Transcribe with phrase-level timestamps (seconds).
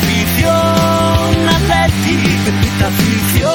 [0.00, 0.80] afición.
[2.80, 3.50] Afición.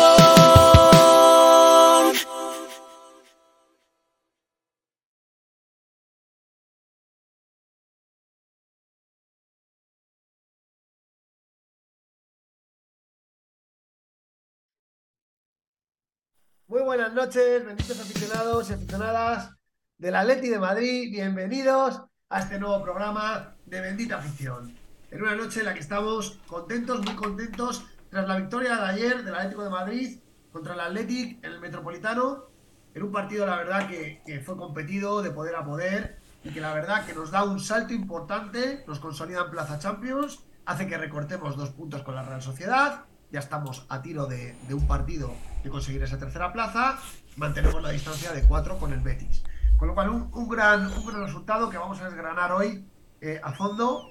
[16.68, 19.50] Muy buenas noches, benditos aficionados y aficionadas
[19.98, 21.12] del Atleti de Madrid.
[21.12, 24.85] Bienvenidos a este nuevo programa de Bendita Afición.
[25.12, 29.24] En una noche en la que estamos contentos, muy contentos, tras la victoria de ayer
[29.24, 30.20] del Atlético de Madrid
[30.52, 32.46] contra el Athletic en el Metropolitano,
[32.94, 36.62] en un partido, la verdad, que, que fue competido de poder a poder y que
[36.62, 40.98] la verdad que nos da un salto importante, nos consolida en Plaza Champions, hace que
[40.98, 45.34] recortemos dos puntos con la Real Sociedad ya estamos a tiro de, de, un partido
[45.64, 46.98] de conseguir esa tercera plaza,
[47.36, 49.44] mantenemos la distancia de 4 con el Betis.
[49.78, 52.88] Con lo cual, un, un, gran, un gran resultado que vamos a desgranar hoy
[53.20, 54.10] eh, a fondo,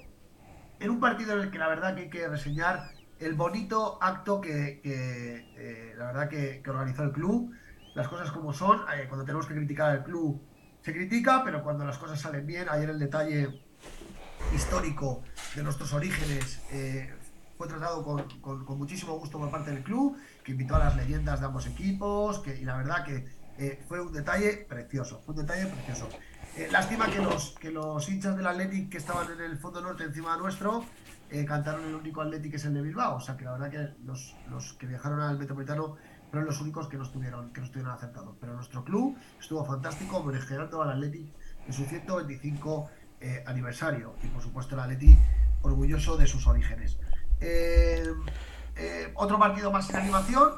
[0.79, 4.41] en un partido en el que la verdad que hay que reseñar el bonito acto
[4.41, 7.53] que, que eh, la verdad que, que, organizó el club,
[7.93, 10.41] las cosas como son, eh, cuando tenemos que criticar al club
[10.81, 13.61] se critica, pero cuando las cosas salen bien, ayer el detalle
[14.53, 15.23] histórico
[15.55, 17.11] de nuestros orígenes eh,
[17.57, 20.95] fue tratado con, con, con, muchísimo gusto por parte del club, que invitó a las
[20.95, 23.25] leyendas de ambos equipos, que, y la verdad que
[23.57, 26.09] eh, fue un detalle precioso, fue un detalle precioso.
[26.57, 30.03] Eh, lástima que los, que los hinchas del Athletic que estaban en el fondo norte
[30.05, 30.85] encima nuestro
[31.29, 33.69] eh, cantaron el único Athletic que es el de Bilbao, o sea que la verdad
[33.69, 35.97] que los, que viajaron al Metropolitano
[36.31, 38.35] fueron los únicos que no estuvieron, que no estuvieron acertados.
[38.39, 41.27] Pero nuestro club estuvo fantástico homenajeando al Athletic
[41.67, 42.89] en su 125
[43.47, 45.17] aniversario y por supuesto el Athletic
[45.61, 46.97] orgulloso de sus orígenes.
[47.41, 48.13] Eh,
[48.75, 50.51] eh, otro partido más sin animación.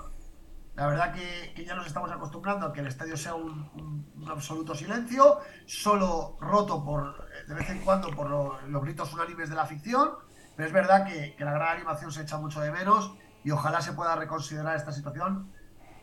[0.77, 4.13] La verdad que, que, ya nos estamos acostumbrando a que el estadio sea un, un,
[4.15, 9.49] un absoluto silencio, solo roto por de vez en cuando por lo, los gritos unánimes
[9.49, 10.11] de la ficción.
[10.55, 13.11] Pero es verdad que, que, la gran animación se echa mucho de menos
[13.43, 15.51] y ojalá se pueda reconsiderar esta situación,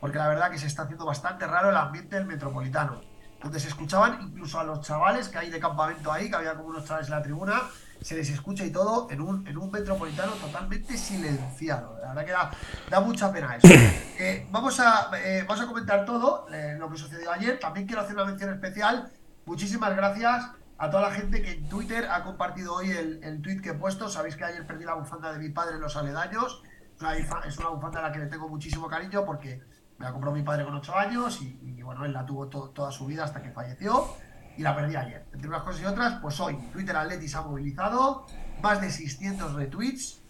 [0.01, 2.99] porque la verdad que se está haciendo bastante raro el ambiente del metropolitano,
[3.41, 6.67] donde se escuchaban incluso a los chavales que hay de campamento ahí, que había como
[6.67, 7.61] unos chavales en la tribuna,
[8.05, 11.97] se les escucha y todo en un, en un metropolitano totalmente silenciado.
[12.03, 12.51] La verdad que da,
[12.87, 13.67] da mucha pena eso.
[14.17, 17.59] Eh, vamos, a, eh, vamos a comentar todo eh, lo que sucedió ayer.
[17.59, 19.11] También quiero hacer una mención especial.
[19.45, 23.59] Muchísimas gracias a toda la gente que en Twitter ha compartido hoy el, el tweet
[23.59, 24.07] que he puesto.
[24.07, 26.63] Sabéis que ayer perdí la bufanda de mi padre en los aledaños.
[27.17, 29.61] Es una bufanda a la que le tengo muchísimo cariño porque
[29.97, 32.69] me la compró mi padre con 8 años y, y bueno, él la tuvo to
[32.69, 34.15] toda su vida hasta que falleció
[34.57, 35.25] y la perdí ayer.
[35.33, 38.25] Entre unas cosas y otras, pues hoy Twitter Atleti se ha movilizado,
[38.61, 40.21] más de 600 retweets,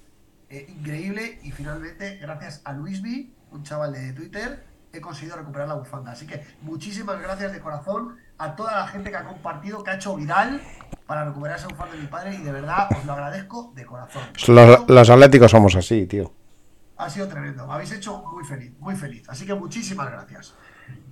[0.50, 5.76] eh, increíble, y finalmente, gracias a Luisby, un chaval de Twitter, he conseguido recuperar la
[5.76, 6.12] bufanda.
[6.12, 9.96] Así que muchísimas gracias de corazón a toda la gente que ha compartido, que ha
[9.96, 10.62] hecho viral
[11.08, 14.24] para recuperar esa bufanda de mi padre, y de verdad os lo agradezco de corazón.
[14.48, 16.34] Los, los atléticos somos así, tío.
[16.98, 19.28] Ha sido tremendo, me habéis hecho muy feliz, muy feliz.
[19.28, 20.56] Así que muchísimas gracias.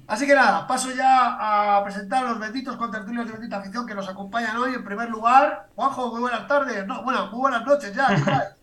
[0.05, 3.95] Así que nada, paso ya a presentar a los benditos contertulios de bendita afición que
[3.95, 4.73] nos acompañan hoy.
[4.73, 6.85] En primer lugar, Juanjo, muy buenas tardes.
[6.85, 8.07] No, bueno, muy buenas noches ya.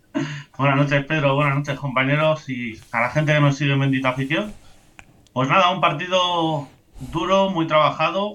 [0.58, 1.34] buenas noches, Pedro.
[1.34, 4.52] Buenas noches, compañeros y a la gente que nos sigue en bendita afición.
[5.32, 6.68] Pues nada, un partido
[7.00, 8.34] duro, muy trabajado.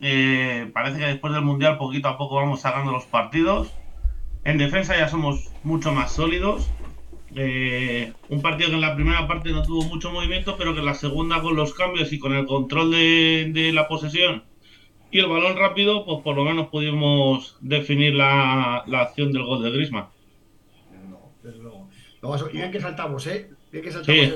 [0.00, 3.72] Eh, parece que después del Mundial poquito a poco vamos sacando los partidos.
[4.42, 6.68] En defensa ya somos mucho más sólidos.
[7.36, 10.86] Eh, un partido que en la primera parte no tuvo mucho movimiento, pero que en
[10.86, 14.44] la segunda con los cambios y con el control de, de la posesión
[15.10, 19.62] y el balón rápido, pues por lo menos pudimos definir la, la acción del gol
[19.62, 20.10] de Grisma.
[21.42, 21.88] Desde luego,
[22.22, 23.50] Lo a, y bien que saltamos, ¿eh?
[23.70, 24.26] Bien que saltamos.
[24.26, 24.34] Sí.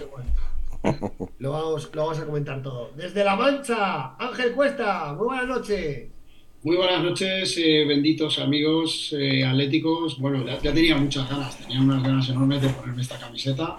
[1.39, 2.93] Lo, vamos, lo vamos a comentar todo.
[2.97, 6.11] Desde La Mancha, Ángel Cuesta, muy buenas noches.
[6.65, 10.19] Muy buenas noches, eh, benditos amigos eh, atléticos.
[10.19, 13.79] Bueno, ya, tenía muchas ganas, tenía unas ganas enormes de ponerme esta camiseta,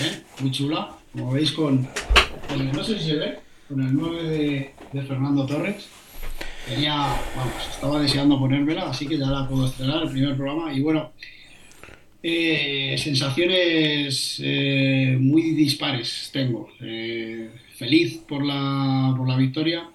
[0.00, 0.22] ¿eh?
[0.40, 1.86] muy chula, como veis con,
[2.50, 3.38] el, no sé si se ve,
[3.68, 5.86] con el 9 de, Fernando Torres.
[6.68, 6.96] Tenía,
[7.36, 10.74] vamos, estaba deseando ponérmela, así que ya la puedo estrenar, el primer programa.
[10.74, 11.12] Y bueno,
[12.24, 16.70] eh, sensaciones eh, muy dispares tengo.
[17.76, 19.90] feliz por la, por la victoria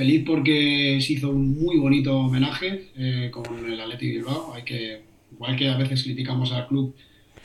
[0.00, 4.54] feliz porque se hizo un muy bonito homenaje eh, con el Athletic Bilbao.
[4.54, 6.94] Hay que, igual que a veces criticamos al club,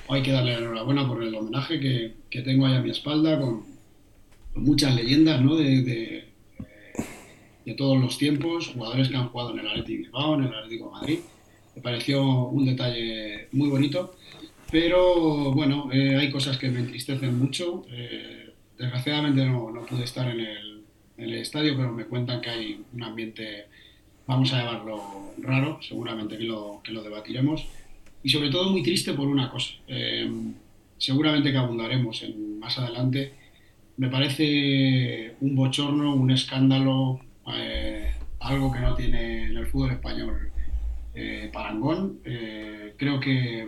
[0.07, 3.37] hay que darle la enhorabuena por el homenaje que, que tengo ahí a mi espalda
[3.41, 3.65] con,
[4.53, 5.57] con muchas leyendas ¿no?
[5.57, 6.23] de, de,
[7.65, 10.85] de todos los tiempos, jugadores que han jugado en el Atlético Bilbao, en el Atlético
[10.85, 11.19] de Madrid.
[11.75, 14.15] Me pareció un detalle muy bonito,
[14.71, 17.85] pero bueno, eh, hay cosas que me entristecen mucho.
[17.91, 20.74] Eh, desgraciadamente no, no, pude estar en el,
[21.17, 23.65] en el, estadio, pero me cuentan que hay un ambiente,
[24.27, 27.65] vamos a llamarlo raro, seguramente que lo, que lo debatiremos.
[28.23, 29.73] Y sobre todo muy triste por una cosa.
[29.87, 30.29] Eh,
[30.97, 33.33] seguramente que abundaremos en, más adelante.
[33.97, 37.21] Me parece un bochorno, un escándalo,
[37.53, 40.51] eh, algo que no tiene en el fútbol español
[41.13, 42.19] eh, parangón.
[42.25, 43.67] Eh, creo que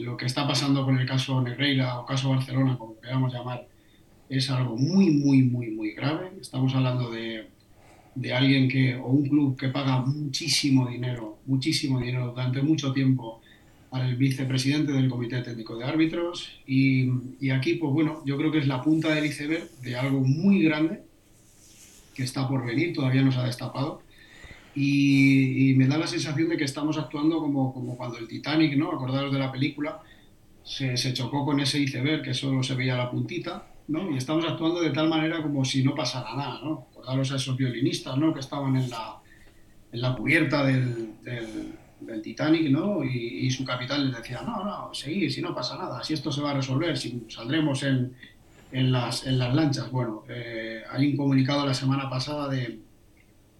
[0.00, 3.64] lo que está pasando con el caso Negreira o caso Barcelona, como queramos llamar,
[4.28, 6.32] es algo muy, muy, muy, muy grave.
[6.40, 7.48] Estamos hablando de,
[8.14, 13.40] de alguien que, o un club que paga muchísimo dinero, muchísimo dinero durante mucho tiempo
[13.90, 17.08] al vicepresidente del Comité Técnico de Árbitros y,
[17.50, 21.02] aquí, pues bueno, yo creo que es la punta del iceberg de algo muy grande
[22.14, 24.02] que está por venir, todavía no se ha destapado
[24.74, 28.76] y, y me da la sensación de que estamos actuando como, como, cuando el Titanic,
[28.76, 28.92] ¿no?
[28.92, 30.02] Acordaros de la película,
[30.64, 34.10] se, se, chocó con ese iceberg que solo se veía la puntita, ¿no?
[34.10, 36.88] Y estamos actuando de tal manera como si no pasara nada, ¿no?
[36.90, 38.32] Acordaros a esos violinistas, ¿no?
[38.32, 39.16] Que estaban en la,
[39.92, 41.14] en la cubierta del,
[42.00, 43.02] del Titanic, ¿no?
[43.02, 46.30] Y, y, su capitán les decía, no, no, seguir, si no pasa nada, si esto
[46.30, 48.14] se va a resolver, si saldremos en,
[48.72, 49.90] en, las, en las lanchas.
[49.90, 52.80] Bueno, eh, hay un comunicado la semana pasada de,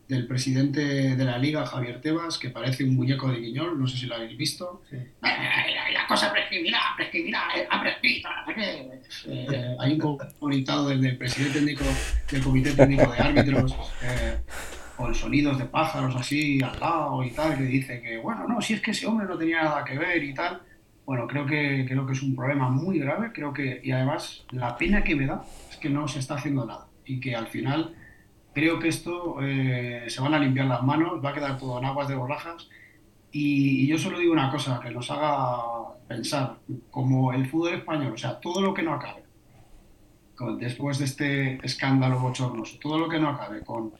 [0.08, 3.98] del presidente de la liga, Javier Tebas, que parece un muñeco de guiñol, no sé
[3.98, 4.82] si lo habéis visto.
[4.88, 4.96] Sí.
[5.20, 5.30] La,
[5.92, 8.28] la, cosa prescribirá, prescribirá, ha prescrito.
[9.26, 11.84] Eh, hay un comunicado del, del presidente técnico
[12.30, 13.76] del Comité Técnico de Árbitros.
[14.02, 14.38] Eh,
[14.96, 18.74] con sonidos de pájaros así al lado y tal, que dice que, bueno, no, si
[18.74, 20.62] es que ese hombre no tenía nada que ver y tal.
[21.06, 24.76] Bueno, creo que, creo que es un problema muy grave, creo que, y además la
[24.76, 27.94] pena que me da es que no se está haciendo nada y que al final
[28.58, 31.84] creo que esto eh, se van a limpiar las manos, va a quedar todo en
[31.84, 32.68] aguas de borrajas
[33.30, 36.56] y, y yo solo digo una cosa, que nos haga pensar,
[36.90, 39.22] como el fútbol español, o sea, todo lo que no acabe,
[40.34, 43.92] con, después de este escándalo bochornoso, todo lo que no acabe con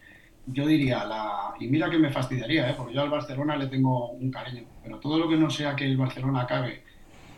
[0.51, 2.75] yo diría, la, y mira que me fastidiaría, ¿eh?
[2.77, 5.85] porque yo al Barcelona le tengo un cariño, pero todo lo que no sea que
[5.85, 6.83] el Barcelona acabe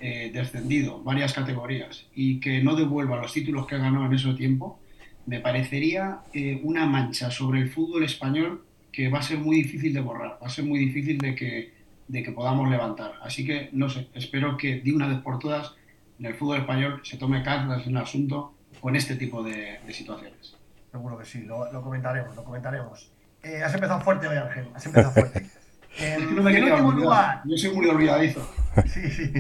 [0.01, 4.79] eh, descendido varias categorías y que no devuelva los títulos que ganó en ese tiempo,
[5.27, 9.93] me parecería eh, una mancha sobre el fútbol español que va a ser muy difícil
[9.93, 11.73] de borrar, va a ser muy difícil de que,
[12.09, 13.15] de que podamos levantar.
[13.23, 15.75] Así que, no sé, espero que de una vez por todas
[16.19, 19.93] en el fútbol español se tome cartas en el asunto con este tipo de, de
[19.93, 20.57] situaciones.
[20.91, 23.11] Seguro que sí, lo, lo comentaremos, lo comentaremos.
[23.43, 25.47] Eh, has empezado fuerte hoy, Ángel, has empezado fuerte.
[25.99, 27.43] Eh, no me en último lugar.
[27.45, 28.49] Yo soy muy olvidadizo.
[28.87, 29.33] Sí, sí.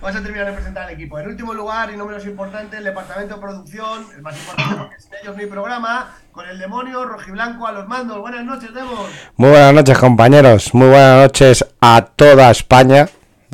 [0.00, 1.18] Vamos a terminar de presentar el equipo.
[1.18, 5.00] En último lugar, y no menos importante, el departamento de producción, el más importante porque
[5.00, 8.20] sin ellos no hay programa, con el demonio rojiblanco a los mandos.
[8.20, 9.10] Buenas noches, Demos.
[9.36, 10.72] Muy buenas noches, compañeros.
[10.74, 13.08] Muy buenas noches a toda España,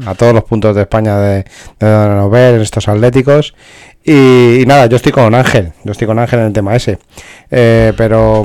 [0.05, 1.45] a todos los puntos de España de,
[1.79, 3.55] de donde nos ven estos atléticos.
[4.05, 6.99] Y, y, nada, yo estoy con Ángel, yo estoy con Ángel en el tema ese.
[7.51, 8.45] Eh, pero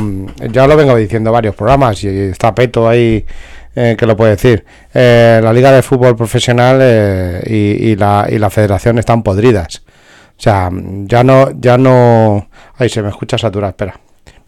[0.50, 3.26] ya lo vengo diciendo varios programas y está Peto ahí
[3.76, 4.66] eh, que lo puede decir.
[4.94, 9.84] Eh, la Liga de Fútbol Profesional eh, y, y, la, y la Federación están podridas.
[10.38, 12.50] O sea, ya no, ya no.
[12.76, 14.00] Ahí se me escucha saturado, espera.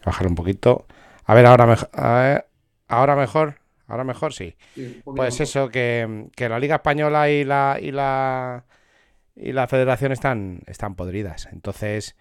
[0.06, 0.86] Bajar un poquito.
[1.25, 1.90] A ver, ahora mejor.
[2.88, 3.56] Ahora mejor.
[3.88, 4.56] Ahora mejor, sí.
[4.74, 7.78] sí pues eso, que, que la Liga Española y la.
[7.82, 8.63] Y la
[9.36, 11.48] y la federación están, están podridas.
[11.51, 12.16] Entonces,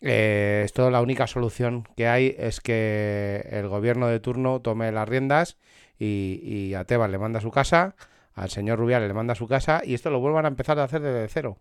[0.00, 5.08] eh, esto la única solución que hay es que el gobierno de turno tome las
[5.08, 5.56] riendas
[5.98, 7.94] y, y a Tebas le manda a su casa,
[8.34, 10.84] al señor Rubiales le manda a su casa y esto lo vuelvan a empezar a
[10.84, 11.58] hacer desde cero.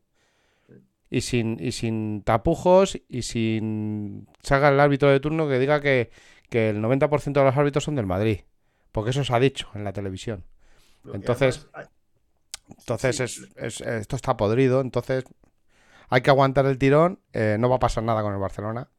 [1.09, 6.11] Y sin, y sin tapujos y sin salga el árbitro de turno que diga que,
[6.49, 8.41] que el 90% de los árbitros son del Madrid.
[8.91, 10.43] Porque eso se ha dicho en la televisión.
[11.13, 11.67] Entonces...
[12.79, 13.45] Entonces sí.
[13.55, 15.23] es, es, esto está podrido, entonces
[16.09, 18.89] hay que aguantar el tirón, eh, no va a pasar nada con el Barcelona,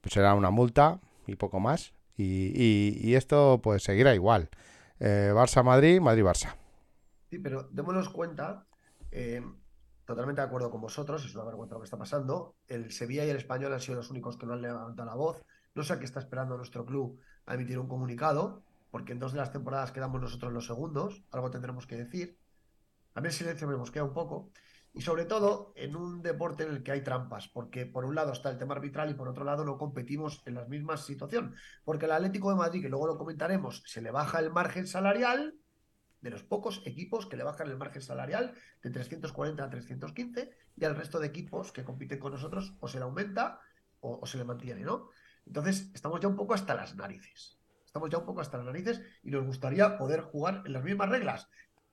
[0.00, 1.93] pues será una multa y poco más.
[2.16, 4.48] Y, y, y esto pues seguirá igual.
[5.00, 6.54] Eh, Barça-Madrid, Madrid-Barça.
[7.30, 8.66] Sí, pero démonos cuenta,
[9.10, 9.42] eh,
[10.04, 12.54] totalmente de acuerdo con vosotros, es una vergüenza lo que está pasando.
[12.68, 15.44] El Sevilla y el Español han sido los únicos que no han levantado la voz.
[15.74, 19.32] No sé a qué está esperando nuestro club a emitir un comunicado, porque en dos
[19.32, 22.38] de las temporadas quedamos nosotros los segundos, algo tendremos que decir.
[23.14, 24.50] A mí el silencio me mosquea un poco.
[24.94, 28.32] Y sobre todo en un deporte en el que hay trampas, porque por un lado
[28.32, 31.54] está el tema arbitral y por otro lado no competimos en la misma situación.
[31.84, 35.56] Porque el Atlético de Madrid, que luego lo comentaremos, se le baja el margen salarial
[36.20, 40.84] de los pocos equipos que le bajan el margen salarial de 340 a 315 y
[40.84, 43.60] al resto de equipos que compiten con nosotros o se le aumenta
[44.00, 45.10] o, o se le mantiene, ¿no?
[45.44, 47.58] Entonces, estamos ya un poco hasta las narices.
[47.84, 51.08] Estamos ya un poco hasta las narices y nos gustaría poder jugar en las mismas
[51.08, 51.48] reglas.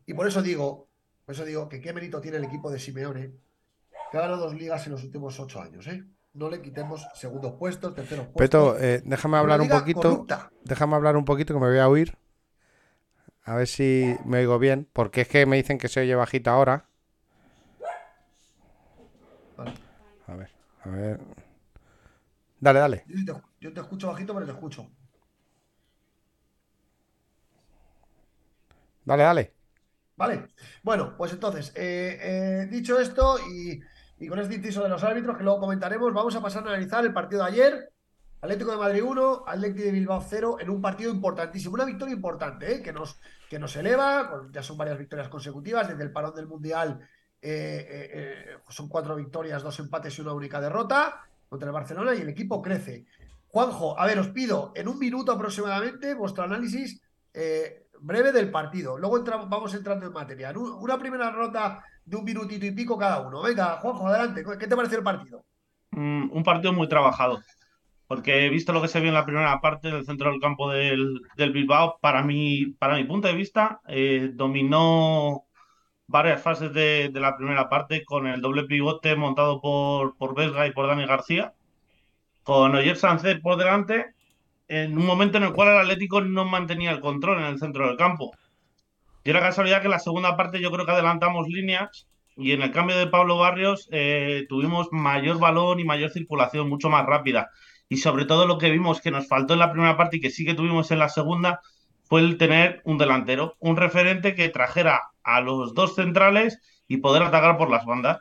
[0.05, 0.90] Y por eso digo,
[1.25, 3.33] por eso digo que qué mérito tiene el equipo de Simeone,
[4.11, 6.03] que ha ganado dos ligas en los últimos ocho años, ¿eh?
[6.33, 8.37] No le quitemos segundos puestos, terceros puestos.
[8.37, 10.01] Peto, eh, déjame hablar un poquito.
[10.01, 10.49] corrupta.
[10.63, 12.17] Déjame hablar un poquito que me voy a oír.
[13.43, 14.87] A ver si me oigo bien.
[14.93, 16.85] Porque es que me dicen que se oye bajito ahora.
[19.57, 19.73] Vale.
[20.27, 20.51] A ver,
[20.83, 21.19] a ver.
[22.61, 23.03] Dale, dale.
[23.07, 24.89] Yo te, yo te escucho bajito, pero te escucho.
[29.03, 29.53] Dale, dale.
[30.21, 30.49] Vale.
[30.83, 33.81] Bueno, pues entonces, eh, eh, dicho esto y,
[34.27, 37.11] con este inciso de los árbitros que luego comentaremos, vamos a pasar a analizar el
[37.11, 37.91] partido de ayer.
[38.39, 41.73] Atlético de Madrid 1, Atlético de Bilbao 0, en un partido importantísimo.
[41.73, 42.83] Una victoria importante, ¿eh?
[42.83, 44.47] que, nos, que nos eleva.
[44.51, 45.87] ya son varias victorias consecutivas.
[45.87, 46.99] Desde el parón del Mundial
[47.41, 52.29] eh, son cuatro victorias, dos empates y una única derrota contra el Barcelona y el
[52.29, 53.07] equipo crece.
[53.47, 57.01] Juanjo, a ver, os pido en un minuto aproximadamente vuestro análisis
[58.01, 58.97] breve del partido.
[58.97, 60.51] Luego entra- vamos entrando en materia.
[60.55, 63.41] Una primera ronda de un minutito y pico cada uno.
[63.41, 64.43] Venga, Juanjo, adelante.
[64.59, 65.45] ¿Qué te pareció el partido?
[65.91, 67.41] Mm, un partido muy trabajado.
[68.07, 70.69] Porque he visto lo que se vio en la primera parte del centro del campo
[70.69, 75.45] del, del Bilbao, para mi, para mi punto de vista, eh, dominó
[76.07, 80.67] varias fases de, de la primera parte con el doble pivote montado por, por Vesga
[80.67, 81.53] y por Dani García,
[82.43, 84.13] con Oyer Sánchez por delante,
[84.71, 87.87] en un momento en el cual el Atlético no mantenía el control en el centro
[87.87, 88.31] del campo.
[89.21, 92.61] Y era casualidad que en la segunda parte yo creo que adelantamos líneas y en
[92.61, 97.49] el cambio de Pablo Barrios eh, tuvimos mayor balón y mayor circulación, mucho más rápida.
[97.89, 100.29] Y sobre todo lo que vimos que nos faltó en la primera parte y que
[100.29, 101.59] sí que tuvimos en la segunda
[102.03, 107.23] fue el tener un delantero, un referente que trajera a los dos centrales y poder
[107.23, 108.19] atacar por las bandas.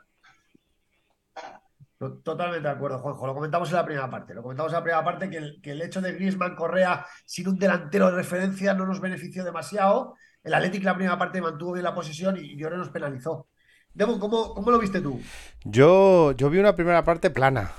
[2.01, 3.27] To- Totalmente de acuerdo, Juanjo.
[3.27, 4.33] Lo comentamos en la primera parte.
[4.35, 8.07] Lo comentamos en la primera parte que el, hecho de Griezmann Correa sin un delantero
[8.07, 10.15] de referencia no nos benefició demasiado.
[10.43, 13.49] El Atlético la primera parte mantuvo bien la posesión y, ahora nos penalizó.
[13.93, 15.21] Demon, ¿cómo, cómo lo viste tú?
[15.65, 17.73] Yo, yo vi una primera parte plana.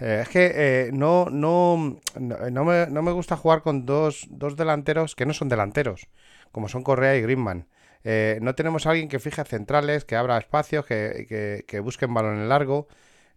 [0.00, 4.28] Eh, es que eh, no, no, no, no me, no me gusta jugar con dos,
[4.30, 6.06] dos delanteros que no son delanteros,
[6.52, 7.66] como son Correa y Griezmann.
[8.04, 12.14] Eh, no tenemos a alguien que fije centrales, que abra espacios, que, que, que busquen
[12.14, 12.86] balón en largo.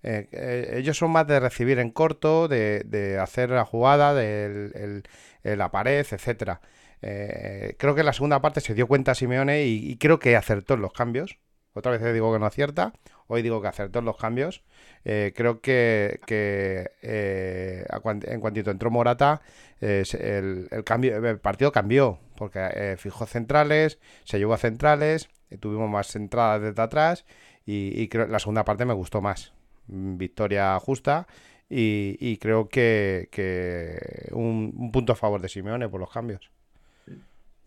[0.03, 5.03] Eh, eh, ellos son más de recibir en corto, de, hacer la jugada, de
[5.43, 6.62] la pared, etcétera.
[7.01, 10.75] Eh, creo que en la segunda parte se dio cuenta Simeone y, creo que acertó
[10.75, 11.38] en los cambios.
[11.74, 12.93] Otra vez digo que no acierta,
[13.27, 14.63] hoy digo que acertó en los cambios.
[15.03, 19.41] Creo que, que, en cuantito entró Morata,
[19.79, 25.29] el, partido cambió, porque fijó centrales, se llevó a centrales,
[25.60, 27.25] tuvimos más entradas desde atrás
[27.65, 29.53] y, la segunda parte me gustó más.
[29.91, 31.27] Victoria justa
[31.69, 36.51] y, creo que, que un, un punto a favor de Simeone por los cambios.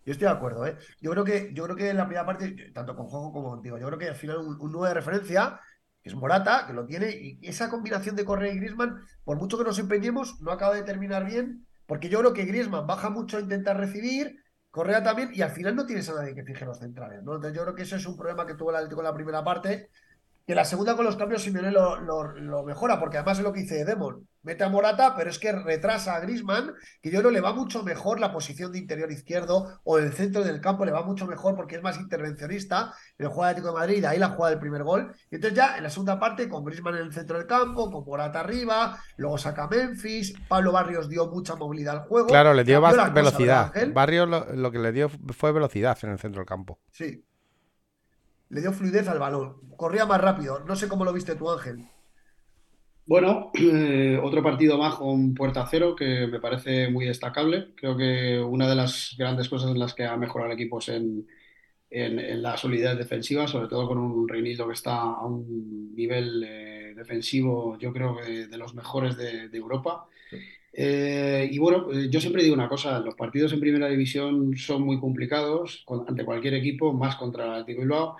[0.05, 0.77] Yo estoy de acuerdo, ¿eh?
[1.01, 3.79] Yo creo que, yo creo que en la primera parte, tanto con Juanjo como contigo,
[3.79, 5.59] yo creo que al final un, un 9 de referencia,
[6.03, 9.63] es Morata, que lo tiene, y esa combinación de Correa y Griezmann, por mucho que
[9.63, 13.41] nos empeñemos, no acaba de terminar bien, porque yo creo que Griezmann baja mucho a
[13.41, 17.23] intentar recibir, Correa también, y al final no tienes a nadie que fije los centrales,
[17.23, 17.35] ¿no?
[17.35, 19.43] Entonces yo creo que eso es un problema que tuvo el Atlético en la primera
[19.43, 19.89] parte,
[20.47, 23.51] que la segunda con los cambios Simeone lo, lo- lo mejora, porque además es lo
[23.51, 24.27] que dice Demon.
[24.43, 26.71] Mete a Morata, pero es que retrasa a Griezmann,
[27.01, 30.43] que yo creo le va mucho mejor la posición de interior izquierdo o el centro
[30.43, 33.79] del campo, le va mucho mejor porque es más intervencionista en el juego Atlético de
[33.79, 35.15] Madrid, ahí la jugada del primer gol.
[35.31, 38.05] Y entonces ya en la segunda parte, con Griezmann en el centro del campo, con
[38.05, 42.27] Morata arriba, luego saca Memphis, Pablo Barrios dio mucha movilidad al juego.
[42.27, 43.63] Claro, le dio cosa, velocidad.
[43.63, 43.93] ¿verdad, Ángel?
[43.93, 46.79] Barrio lo, lo que le dio fue velocidad en el centro del campo.
[46.91, 47.25] Sí.
[48.49, 49.61] Le dio fluidez al balón.
[49.77, 50.59] Corría más rápido.
[50.61, 51.87] No sé cómo lo viste tú, Ángel.
[53.07, 57.73] Bueno, eh, otro partido más con puerta cero que me parece muy destacable.
[57.75, 60.89] Creo que una de las grandes cosas en las que ha mejorado el equipo es
[60.89, 61.27] en,
[61.89, 66.43] en- en la solidez defensiva, sobre todo con un Reinildo que está a un nivel
[66.47, 70.07] eh, defensivo, yo creo que de, los mejores de, de Europa.
[70.73, 74.83] Eh, y bueno, eh, yo siempre digo una cosa, los partidos en primera división son
[74.83, 78.17] muy complicados con- ante cualquier equipo, más contra el Atlético Bilbao.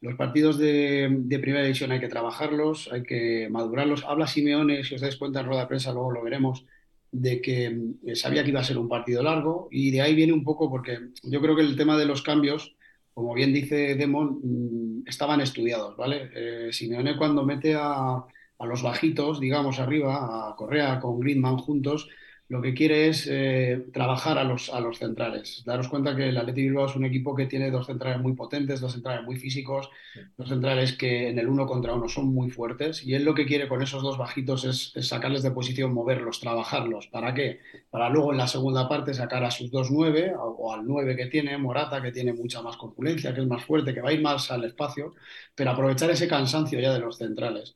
[0.00, 4.04] Los partidos de, primera división hay que trabajarlos, hay que madurarlos.
[4.04, 6.64] Habla Simeone, si os dais cuenta en rueda de prensa, luego lo veremos,
[7.10, 10.32] de que mm, sabía que iba a ser un partido largo y de ahí viene
[10.32, 12.76] un poco porque yo creo que el tema de los cambios,
[13.12, 16.30] como bien dice Demon, mm, estaban estudiados, ¿vale?
[16.34, 18.24] Eh, Simeone cuando mete a,
[18.58, 22.08] a los bajitos, digamos arriba, a Correa con Griezmann juntos,
[22.48, 25.62] lo que quiere es eh, trabajar a los, a los centrales.
[25.66, 28.80] Daros cuenta que el Athletic Bilbao es un equipo que tiene dos centrales muy potentes,
[28.80, 29.90] dos centrales muy físicos,
[30.36, 33.44] dos centrales que en el uno contra uno son muy fuertes y él lo que
[33.44, 37.08] quiere con esos dos bajitos es, es sacarles de posición, moverlos, trabajarlos.
[37.08, 37.60] ¿Para qué?
[37.90, 41.16] Para luego en la segunda parte sacar a sus dos nueve o, o al nueve
[41.16, 44.12] que tiene, Morata, que tiene mucha más corpulencia, que es más fuerte, que va a
[44.12, 45.14] ir más al espacio,
[45.54, 47.74] pero aprovechar ese cansancio ya de los centrales.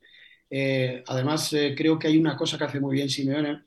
[0.49, 3.63] Eh, además, eh, creo que hay una cosa que hace muy bien Simeone,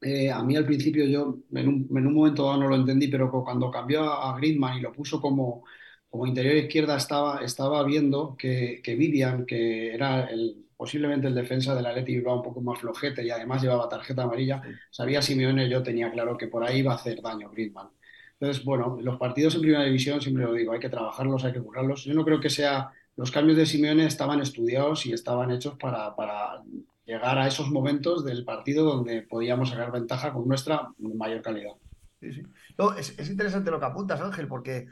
[0.00, 3.08] eh, a mí al principio yo en un, en un momento dado no lo entendí,
[3.08, 5.64] pero cuando cambió a, a Griezmann y lo puso como,
[6.08, 11.74] como interior izquierda, estaba, estaba viendo que, que Vivian, que era el, posiblemente el defensa
[11.74, 15.82] del Atleti Bilbao un poco más flojete y además llevaba tarjeta amarilla, sabía Simeone, yo
[15.82, 17.88] tenía claro que por ahí iba a hacer daño Griezmann.
[18.38, 21.60] Entonces, bueno, los partidos en primera división, siempre lo digo, hay que trabajarlos, hay que
[21.62, 22.04] curarlos.
[22.04, 22.90] Yo no creo que sea...
[23.16, 26.62] Los cambios de Simeone estaban estudiados y estaban hechos para, para
[27.06, 31.72] llegar a esos momentos del partido donde podíamos sacar ventaja con nuestra mayor calidad.
[32.20, 32.42] Sí, sí.
[32.76, 34.88] No, es, es, interesante lo que apuntas, Ángel, porque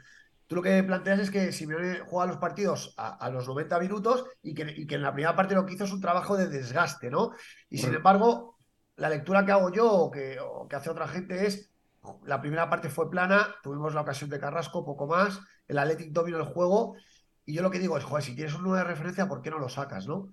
[0.47, 4.25] tú lo que planteas es que Simeone juega los partidos a, a los 90 minutos
[4.41, 6.47] y que, y que, en la primera parte lo que hizo es un trabajo de
[6.47, 7.31] desgaste, ¿no?
[7.69, 8.57] Y sin embargo,
[8.95, 11.71] la lectura que hago yo o que, o que hace otra gente es,
[12.23, 16.37] la primera parte fue plana, tuvimos la ocasión de Carrasco, poco más, el Athletic dominó
[16.37, 16.95] el juego
[17.45, 19.49] y yo lo que digo es, joder, si tienes un nuevo de referencia, ¿por qué
[19.49, 20.29] no lo sacas, no?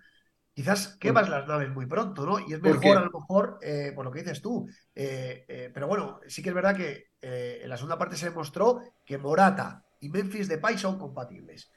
[0.55, 2.39] Quizás quemas las naves muy pronto, ¿no?
[2.39, 4.69] Y es mejor, a lo mejor, eh, por lo que dices tú.
[4.95, 8.29] Eh, eh, pero bueno, sí que es verdad que eh, en la segunda parte se
[8.29, 11.71] demostró que Morata y Memphis Depay son compatibles.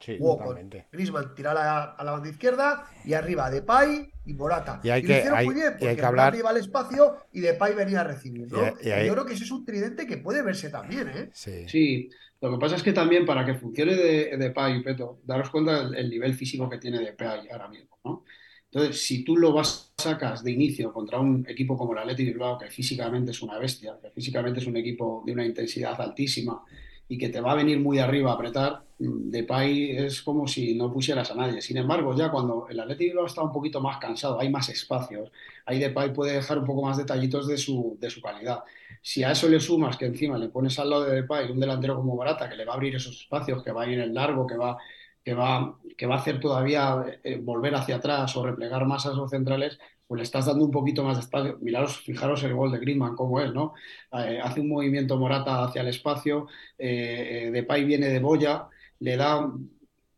[0.00, 0.88] Sí, totalmente.
[0.90, 4.80] Griezmann tirar a la, a la banda izquierda y arriba Depay y Morata.
[4.82, 6.50] Y hay y lo que- hicieron hay- muy bien, y hay porque que hablar- iba
[6.50, 8.66] al espacio y Depay venía a recibir, ¿no?
[8.80, 11.30] Y- y hay- Yo creo que ese es un tridente que puede verse también, ¿eh?
[11.34, 11.68] Sí.
[11.68, 12.10] Sí,
[12.42, 15.50] lo que pasa es que también para que funcione de, de Pay y Peto, daros
[15.50, 18.24] cuenta del el nivel físico que tiene de Pay ahora mismo, ¿no?
[18.72, 22.58] Entonces, si tú lo vas, sacas de inicio contra un equipo como el Athletic Bilbao,
[22.58, 26.64] que físicamente es una bestia, que físicamente es un equipo de una intensidad altísima
[27.06, 30.74] y que te va a venir muy arriba a apretar, mm, Depay es como si
[30.74, 31.60] no pusieras a nadie.
[31.60, 35.30] Sin embargo, ya cuando el Athletic Bilbao está un poquito más cansado, hay más espacios,
[35.66, 38.60] ahí Depay puede dejar un poco más detallitos de su, de su calidad.
[39.02, 41.96] Si a eso le sumas que encima le pones al lado de Depay un delantero
[41.96, 44.46] como Barata, que le va a abrir esos espacios, que va a ir en largo,
[44.46, 44.78] que va,
[45.24, 49.12] que va, que va a hacer todavía eh, volver hacia atrás o replegar más a
[49.12, 49.78] esos centrales,
[50.12, 51.58] pues le estás dando un poquito más de espacio.
[51.62, 53.72] Miraros, fijaros el gol de Griezmann, cómo es, ¿no?
[54.12, 58.68] Eh, hace un movimiento Morata hacia el espacio, eh, eh, Depay viene de Boya,
[59.00, 59.50] le da,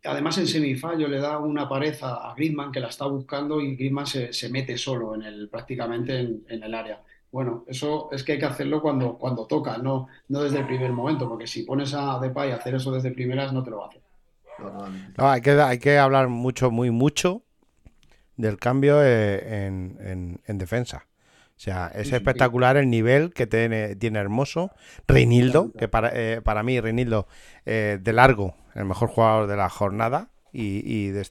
[0.02, 4.06] además en semifallo, le da una pared a, Griezmann que la está buscando y Griezmann
[4.08, 7.00] se, se mete solo en el, prácticamente en, en el área.
[7.34, 10.92] Bueno, eso es que hay que hacerlo cuando, cuando toca, no, no desde el primer
[10.92, 13.86] momento, porque si pones a Depay a hacer eso desde primeras, no te lo va
[13.86, 14.02] a hacer.
[15.16, 17.42] No, hay que, hay que hablar mucho, muy mucho
[18.36, 21.06] del cambio eh, en, en- en defensa.
[21.56, 24.72] O sea, es espectacular el nivel que tiene, tiene Hermoso.
[25.08, 27.28] Reinildo, que para, eh, para mí, Reinildo,
[27.66, 31.26] eh, de largo, el mejor jugador de la jornada y, y, de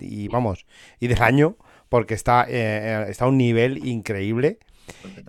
[0.00, 0.66] y vamos,
[1.00, 1.56] y del año,
[1.88, 4.58] porque está, eh, está a un nivel increíble.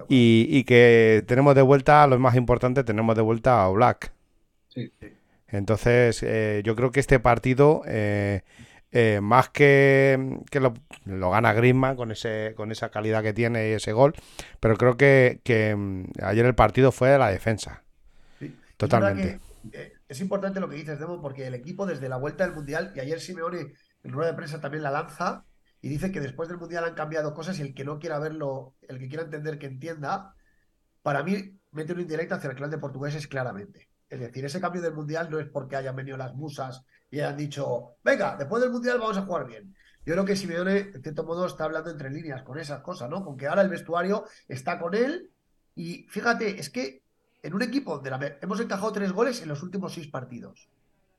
[0.07, 4.11] Y, y que tenemos de vuelta, lo más importante, tenemos de vuelta a Black.
[4.69, 4.91] Sí.
[5.51, 8.43] Entonces, eh, yo creo que este partido, eh,
[8.91, 10.73] eh, más que, que lo,
[11.05, 14.13] lo gana Griezmann con ese, con esa calidad que tiene y ese gol,
[14.59, 17.83] pero creo que, que, mm, ayer el partido fue de la defensa.
[18.39, 18.55] Sí.
[18.77, 19.39] Totalmente.
[20.07, 22.99] es importante lo que dices, Demo, porque el equipo desde la vuelta del Mundial, y
[22.99, 25.45] ayer Simeone en rueda de prensa también la lanza,
[25.81, 28.75] y dice que después del Mundial han cambiado cosas y el que no quiera verlo,
[28.87, 30.35] el que quiera entender que entienda,
[31.01, 33.89] para mí mete una indirecta hacia el clan de portugueses claramente.
[34.09, 37.37] Es decir, ese cambio del Mundial no es porque hayan venido las musas y hayan
[37.37, 39.75] dicho, venga, después del Mundial vamos a jugar bien.
[40.05, 43.23] Yo creo que Simeone, en cierto modo, está hablando entre líneas con esas cosas, ¿no?
[43.23, 45.29] Con que ahora el vestuario está con él
[45.75, 47.03] y fíjate, es que
[47.43, 50.69] en un equipo donde la- hemos encajado tres goles en los últimos seis partidos.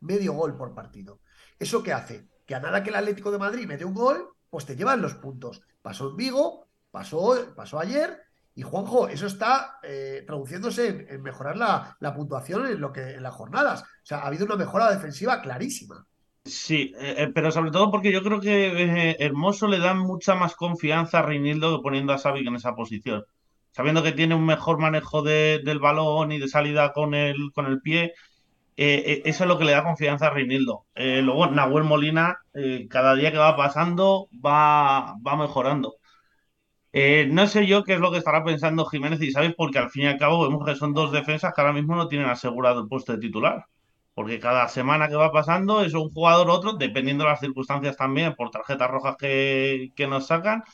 [0.01, 1.21] Medio gol por partido.
[1.59, 2.27] ¿Eso qué hace?
[2.47, 5.15] Que a nada que el Atlético de Madrid mete un gol, pues te llevan los
[5.15, 5.63] puntos.
[5.83, 8.21] Pasó en Vigo, pasó, pasó ayer,
[8.55, 13.23] y Juanjo, eso está eh, traduciéndose en, mejorar la, la puntuación en, lo que, en
[13.23, 13.83] las jornadas.
[13.83, 16.07] O sea, ha habido una mejora defensiva clarísima.
[16.45, 20.35] Sí, eh, eh, pero sobre todo porque yo creo que eh, Hermoso le da mucha
[20.35, 23.25] más confianza a Reinildo que poniendo a Savic en esa posición.
[23.73, 27.67] Sabiendo que tiene un mejor manejo de- del balón y de salida con el, con
[27.67, 28.15] el pie,
[28.81, 30.87] eh, eh, eso es lo que le da confianza a Reinildo.
[30.95, 35.95] Eh, luego, Nahuel Molina, eh, cada día que va pasando, va, va mejorando.
[37.29, 40.05] No sé yo qué es lo que estará pensando Jiménez y Savic, porque al fin
[40.05, 42.89] y al cabo vemos que son dos defensas que ahora mismo no tienen asegurado el
[42.89, 43.65] puesto de titular.
[44.15, 47.97] Porque cada semana que va pasando es un jugador u otro, dependiendo de las circunstancias
[47.97, 50.65] también, por tarjetas rojas que, que nos sacan,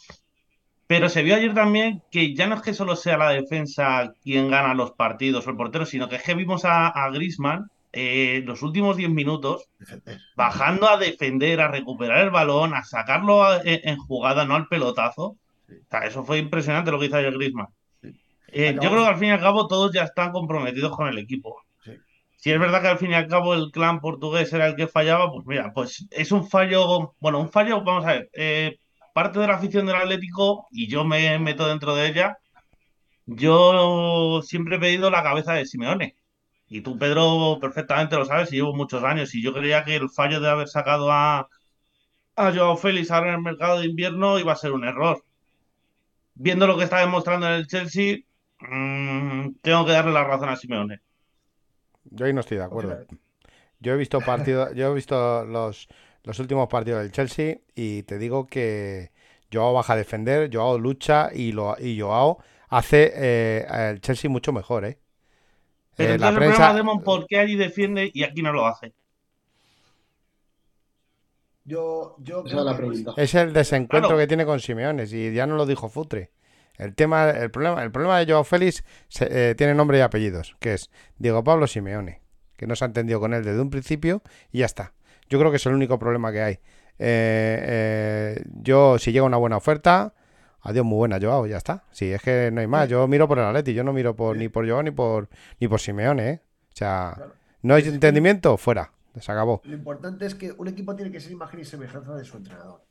[0.87, 4.51] Pero se vio ayer también que ya no es que solo sea la defensa quien
[4.51, 8.43] gana los partidos o el portero, sino que es que vimos a, a Griezmann eh,
[8.45, 10.21] los últimos 10 minutos Defender.
[10.37, 14.69] bajando a defender, a recuperar el balón, a sacarlo a- en, en jugada, no al
[14.69, 15.37] pelotazo.
[15.69, 15.75] Sí.
[15.75, 17.69] O sea, eso fue impresionante lo que hizo ayer Griezmann.
[18.03, 18.11] Sí.
[18.49, 21.19] Eh, yo creo que al fin y al cabo todos ya están comprometidos con el
[21.19, 21.63] equipo.
[21.83, 21.93] Sí.
[22.37, 24.87] Si es verdad que al fin y al cabo el clan portugués era el que
[24.89, 28.79] fallaba, pues mira, pues es un fallo, bueno, un fallo, vamos a ver, eh,
[29.15, 32.37] parte de la afición del Atlético, y yo me meto dentro de ella,
[33.25, 36.15] yo siempre he pedido la cabeza de Simeone.
[36.69, 40.11] Y tú, Pedro, perfectamente lo sabes, y llevo muchos años, y yo creía que el
[40.11, 41.49] fallo de haber sacado a,
[42.35, 45.25] a Joao Félix ahora en el mercado de invierno iba a ser un error.
[46.35, 48.19] Viendo lo que está demostrando en el Chelsea,
[48.61, 51.01] mm, tengo que darle la razón a Simeone.
[52.05, 53.07] Yo ahí no estoy de acuerdo.
[53.79, 55.89] Yo he visto partidos, yo he visto los,
[56.25, 59.13] los últimos partidos del Chelsea y te digo que
[59.53, 64.53] Joao baja a defender, Joao lucha y, lo, y Joao hace eh, al Chelsea mucho
[64.53, 64.99] mejor, ¿eh?
[65.97, 68.53] Pero Eh, la entonces el prensa, problema, Demon, ¿por qué allí defiende y aquí no
[68.53, 68.93] lo hace?
[71.65, 73.13] Yo, yo creo es la que- pregunta.
[73.17, 74.19] es el desencuentro Claro.
[74.21, 76.31] que tiene con Simeones y ya no lo dijo Futre.
[76.79, 80.55] El tema, el problema, el problema de Joao Félix se- eh, tiene nombre y apellidos,
[80.61, 82.21] que es Diego Pablo Simeone,
[82.57, 84.93] que no se ha entendido con él desde un principio y ya está.
[85.29, 86.55] Yo creo que es el único problema que hay.
[86.99, 87.59] Eh,
[88.39, 90.15] eh, yo, si llega una buena oferta,
[90.69, 91.85] adiós, muy buena, Joao, ya está.
[91.91, 92.89] Sí, es que no hay más.
[92.89, 95.29] Yo miro por el Atleti, yo no miro por, ni por Joao ni por,
[95.61, 96.41] ni por Simeone, ¿eh?
[96.73, 97.33] O sea, Claro.
[97.63, 99.61] no hay entendimiento, fuera, se acabó.
[99.65, 102.83] Lo importante es que un equipo tiene que ser imagen y semejanza de su entrenador.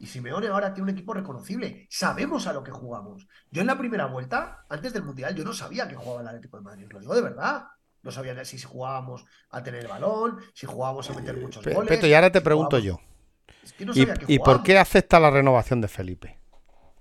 [0.00, 1.86] Y Simeone ahora tiene un equipo reconocible.
[1.88, 3.26] Sabemos a lo que jugamos.
[3.50, 6.56] Yo en la primera vuelta, antes del Mundial, yo no sabía que jugaba el Atlético
[6.58, 6.86] de Madrid.
[6.90, 7.64] Lo digo de verdad.
[8.02, 11.88] No sabía si jugábamos a tener el balón, si jugábamos a meter muchos Pe- goles.
[11.88, 14.38] Peto, y ahora te si pregunto jugábamos- yo, Es que no ¿y, sabía que y
[14.40, 16.38] por qué acepta la renovación de Felipe?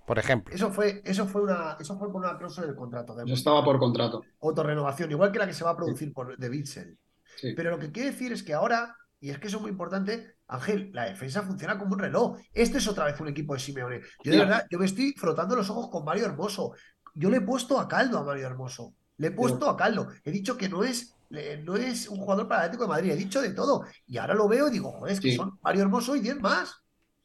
[0.06, 0.54] Por ejemplo.
[0.54, 3.16] Eso fue, eso fue una, eso fue por una cláusula del contrato.
[3.16, 4.22] de Yo estaba por contrato.
[4.42, 6.98] autorrenovación, igual que la que se va a producir por de Bitzel.
[7.38, 7.54] Sí.
[7.56, 10.36] Pero lo que quiere decir es que ahora, y es que eso es muy importante,
[10.48, 12.38] Ángel, la defensa funciona como un reloj.
[12.54, 14.02] Este es otra vez un equipo de Simeone.
[14.24, 16.74] Yo de verdad, yo me estoy frotando los ojos con Mario Hermoso.
[17.16, 18.94] Yo le he puesto a caldo a Mario Hermoso.
[19.18, 20.10] Le he puesto a caldo.
[20.26, 21.16] He dicho que no es,
[21.64, 23.12] no es un jugador para el Atlético de Madrid.
[23.12, 23.84] He dicho de todo.
[24.06, 25.36] Y ahora lo veo y digo, joder, es que Sí.
[25.38, 26.83] son Mario Hermoso y 10 más.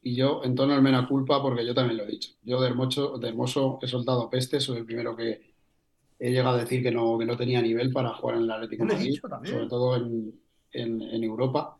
[0.08, 2.30] Y yo, en tono al mena culpa, porque yo también lo he dicho.
[2.42, 5.54] Yo de Hermoso, de Hermoso he soltado peste, soy el primero que
[6.18, 8.84] he llegado a decir que no, que no tenía nivel para jugar en el Atlético
[8.84, 10.34] de Madrid, sobre todo en,
[10.72, 11.78] en- en Europa.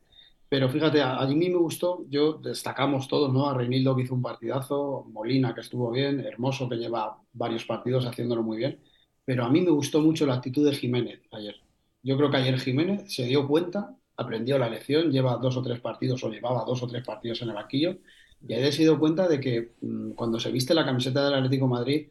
[0.48, 3.48] Pero fíjate, a, a mí me gustó, yo destacamos todos, ¿no?
[3.48, 8.06] A Reinildo que hizo un partidazo, Molina que estuvo bien, Hermoso que lleva varios partidos
[8.06, 8.80] haciéndolo muy bien.
[9.24, 11.56] Pero a mí me gustó mucho la actitud de Jiménez ayer.
[12.02, 15.80] Yo creo que ayer Jiménez se dio cuenta, aprendió la lección, lleva dos o tres
[15.80, 17.98] partidos o llevaba dos o tres partidos en el banquillo
[18.46, 21.66] y ayer se dio cuenta de que mm, cuando se viste la camiseta del Atlético
[21.66, 22.08] Madrid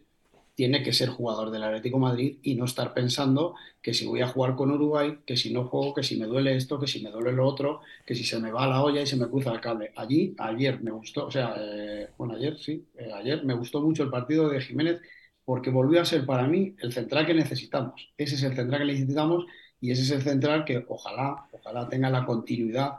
[0.56, 4.28] tiene que ser jugador del Atlético Madrid y no estar pensando que si voy a
[4.28, 7.12] jugar con Uruguay, que si no juego, que si me duele esto, que si me
[7.12, 9.62] duele lo otro, que si se me va la olla y se me cruza el
[9.62, 9.92] cable.
[9.96, 14.02] Allí, ayer me gustó, o sea, eh, bueno, ayer sí, eh, ayer me gustó mucho
[14.02, 15.00] el partido de Jiménez
[15.46, 18.10] porque volvió a ser para mí el central que necesitamos.
[18.18, 19.46] Ese es el central que necesitamos
[19.80, 22.94] y ese es el central que ojalá, ojalá tenga la continuidad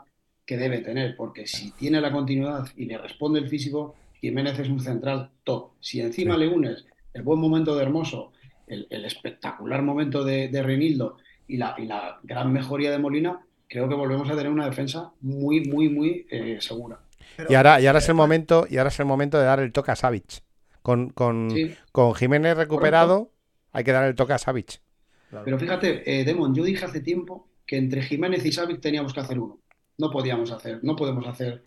[0.49, 4.67] que debe tener, porque si tiene la continuidad y le responde el físico, Jiménez es
[4.67, 5.73] un central top.
[5.79, 6.39] Si encima Sí.
[6.39, 8.31] le unes el buen momento de Hermoso,
[8.65, 13.41] el, el espectacular momento de, de Reinildo y la, y la gran mejoría de Molina,
[13.67, 16.97] creo que volvemos a tener una defensa muy, muy, muy eh, segura.
[17.37, 19.59] Pero- Y ahora, y ahora es el momento, y ahora es el momento de dar
[19.59, 20.41] el toque a Savic.
[20.81, 23.29] Con, con, Sí, con Jiménez recuperado,
[23.71, 24.81] hay que dar el toque a Savic.
[25.29, 25.45] Claro.
[25.45, 25.89] pero fíjate,
[26.21, 29.59] eh, Demon, yo dije hace tiempo que entre Jiménez y Savic teníamos que hacer uno.
[29.99, 31.63] No podíamos hacer, no podemos hacer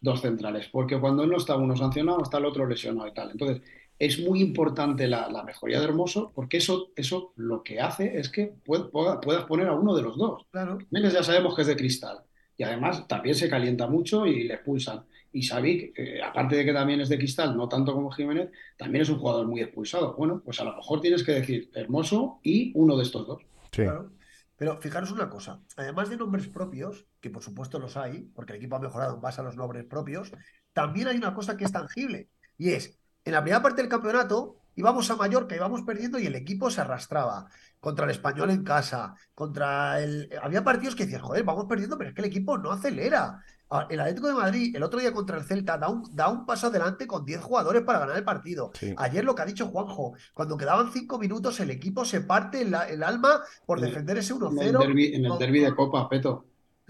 [0.00, 3.30] dos centrales, porque cuando no está uno sancionado, está el otro lesionado y tal.
[3.30, 3.62] Entonces,
[3.98, 8.28] es muy importante la, la mejoría de Hermoso, porque eso, eso lo que hace es
[8.28, 10.44] que pued- pueda- puedas poner a uno de los dos.
[10.50, 10.78] Claro.
[10.90, 12.18] Ya sabemos que es de cristal.
[12.58, 15.04] Y además también se calienta mucho y le expulsan.
[15.32, 19.02] Y Savic, eh, aparte de que también es de cristal, no tanto como Jiménez, también
[19.02, 20.14] es un jugador muy expulsado.
[20.16, 23.42] Bueno, pues a lo mejor tienes que decir Hermoso y uno de estos dos.
[23.72, 23.82] Sí.
[23.82, 24.10] Claro.
[24.56, 28.58] Pero fijaros una cosa, además de nombres propios, que por supuesto los hay, porque el
[28.58, 30.32] equipo ha mejorado en base a los nombres propios,
[30.72, 34.56] también hay una cosa que es tangible, y es, en la primera parte del campeonato
[34.76, 37.46] íbamos a Mallorca, íbamos perdiendo y el equipo se arrastraba
[37.80, 40.30] contra el Español en casa, contra el...
[40.42, 43.42] Había partidos que decías, joder, vamos perdiendo, pero es que el equipo no acelera.
[43.68, 46.46] Ah, El Atlético de Madrid, el otro día contra el Celta, da un, da un
[46.46, 48.70] paso adelante con 10 jugadores para ganar el partido.
[48.72, 48.94] Sí.
[48.96, 52.74] Ayer lo que ha dicho Juanjo, cuando quedaban 5 minutos, el equipo se parte el,
[52.74, 54.78] el alma por defender ese En el 1-0.
[54.78, 56.46] derbi, en el derbi de Copa, Peto.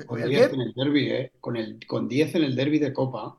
[0.06, 0.54] ¿Con Con el 10 qué?
[0.54, 1.32] en el derbi, ¿eh?
[1.40, 3.36] Con, el, con 10 en el derbi de Copa.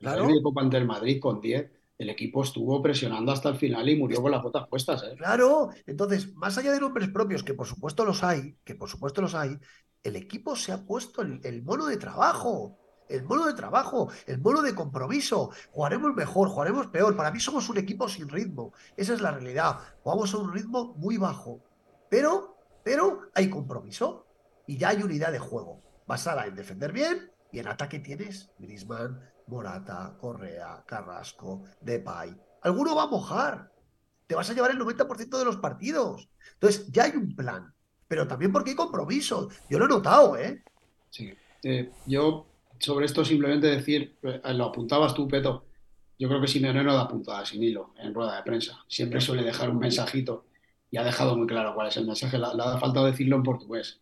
[0.00, 0.22] El Claro.
[0.22, 1.70] derbi de Copa ante el Madrid con 10.
[1.98, 5.02] el equipo estuvo presionando hasta el final y murió con las botas puestas.
[5.04, 5.16] ¿eh?
[5.16, 9.20] Claro, entonces, más allá de nombres propios, que por supuesto los hay, que por supuesto
[9.20, 9.58] los hay,
[10.02, 12.76] el equipo se ha puesto el, el mono de trabajo.
[13.08, 15.50] El mono de trabajo, el mono de compromiso.
[15.72, 17.16] Jugaremos mejor, jugaremos peor.
[17.16, 18.72] Para mí somos un equipo sin ritmo.
[18.96, 19.80] Esa es la realidad.
[20.04, 21.60] Jugamos a un ritmo muy bajo.
[22.08, 24.26] Pero, pero hay compromiso
[24.66, 29.20] y ya hay unidad de juego basada en defender bien y en ataque tienes Griezmann,
[29.46, 32.36] Morata, Correa, Carrasco, Depay.
[32.62, 33.72] Alguno va a mojar.
[34.26, 36.28] Te vas a llevar el 90% de los partidos.
[36.54, 37.74] Entonces, ya hay un plan.
[38.10, 39.48] Pero también porque hay compromiso.
[39.68, 40.64] Yo lo he notado, ¿eh?
[41.10, 41.32] Sí.
[41.62, 42.44] Eh, yo,
[42.80, 45.66] sobre esto, simplemente decir, eh, lo apuntabas tú, Peto.
[46.18, 48.84] Yo creo que Simeone no da puntada sin hilo en rueda de prensa.
[48.88, 50.46] Siempre suele dejar un mensajito
[50.90, 52.36] y ha dejado muy claro cuál es el mensaje.
[52.36, 54.00] Le, le ha faltado decirlo en portugués,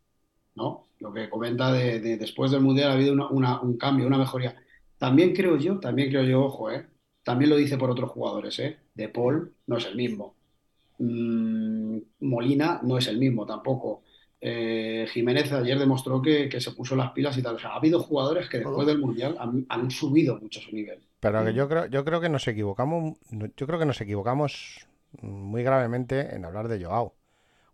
[0.54, 0.88] ¿no?
[1.00, 4.16] Lo que comenta de, de después del Mundial ha habido una, una, un cambio, una
[4.16, 4.56] mejoría.
[4.96, 6.88] También creo yo, también creo yo, ojo, ¿eh?
[7.22, 8.78] También lo dice por otros jugadores, ¿eh?
[8.94, 10.34] De Paul no es el mismo.
[10.98, 11.77] Mm,
[12.20, 14.02] Molina no es el mismo tampoco.
[14.40, 17.56] Eh, Jiménez ayer demostró que, que, se puso las pilas y tal.
[17.56, 21.00] O sea, ha habido jugadores que después del Mundial han, han subido mucho su nivel.
[21.20, 24.87] Pero que yo creo, yo creo que nos equivocamos, yo creo que nos equivocamos
[25.20, 27.14] muy gravemente en hablar de Joao.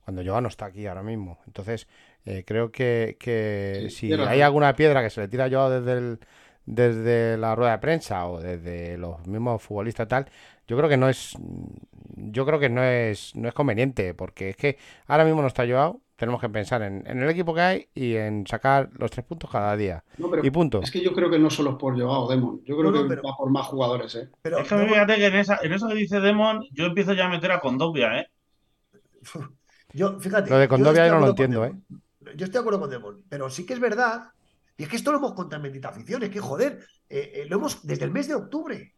[0.05, 1.39] Cuando Joao no está aquí ahora mismo.
[1.47, 1.87] Entonces,
[2.25, 5.71] eh, creo que, que Sí, si hay alguna piedra que se le tira a Joao
[5.71, 6.19] desde el,
[6.67, 10.27] desde la rueda de prensa o desde los mismos futbolistas tal,
[10.67, 11.37] yo creo que no es
[12.17, 15.67] yo creo que no es no es conveniente porque es que ahora mismo no está
[15.67, 19.27] Joao, tenemos que pensar en, en el equipo que hay y en sacar los tres
[19.27, 20.05] puntos cada día.
[20.19, 20.81] No, pero Y punto.
[20.83, 22.63] es que yo creo que no solo es por Joao, Demon.
[22.65, 24.29] Yo creo No, no, que pero- va por más jugadores, ¿eh?
[24.43, 27.27] Pero Es que fíjate que en, esa, en eso que dice Demon, yo empiezo ya
[27.27, 28.29] a meter a Condovia, ¿eh?
[29.93, 30.51] yo, fíjate.
[30.51, 31.85] Lo de yo Condovia estoy yo no de lo acuerdo con entiendo, Demon.
[32.37, 34.31] Yo estoy de acuerdo con Demon, pero sí que es verdad.
[34.77, 37.47] Y es que esto lo hemos contado en Bendita Afición, es que joder, eh, eh,
[37.49, 38.94] lo hemos desde el mes de octubre,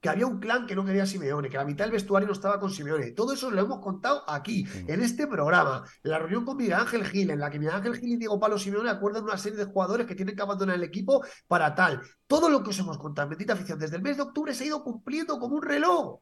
[0.00, 2.32] que había un clan que no quería a Simeone, que la mitad del vestuario no
[2.32, 3.12] estaba con Simeone.
[3.12, 7.04] Todo eso lo hemos contado aquí, en este programa, en la reunión con Miguel Ángel
[7.04, 9.64] Gil, en la que Miguel Ángel Gil y Diego Palo Simeone acuerdan una serie de
[9.64, 12.00] jugadores que tienen que abandonar el equipo para tal.
[12.26, 14.64] Todo lo que os hemos contado en Bendita Afición desde el mes de octubre se
[14.64, 16.20] ha ido cumpliendo como un reloj.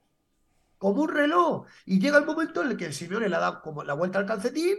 [0.78, 1.66] Como un reloj.
[1.84, 4.26] Y llega el momento en el que Simeone le ha dado como la vuelta al
[4.26, 4.76] calcetín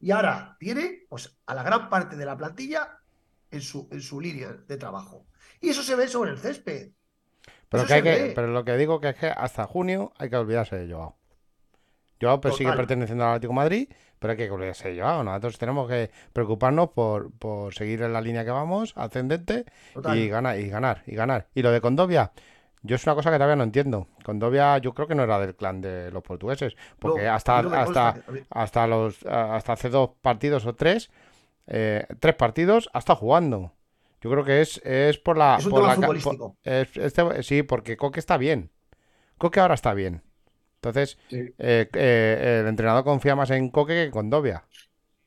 [0.00, 2.98] y ahora tiene pues, a la gran parte de la plantilla
[3.50, 5.26] en su, en su línea de trabajo.
[5.60, 6.90] Y eso se ve sobre el césped.
[7.68, 10.36] Pero, que hay que, pero lo que digo que es que hasta junio hay que
[10.36, 11.16] olvidarse de Joao.
[12.20, 15.24] Joao pues, sigue perteneciendo al Atlético de Madrid, pero hay que olvidarse de Joao.
[15.24, 20.16] Nosotros tenemos que preocuparnos por, por seguir en la línea que vamos, ascendente, Total.
[20.16, 21.48] y ganar, y ganar, y ganar.
[21.54, 22.32] Y lo de Condovia,
[22.82, 24.08] yo es una cosa que todavía no entiendo.
[24.22, 27.74] Condovia yo creo que no era del clan de los portugueses, porque No, hasta, no
[27.74, 28.16] hasta,
[28.50, 31.10] hasta los hasta hace dos partidos o tres,
[31.66, 33.72] eh, tres partidos, ha estado jugando.
[34.24, 35.56] Yo creo que es, es por la...
[35.58, 36.56] Es un por tema la ca- por- futbolístico.
[36.64, 38.70] es- este- sí, porque Coque está bien.
[39.38, 40.22] Coque ahora está bien.
[40.76, 41.36] Entonces, Sí.
[41.58, 44.64] eh, eh, el entrenador confía más en Coque que en Condovia.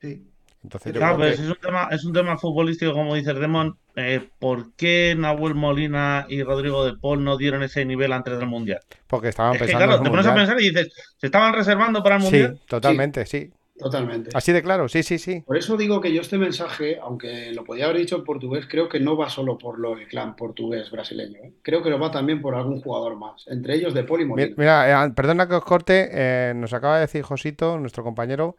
[0.01, 0.27] Sí.
[0.63, 3.33] Entonces, yo Claro, creo pero que- es un tema, es un tema futbolístico, como dice
[3.33, 8.37] Demon, eh, ¿por qué Nahuel Molina y Rodrigo de Paul no dieron ese nivel antes
[8.39, 8.79] del Mundial?
[9.05, 11.53] porque estaban Es que pensando claro, en te pones a pensar y dices, ¿se estaban
[11.53, 12.57] reservando para el Mundial?
[12.59, 13.51] Sí, totalmente, sí.
[13.77, 14.31] Totalmente.
[14.33, 15.41] Así de claro, sí, sí, sí.
[15.45, 18.89] Por eso digo que yo este mensaje, aunque lo podía haber dicho en portugués, creo
[18.89, 21.39] que no va solo por lo del clan portugués brasileño.
[21.43, 21.53] ¿eh?
[21.61, 24.55] Creo que lo va también por algún jugador más, entre ellos de Poli Molina.
[24.57, 28.57] Mira, eh, perdona que os corte, eh, nos acaba de decir Josito, nuestro compañero,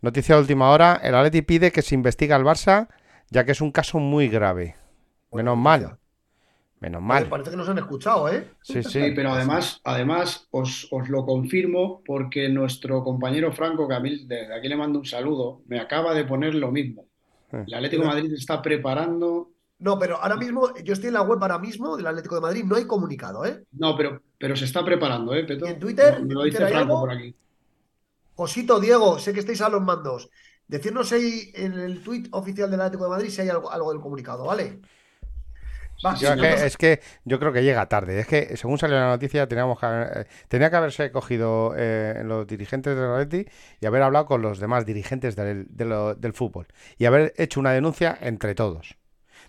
[0.00, 2.88] noticia de última hora, el Atleti pide que se investigue al Barça,
[3.30, 4.76] ya que es un caso muy grave.
[5.30, 5.98] Menos mal,
[6.80, 7.28] menos Oye, mal.
[7.28, 8.50] Parece que nos han escuchado, ¿eh?
[8.62, 9.12] Sí, Sí, sí.
[9.14, 14.54] pero además, además os, os lo confirmo porque nuestro compañero Franco, que a mí desde
[14.54, 17.06] aquí le mando un saludo, me acaba de poner lo mismo.
[17.52, 17.64] Eh.
[17.66, 19.50] El Atlético de Madrid está preparando.
[19.78, 22.64] No, pero ahora mismo, yo estoy en la web ahora mismo del Atlético de Madrid,
[22.64, 23.64] no hay comunicado, ¿eh?
[23.72, 25.66] No, pero, pero se está preparando, ¿eh, Peto?
[25.66, 26.22] ¿Y en Twitter?
[26.22, 27.00] Me ¿En lo dice Franco algo?
[27.00, 27.34] por aquí.
[28.34, 30.30] Josito, Diego, sé que estáis a los mandos.
[30.66, 34.00] Decirnos ahí en el tweet oficial del Atlético de Madrid si hay algo, algo del
[34.00, 34.80] comunicado, ¿vale?
[36.10, 36.54] Yo es, que, no.
[36.66, 38.20] es que yo creo que llega tarde.
[38.20, 42.46] Es que según salió la noticia, teníamos que eh, tenía que haberse cogido eh, los
[42.46, 46.66] dirigentes del Atleti y haber hablado con los demás dirigentes del, de lo- del fútbol
[46.98, 48.96] y haber hecho una denuncia entre todos.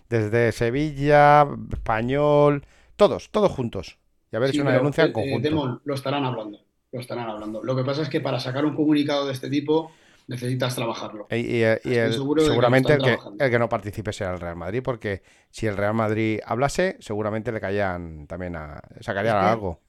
[0.08, 2.64] Desde Sevilla, Español,
[2.96, 3.98] todos, todos juntos.
[4.32, 5.42] Y haber Sí, hecho una denuncia en eh, eh, conjunto.
[5.42, 6.64] Demon, lo estarán hablando.
[6.92, 7.62] Lo estarán hablando.
[7.62, 9.92] Lo que pasa es que para sacar un comunicado de este tipo
[10.28, 11.26] necesitas trabajarlo.
[11.30, 14.40] Y, y- y Estoy el- de seguramente el que, el que no participe será el
[14.40, 18.80] Real Madrid, porque si el Real Madrid hablase, seguramente le caían también a.
[19.00, 19.82] sacarían Es que- algo.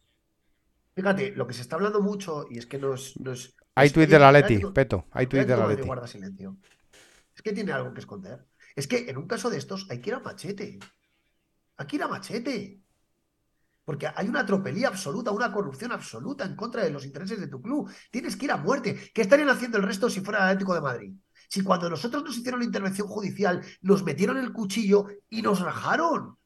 [0.95, 3.19] Fíjate, lo que se está hablando mucho, y es que no es.
[3.19, 5.05] no es- Hay tuit el Atleti, Atlético- Peto.
[5.11, 6.57] Hay tuit de guarda silencio.
[7.35, 8.45] Es que tiene algo que esconder.
[8.75, 10.79] Es que en un caso de estos hay que ir a machete.
[11.77, 12.79] Hay que ir a machete.
[13.87, 17.61] Porque hay una tropelía absoluta, una corrupción absoluta en contra de los intereses de tu
[17.61, 17.89] club.
[18.11, 19.11] Tienes que ir a muerte.
[19.13, 21.13] ¿Qué estarían haciendo el resto si fuera el Atlético de Madrid?
[21.47, 26.37] Si cuando nosotros nos hicieron la intervención judicial, nos metieron el cuchillo y nos rajaron.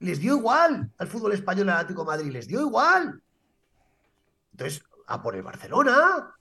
[0.00, 3.22] Les dio igual al fútbol español al Atlético de Madrid, les dio igual.
[4.50, 6.34] Entonces, a por el Barcelona.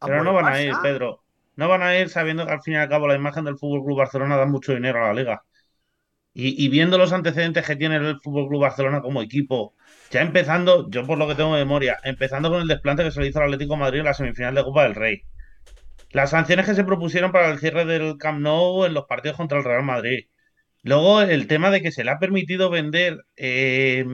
[0.00, 0.74] a Pero por no van a ir.
[0.82, 1.22] Pedro.
[1.54, 3.84] No van a ir sabiendo que al fin y al cabo la imagen del Fútbol
[3.84, 5.44] Club Barcelona da mucho dinero a la liga.
[6.38, 9.74] Y, viendo los antecedentes que tiene el Fútbol Club Barcelona como equipo,
[10.10, 13.28] ya empezando, yo por lo que tengo memoria, empezando con el desplante que se le
[13.28, 15.22] hizo al Atlético Madrid en la semifinal de Copa del Rey.
[16.10, 19.56] Las sanciones que se propusieron para el cierre del Camp Nou en los partidos contra
[19.56, 20.26] el Real Madrid.
[20.82, 24.04] Luego el tema de que se le ha permitido vender eh,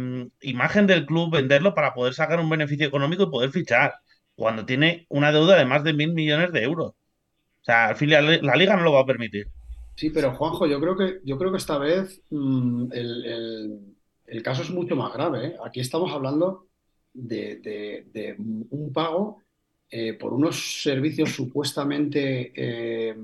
[0.42, 3.94] imagen del club, venderlo para poder sacar un beneficio económico y poder fichar,
[4.36, 6.90] cuando tiene una deuda de más de mil millones de euros.
[6.92, 9.48] O sea, al fin la, la liga no lo va a permitir.
[9.94, 13.80] Sí, pero Juanjo, yo creo que, yo creo que esta vez mm, el, el-
[14.26, 15.56] el caso es mucho más grave, ¿eh?
[15.64, 16.68] Aquí estamos hablando
[17.12, 19.42] de, de- de un pago
[19.90, 23.14] eh, por unos servicios supuestamente eh,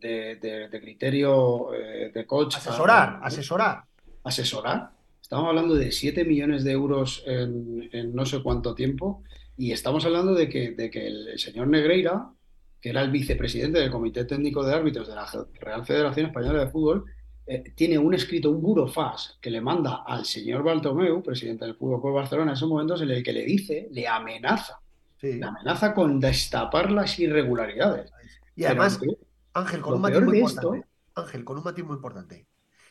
[0.00, 1.68] de, de- criterio
[2.14, 2.56] de coach.
[2.56, 3.84] Asesorar, a- asesorar.
[4.24, 4.90] asesorar.
[5.20, 9.22] Estamos hablando de 7 millones de euros en, en no sé cuánto tiempo
[9.56, 12.30] y estamos hablando de que, de que el, el señor Negreira,
[12.80, 15.26] que era el vicepresidente del Comité Técnico de Árbitros de la
[15.60, 17.04] Real Federación Española de Fútbol,
[17.46, 22.00] eh, tiene un escrito, un burofax, que le manda al señor Bartomeu, presidente del Fútbol
[22.00, 24.80] Club Barcelona, en esos momentos en el que le dice, le amenaza,
[25.20, 25.34] Sí.
[25.34, 28.12] le amenaza con destapar las irregularidades.
[28.56, 29.12] Y además, Pero,
[29.54, 30.78] Ángel, con un matiz muy importante.
[30.78, 32.46] esto- Ángel, con un matiz muy importante.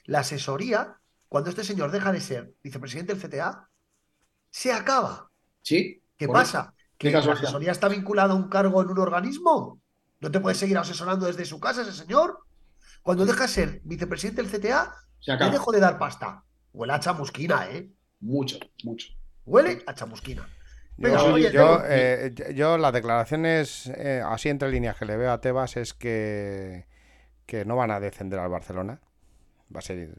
[0.05, 3.69] La asesoría, cuando este señor deja de ser vicepresidente del CTA,
[4.49, 5.29] se acaba.
[5.61, 6.73] sí, ¿Qué pasa?
[6.97, 7.43] ¿Que la casualidad.
[7.45, 9.81] asesoría está vinculada a un cargo en un organismo?
[10.21, 12.39] ¿No te puedes seguir asesorando desde su casa ese señor?
[13.03, 14.93] Cuando deja de ser vicepresidente del CTA,
[15.27, 15.51] acaba.
[15.51, 16.43] dejó de dar pasta.
[16.73, 17.89] Huele a chamusquina, ¿eh?
[18.21, 19.09] Mucho, mucho.
[19.45, 20.47] Huele a chamusquina.
[20.97, 25.31] Yo, Venga, oye, yo, eh, yo las declaraciones eh, así entre líneas que le veo
[25.31, 26.87] a Tebas es que,
[27.45, 29.01] que no van a descender al Barcelona.
[29.75, 30.15] Va a ser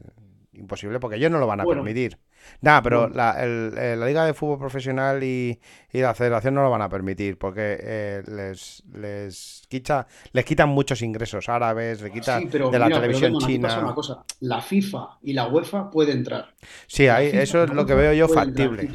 [0.53, 1.81] imposible porque ellos no lo van a Bueno.
[1.81, 2.19] permitir.
[2.61, 5.59] Nada, pero la, el- eh, la Liga de Fútbol Profesional y,
[5.91, 10.69] y la Federación no lo van a permitir porque eh, les, les, quita, les quitan
[10.69, 13.79] muchos ingresos árabes, le quitan Sí, pero de la mira, pero televisión Demon, aquí pasa
[13.79, 13.85] china.
[13.85, 14.25] una cosa.
[14.41, 16.53] La FIFA y la UEFA pueden entrar.
[16.87, 18.89] Sí, ahí, FIFA eso es lo que veo yo entrar, factible.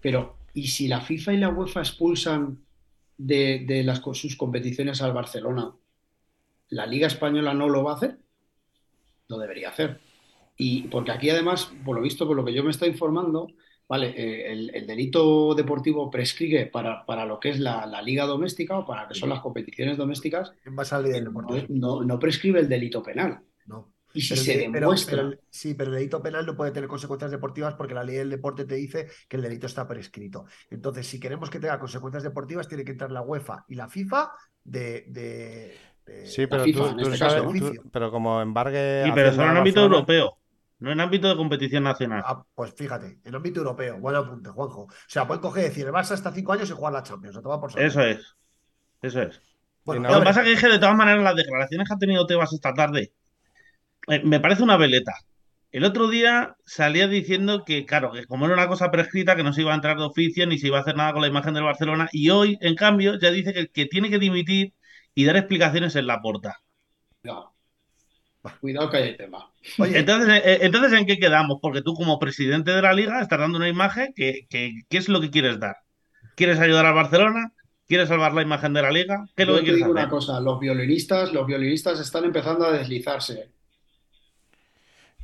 [0.00, 2.64] pero, ¿y si la FIFA y la UEFA expulsan
[3.16, 5.72] de, de las, sus competiciones al Barcelona,
[6.70, 8.18] la Liga Española no lo va a hacer?
[9.28, 10.00] Lo debería hacer.
[10.56, 13.48] Y porque aquí además, por lo visto, por lo que yo me estoy informando,
[13.88, 18.24] vale, eh, el, el delito deportivo prescribe para, para lo que es la, la liga
[18.24, 21.24] doméstica o para lo que son las competiciones domésticas, En base a la ley del
[21.24, 21.66] pero deporte.
[21.70, 23.40] no, no- prescribe el delito penal.
[23.66, 23.92] No.
[24.16, 25.16] Y si Pero, se pero- demuestra...
[25.24, 28.30] pero sí, pero el delito penal no puede tener consecuencias deportivas porque la ley del
[28.30, 30.44] deporte te dice que el delito está prescrito.
[30.70, 34.30] Entonces, si queremos que tenga consecuencias deportivas, tiene que entrar la UEFA y la FIFA
[34.62, 35.04] de.
[35.08, 35.74] de-
[36.06, 39.50] de- Sí, pero FIFA, tú, tú este sabes, tú- pero como embargue Sí, pero solo
[39.50, 40.38] en ámbito europeo,
[40.84, 42.22] no en ámbito de competición nacional.
[42.26, 44.82] Ah, pues fíjate, en ámbito europeo, buen apunte, Juanjo.
[44.82, 47.38] O sea, pueden coger y decir, el Barça hasta cinco años y jugar la Champions.
[47.38, 47.80] a tomar por.
[47.80, 48.36] Eso es.
[49.00, 49.40] Eso es.
[49.82, 52.26] Bueno, Lo que pasa es que, que de todas maneras las declaraciones que ha tenido
[52.26, 53.12] Tebas esta tarde
[54.08, 55.14] eh, me parece una veleta.
[55.72, 59.54] El otro día salía diciendo que, claro, que como era una cosa prescrita, que no
[59.54, 61.54] se iba a entrar de oficio ni se iba a hacer nada con la imagen
[61.54, 64.74] del Barcelona, y hoy, en cambio, ya dice que, que tiene que dimitir
[65.14, 66.60] y dar explicaciones en la porta.
[67.22, 67.53] No.
[68.60, 69.50] Cuidado que hay tema.
[69.78, 71.58] Oye, Entonces, eh, eh, entonces, ¿en qué quedamos?
[71.62, 75.08] Porque tú, como presidente de la liga, estás dando una imagen que, que- ¿qué es
[75.08, 75.76] lo que quieres dar?
[76.36, 77.52] ¿Quieres ayudar al Barcelona?
[77.86, 79.24] ¿Quieres salvar la imagen de la liga?
[79.36, 82.24] ¿Qué es lo Yo que te quieres digo una cosa, los violinistas, los violinistas están
[82.24, 83.50] empezando a deslizarse.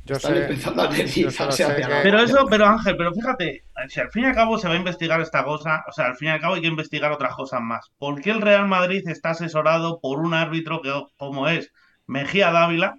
[0.03, 3.99] Yo Están sé, empezando a deslizarse hacia que- Pero eso, pero Ángel, pero fíjate, si
[3.99, 6.29] al fin y al cabo se va a investigar esta cosa, o sea, al fin
[6.29, 7.91] y al cabo hay que investigar otras cosas más.
[7.99, 11.71] ¿Por qué el Real Madrid está asesorado por un árbitro que, como es
[12.07, 12.97] Mejía Dávila?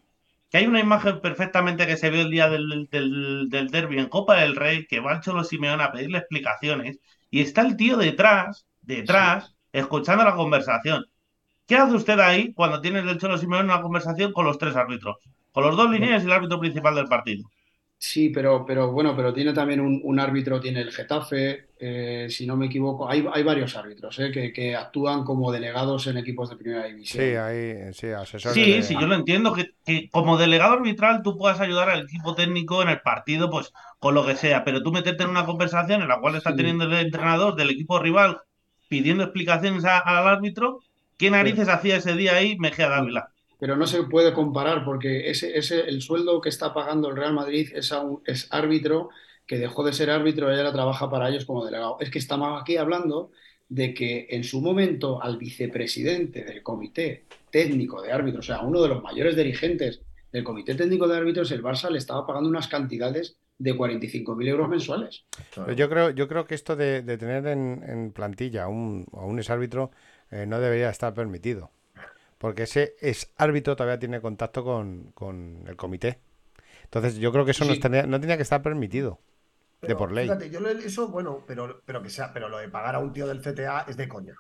[0.52, 4.08] Que hay una imagen perfectamente que se ve el día del, del, del derbi en
[4.08, 7.00] Copa del Rey, que va el Cholo Simeone a pedirle explicaciones,
[7.30, 11.06] y está el tío detrás, detrás, escuchando la conversación.
[11.66, 15.16] ¿Qué hace usted ahí cuando tiene el Cholo Simeone una conversación con los tres árbitros?
[15.52, 17.48] Con los dos líneas y el árbitro principal del partido.
[18.04, 22.46] Sí, pero, pero bueno, pero tiene también un, un árbitro, tiene el Getafe, eh, si
[22.46, 26.50] no me equivoco, hay, hay varios árbitros eh, que, que actúan como delegados en equipos
[26.50, 27.22] de primera división.
[27.24, 31.22] Sí, ahí, sí, asesores Sí, de- sí, yo lo entiendo, que, que como delegado arbitral
[31.22, 34.82] tú puedas ayudar al equipo técnico en el partido, pues con lo que sea, pero
[34.82, 36.56] tú meterte en una conversación en la cual está Sí.
[36.56, 38.40] teniendo el entrenador del equipo rival
[38.88, 40.80] pidiendo explicaciones a- al árbitro,
[41.16, 43.31] ¿qué narices hacía ese día ahí Mejía Dávila?
[43.62, 47.32] Pero no se puede comparar porque ese, ese, el sueldo que está pagando el Real
[47.32, 49.10] Madrid es, a un- árbitro
[49.46, 51.96] que dejó de ser árbitro y ahora trabaja para ellos como delegado.
[52.00, 53.30] Es que estamos aquí hablando
[53.68, 58.82] de que en su momento al vicepresidente del comité técnico de árbitros, o sea, uno
[58.82, 60.00] de los mayores dirigentes
[60.32, 64.68] del comité técnico de árbitros, el Barça le estaba pagando unas cantidades de 45.000 euros
[64.68, 65.24] mensuales.
[65.76, 69.38] Yo creo, yo creo que esto de, tener en, en plantilla a un, a un
[69.38, 69.92] exárbitro
[70.32, 71.70] eh, no debería estar permitido.
[72.42, 76.18] Porque ese es árbitro todavía tiene contacto con, con el comité.
[76.84, 77.80] Entonces yo creo que eso no, Sí.
[77.80, 79.18] tenía, no tenía que estar permitido.
[79.80, 80.26] de por ley.
[80.26, 83.12] Fíjate, yo lo- eso, bueno, pero, pero que sea, pero lo de pagar a un
[83.12, 84.34] tío del CTA es de coña.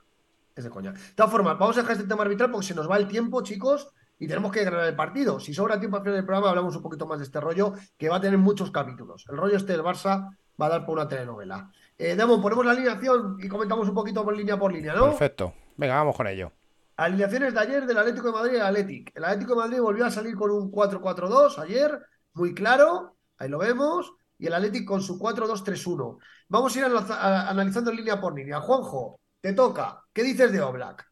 [0.54, 0.92] Es de coña.
[0.92, 3.42] De todas formas, vamos a dejar este tema arbitral porque se nos va el tiempo,
[3.42, 3.90] chicos,
[4.20, 5.40] y tenemos que ganar el partido.
[5.40, 8.08] Si sobra tiempo al final del programa, hablamos un poquito más de este rollo, que
[8.08, 9.26] va a tener muchos capítulos.
[9.30, 11.72] El rollo este del Barça va a dar por una telenovela.
[11.98, 15.06] Eh, Demo, ponemos la alineación y comentamos un poquito por línea por línea, ¿no?
[15.06, 15.54] Perfecto.
[15.76, 16.52] Venga, vamos con ello.
[16.96, 19.12] Alineaciones de ayer del Atlético de Madrid y el Athletic.
[19.14, 21.98] El Atlético de Madrid volvió a salir con un 4-4-2 ayer,
[22.34, 26.18] muy claro, ahí lo vemos, y el Athletic con su 4-2-3-1.
[26.48, 28.60] Vamos a ir analizando línea por línea.
[28.60, 30.02] Juanjo, te toca.
[30.12, 31.06] ¿Qué dices de Oblak?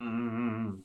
[0.00, 0.82] Mm,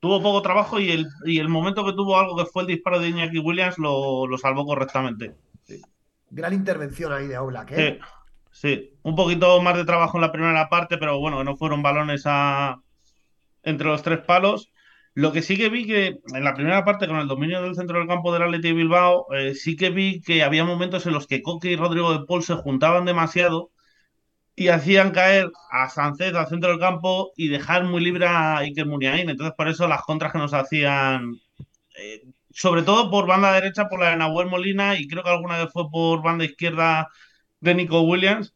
[0.00, 3.00] Tuvo poco trabajo y el, y el momento que tuvo algo que fue el disparo
[3.00, 5.36] de Iñaki Williams lo, lo salvó correctamente.
[6.30, 7.90] Gran intervención ahí de Oblak, ¿eh?
[7.90, 7.98] Sí,
[8.50, 8.98] sí.
[9.02, 12.22] Un poquito más de trabajo en la primera parte, pero bueno, que no fueron balones
[12.26, 12.80] a...
[13.66, 14.72] entre los tres palos.
[15.14, 17.98] Lo que sí que vi que en la primera parte, con el dominio del centro
[17.98, 21.26] del campo del Athletic de Bilbao, eh, sí que vi que había momentos en los
[21.26, 23.70] que Coque y Rodrigo de Paul se juntaban demasiado
[24.56, 28.86] y hacían caer a Sánchez al centro del campo y dejar muy libre a Iker
[28.86, 29.28] Muniain.
[29.30, 31.34] Entonces, por eso las contras que nos hacían,
[31.98, 35.58] eh, sobre todo por banda derecha, por la de Nahuel Molina y creo que alguna
[35.58, 37.08] vez fue por banda izquierda
[37.60, 38.55] de Nico Williams,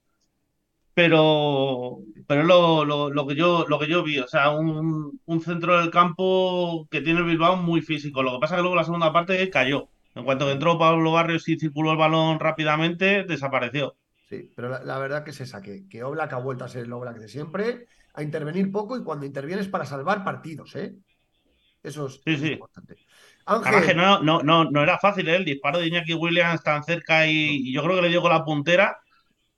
[1.01, 5.41] pero, pero lo, lo- lo que yo, lo que yo vi, o sea, un, un
[5.43, 8.23] centro del campo que tiene el Bilbao muy físico.
[8.23, 9.91] Lo que pasa es que luego la segunda parte cayó.
[10.15, 13.97] En cuanto que entró Pablo Barrios y circuló el balón rápidamente, desapareció.
[14.29, 16.85] Sí, pero la, la verdad que es esa, que, que Oblak ha vuelto a ser
[16.85, 20.97] el Oblak de siempre, a intervenir poco y cuando intervienes para salvar partidos, ¿eh?
[21.83, 22.53] Eso es, Sí, sí.
[22.53, 22.99] importante.
[23.63, 25.37] Además que Ángel, no, no, no, no era fácil, ¿eh?
[25.37, 27.33] El disparo de Iñaki Williams tan cerca y,
[27.69, 28.99] y yo creo que le dio con la puntera.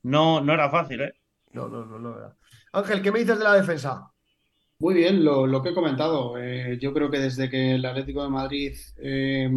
[0.03, 1.14] No, no era fácil, ¿eh?
[1.53, 2.36] No, no, no, no era.
[2.72, 4.09] Ángel, ¿qué me dices de la defensa?
[4.78, 6.36] Muy bien, lo, lo que he comentado.
[6.38, 9.48] Eh, yo creo que desde que el Atlético de Madrid eh,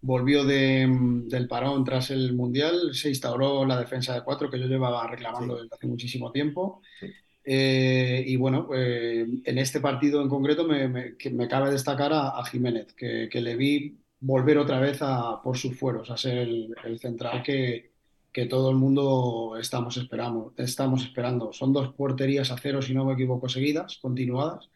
[0.00, 0.88] volvió de-
[1.26, 5.56] del parón tras el Mundial, se instauró la defensa de cuatro que yo llevaba reclamando
[5.56, 5.62] Sí.
[5.64, 6.80] desde hace muchísimo tiempo.
[6.98, 7.06] Sí.
[7.44, 12.12] Eh, y bueno, eh, en este partido en concreto me, me- que me cabe destacar
[12.12, 16.16] a, a Jiménez, que, que le vi volver otra vez a, por sus fueros, a
[16.16, 17.89] ser el, el central que,
[18.32, 21.52] que todo el mundo estamos esperando, estamos esperando.
[21.52, 24.70] Son dos porterías a cero, si no me equivoco, seguidas, continuadas,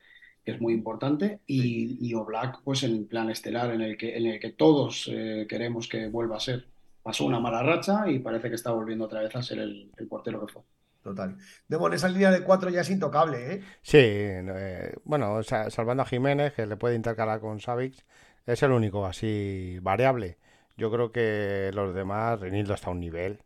[0.45, 4.17] que es muy importante, y, y Oblak, pues en el plan estelar en el que,
[4.17, 6.67] en el que todos eh, queremos que vuelva a ser.
[7.03, 10.07] Pasó una mala racha y parece que está volviendo otra vez a ser el, el
[10.07, 10.63] portero que fue.
[11.03, 11.37] Total.
[11.69, 13.61] Demo, en esa línea de cuatro ya es intocable, ¿eh?
[13.83, 18.05] Sí, eh, bueno, sa- salvando a Jiménez, que le puede intercalar con Savic,
[18.47, 20.39] es el único así variable.
[20.79, 23.41] Yo creo que los demás, Renildo está a un nivel.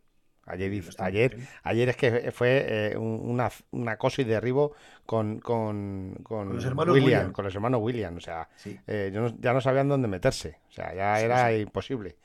[0.49, 4.73] Ayer, ayer, ayer es que fue eh, un, una, un acoso y derribo
[5.05, 8.17] con, con, con Con los hermanos William, con los hermanos William.
[8.17, 8.79] O sea, Sí.
[8.87, 10.57] eh, yo no- ya no sabían dónde meterse.
[10.69, 11.61] O sea, ya Sí, era sí.
[11.61, 12.15] imposible.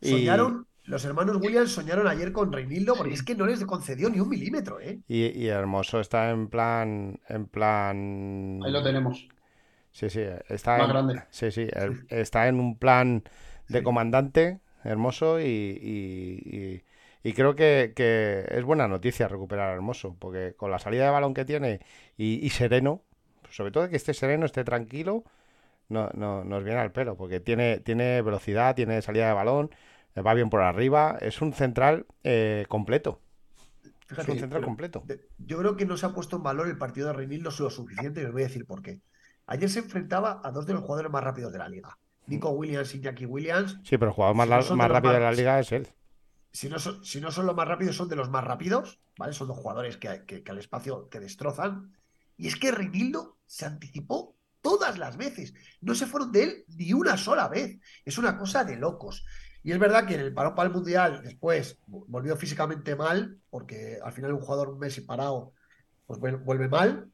[0.00, 4.08] Y- Soñaron, los hermanos Williams soñaron ayer con Reinildo porque es que no les concedió
[4.08, 5.00] ni un milímetro, ¿eh?
[5.08, 8.60] Y, y Hermoso está en plan, en plan.
[8.64, 9.28] Ahí lo tenemos.
[9.92, 11.22] Sí, sí, está Más en, grande.
[11.30, 11.68] sí, sí,
[12.10, 13.22] está en un plan
[13.68, 13.84] de Sí.
[13.84, 16.82] comandante hermoso y, y-
[17.30, 21.10] y- creo que, que es buena noticia recuperar a Hermoso, porque con la salida de
[21.10, 21.80] balón que tiene
[22.16, 23.02] y, y sereno,
[23.50, 25.24] sobre todo que esté sereno, esté tranquilo,
[25.88, 29.70] no, no, nos viene al pelo, porque tiene, tiene velocidad, tiene salida de balón,
[30.16, 33.20] eh, va bien por arriba, es un central eh, completo,
[34.16, 35.06] es Fíjate, un central pero completo.
[35.38, 38.22] yo creo que no se ha puesto en valor el partido de Reinildo lo suficiente
[38.22, 39.00] y os voy a decir por qué.
[39.46, 41.98] Ayer se enfrentaba a dos de los jugadores más rápidos de la liga.
[42.26, 43.78] Nico Williams y Jackie Williams.
[43.82, 45.88] Sí, pero el jugador más, rápido de la liga es él.
[46.56, 49.32] Si no, son, si no son los más rápidos, son de los más rápidos, ¿vale?
[49.34, 51.92] Son dos jugadores que, que- que al espacio que destrozan.
[52.38, 55.52] Y es que Reinildo se anticipó todas las veces.
[55.82, 57.78] No se fueron de él ni una sola vez.
[58.04, 59.24] Es una cosa de locos.
[59.62, 63.98] Y es verdad que en el parón para el Mundial después volvió físicamente mal, porque
[64.02, 65.52] al final un jugador un mes sin parado
[66.06, 67.10] pues vuel- vuelve mal.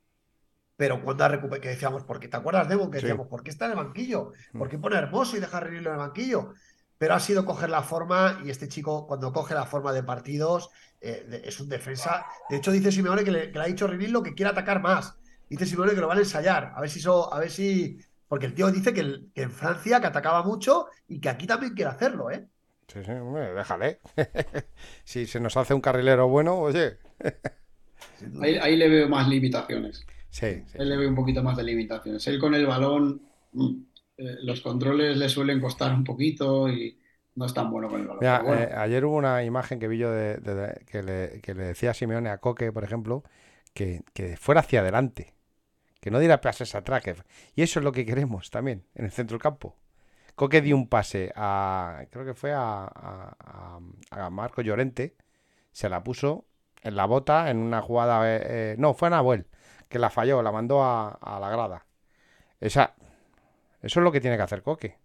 [0.77, 3.07] Pero cuando ha recuperado, que decíamos, porque te acuerdas, Debo, que Sí.
[3.07, 4.33] decíamos, ¿por qué está en el banquillo?
[4.59, 6.55] ¿Por qué pone hermoso y deja Reinildo en el banquillo?
[7.03, 10.71] Pero ha sido coger la forma y este chico cuando coge la forma de partidos
[11.01, 12.25] eh, de- es un defensa.
[12.49, 15.17] De hecho dice Simeone que le, que le ha dicho Rinildo que quiere atacar más.
[15.49, 17.99] Dice Simeone que lo van a ensayar, a ver si eso, a ver si
[18.29, 21.45] porque el tío dice que, el- que en Francia que atacaba mucho y que aquí
[21.45, 22.47] también quiere hacerlo, ¿eh?
[22.87, 23.99] Sí, sí, hombre, déjale.
[25.05, 26.99] si se nos hace un carrilero bueno, oye.
[28.41, 30.07] Ahí, ahí le veo más limitaciones.
[30.31, 30.79] Sí, sí.
[30.79, 32.25] Él le veo un poquito más de limitaciones.
[32.29, 33.23] Él con el balón,
[33.55, 33.75] mm,
[34.23, 36.99] eh, los controles le suelen costar un poquito y
[37.37, 38.29] no es tan bueno con el balón.
[38.29, 41.03] Mira, Pero bueno, eh, ayer hubo una imagen que vi yo de, de- de- que,
[41.03, 43.25] le, que le decía a Simeone a Coque, por ejemplo,
[43.75, 45.35] que, que fuera hacia adelante,
[46.01, 47.03] que no diera pases atrás.
[47.05, 47.17] que-
[47.57, 49.77] y eso es lo que queremos también en el centro del campo.
[50.37, 53.37] Coque dio un pase a, creo que fue a, a-
[54.11, 55.17] a- a Marco Llorente,
[55.73, 56.47] se la puso
[56.83, 58.43] en la bota en una jugada, eh,
[58.75, 59.47] eh, no, fue a Nahuel,
[59.89, 61.87] que la falló, la mandó a, a la grada.
[62.61, 62.95] Esa,
[63.83, 64.97] eso es lo que tiene que hacer Coque.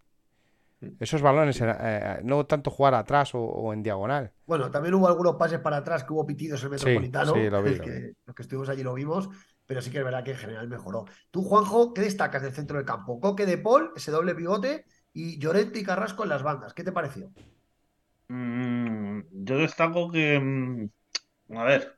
[1.00, 4.32] Esos balones, eh, eh, no tanto jugar atrás o, o en diagonal.
[4.46, 7.34] Bueno, también hubo algunos pases para atrás que hubo pitidos en Sí, Metropolitano.
[7.34, 8.12] sí, lo vi, el lo que- vi.
[8.26, 9.28] los que estuvimos allí lo vimos,
[9.66, 11.04] pero sí que es verdad que en general mejoró.
[11.32, 13.18] Tú, Juanjo, ¿qué destacas del centro del campo?
[13.20, 16.72] Coque de Paul, ese doble pivote, y Llorente y Carrasco en las bandas.
[16.74, 17.32] ¿Qué te pareció?
[18.28, 20.88] Mm, yo destaco que, mm,
[21.56, 21.94] a ver,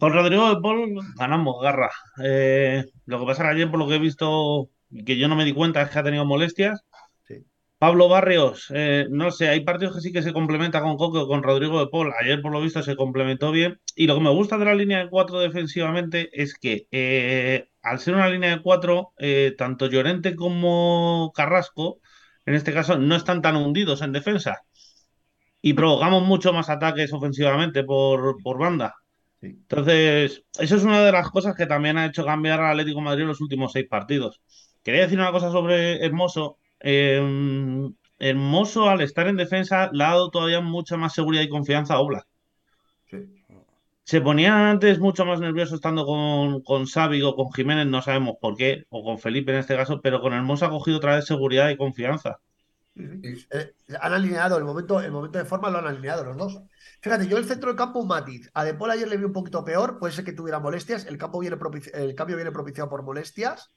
[0.00, 1.90] con Rodrigo de Paul ganamos garra.
[2.22, 4.70] Eh, lo que pasa es que ayer, por lo que he visto,
[5.02, 6.84] que yo no me di cuenta, es que ha tenido molestias.
[7.24, 7.44] Sí.
[7.78, 11.26] Pablo Barrios, eh, no sé, hay partidos que sí que se complementa con Coque o
[11.28, 12.12] con Rodrigo de Paul.
[12.20, 13.80] Ayer, por lo visto, se complementó bien.
[13.96, 17.98] Y lo que me gusta de la línea de cuatro defensivamente es que, eh, al
[18.00, 22.00] ser una línea de cuatro, eh, tanto Llorente como Carrasco,
[22.46, 24.62] en este caso, no están tan hundidos en defensa
[25.62, 28.94] y provocamos mucho más ataques ofensivamente por, por banda.
[29.40, 33.04] Entonces, eso es una de las cosas que también ha hecho cambiar al Atlético de
[33.04, 34.42] Madrid en los últimos seis partidos.
[34.84, 36.58] Quería decir una cosa sobre Hermoso.
[36.78, 41.94] Eh, Hermoso, al estar en defensa, le ha dado todavía mucha más seguridad y confianza
[41.94, 42.26] a Oblak.
[43.10, 43.44] Sí.
[44.04, 48.36] Se ponía antes mucho más nervioso estando con, con Xavi o con Jiménez, no sabemos
[48.40, 51.24] por qué, o con Felipe en este caso, pero con Hermoso ha cogido otra vez
[51.24, 52.38] seguridad y confianza.
[52.96, 56.62] Eh, han alineado el momento, el momento de forma, lo han alineado los dos.
[57.00, 58.50] Fíjate, yo el centro del campo un matiz.
[58.54, 61.06] A De Paul ayer le vi un poquito peor, puede ser que tuviera molestias.
[61.06, 61.56] El, campo viene
[61.94, 63.72] el cambio viene propiciado por molestias.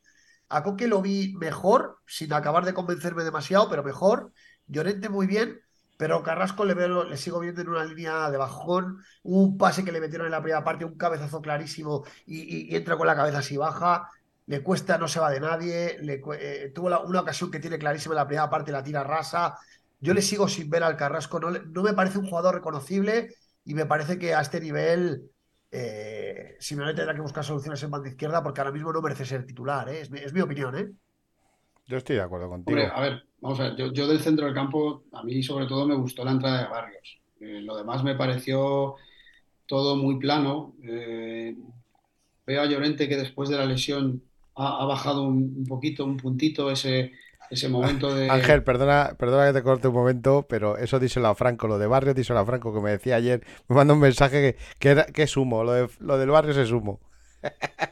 [0.49, 4.31] A Coque lo vi mejor, sin acabar de convencerme demasiado, pero mejor.
[4.67, 5.59] Llorente muy bien,
[5.97, 9.03] pero Carrasco le, veo, le sigo viendo en una línea de bajón.
[9.23, 13.07] Un pase que le metieron en la primera parte, un cabezazo clarísimo y, entra con
[13.07, 14.09] la cabeza así baja.
[14.45, 15.97] Le cuesta, no se va de nadie.
[16.01, 19.03] Le cu- eh, tuvo una ocasión que tiene clarísima en la primera parte, la tira
[19.03, 19.57] rasa.
[19.99, 21.39] Yo le sigo sin ver al Carrasco.
[21.39, 23.33] No, no me parece un jugador reconocible
[23.65, 25.29] y me parece que a este nivel
[25.71, 29.45] eh, Simeone tendrá que buscar soluciones en banda izquierda porque ahora mismo no merece ser
[29.45, 29.89] titular.
[29.89, 30.01] ¿eh?
[30.01, 30.77] Es, mi, es mi opinión.
[30.77, 30.91] ¿eh?
[31.87, 32.77] Yo estoy de acuerdo contigo.
[32.79, 35.67] Hombre, a ver, vamos a ver, yo, yo del centro del campo, a mí sobre
[35.67, 37.19] todo me gustó la entrada de Barrios.
[37.39, 38.95] Eh, lo demás me pareció
[39.65, 40.75] todo muy plano.
[40.83, 41.55] Eh,
[42.45, 44.23] veo a Llorente que después de la lesión
[44.55, 47.11] ha, ha bajado un, un poquito, un puntito ese,
[47.49, 48.29] ese momento de...
[48.29, 51.87] Ángel, perdona, perdona que te corte un momento, pero eso díselo a Franco, lo de
[51.87, 55.05] barrio díselo a Franco, que me decía ayer, me mandó un mensaje que, que, era,
[55.05, 56.99] que es humo, lo, de, lo del barrio es humo.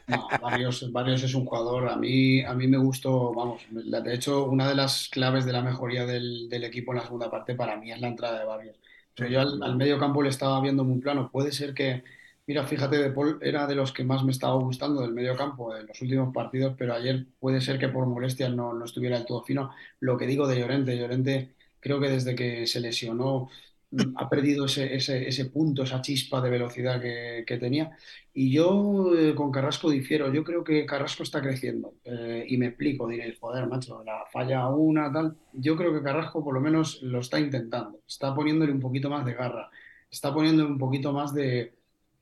[0.08, 4.44] No, Barrios, Barrios es un jugador, a mí, a mí me gustó, vamos, de hecho,
[4.44, 7.76] una de las claves de la mejoría del, del equipo en la segunda parte para
[7.76, 8.76] mí es la entrada de Barrios.
[9.16, 11.30] Yo al, al medio campo le estaba viendo muy plano.
[11.32, 12.04] Puede ser que,
[12.46, 15.74] mira, fíjate, De Paul era de los que más me estaba gustando del medio campo
[15.76, 19.26] en los últimos partidos, pero ayer puede ser que por molestias no, no estuviera del
[19.26, 19.70] todo fino.
[20.00, 23.48] Lo que digo de Llorente, Llorente creo que desde que se lesionó
[23.90, 27.96] mm, ha perdido ese, ese, ese punto, esa chispa de velocidad que, que tenía.
[28.32, 31.94] Y yo eh, con Carrasco difiero, yo creo que Carrasco está creciendo.
[32.04, 35.36] Eh, y me explico, diréis, joder, macho, la falla una, tal.
[35.52, 39.24] Yo creo que Carrasco por lo menos lo está intentando, está poniéndole un poquito más
[39.24, 39.70] de garra,
[40.10, 41.75] está poniéndole un poquito más de,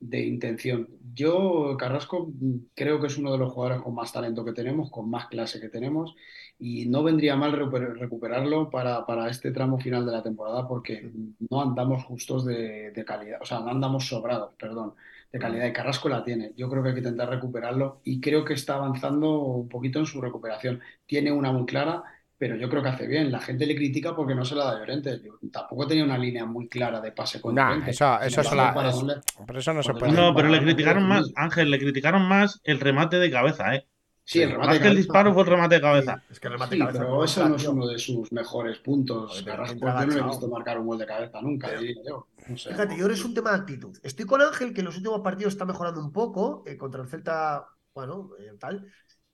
[0.08, 0.88] de intención.
[1.14, 2.32] Yo, Carrasco,
[2.74, 5.60] creo que es uno de los jugadores con más talento que tenemos, con más clase
[5.60, 6.14] que tenemos,
[6.58, 11.10] y no vendría mal recuper- recuperarlo para, para este tramo final de la temporada porque
[11.50, 14.94] no andamos justos de, de calidad, o sea, no andamos sobrados, perdón,
[15.32, 15.66] de calidad.
[15.66, 16.52] Y Carrasco la tiene.
[16.56, 20.06] Yo creo que hay que intentar recuperarlo y creo que está avanzando un poquito en
[20.06, 20.80] su recuperación.
[21.06, 22.04] Tiene una muy clara,
[22.44, 23.32] pero yo creo que hace bien.
[23.32, 25.18] La gente le critica porque no se la da Llorente.
[25.24, 27.92] Yo tampoco tenía una línea muy clara de pase con Nah, Llorente.
[27.92, 28.74] eso, eso la.
[28.74, 29.02] para es-
[29.46, 30.12] pero eso no se puede.
[30.12, 33.86] No, pero le criticaron más, Ángel, le criticaron más el remate de cabeza, ¿eh?
[34.24, 36.22] Sí, el remate Más que el de disparo fue el remate de cabeza.
[36.30, 38.30] Es que el remate Sí, de cabeza pero no eso no es uno de sus
[38.30, 39.40] mejores puntos.
[39.42, 42.26] Pero Carrasco, yo no he visto marcar un gol de cabeza nunca, Pero- yo.
[42.46, 42.68] No sé.
[42.70, 43.96] Fíjate, yo es un tema de actitud.
[44.02, 47.08] Estoy con Ángel, que en los últimos partidos está mejorando un poco, eh, contra el
[47.08, 47.64] Celta,
[47.94, 48.86] bueno, eh, tal.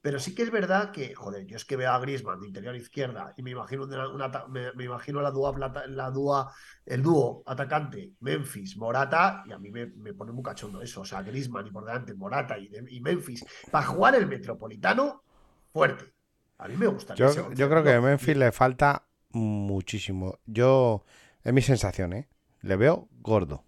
[0.02, 2.74] Pero sí que es verdad que, joder, yo es que veo a Griezmann de interior
[2.74, 6.50] izquierda y me imagino, una, me, me imagino la dúa, plata- la dúa,
[6.86, 11.02] el dúo atacante, Memphis, Morata, y a mí me, me pone muy cachondo eso.
[11.02, 13.44] O sea, Griezmann y por delante Morata y, de- y Memphis.
[13.70, 15.22] Para jugar el Metropolitano,
[15.72, 16.14] fuerte.
[16.58, 17.14] A mí me gusta.
[17.14, 20.38] Yo, yo creo que a Memphis le falta muchísimo.
[20.46, 21.04] Yo
[21.44, 22.28] Es mi sensación, ¿eh?
[22.62, 23.64] Le veo gordo.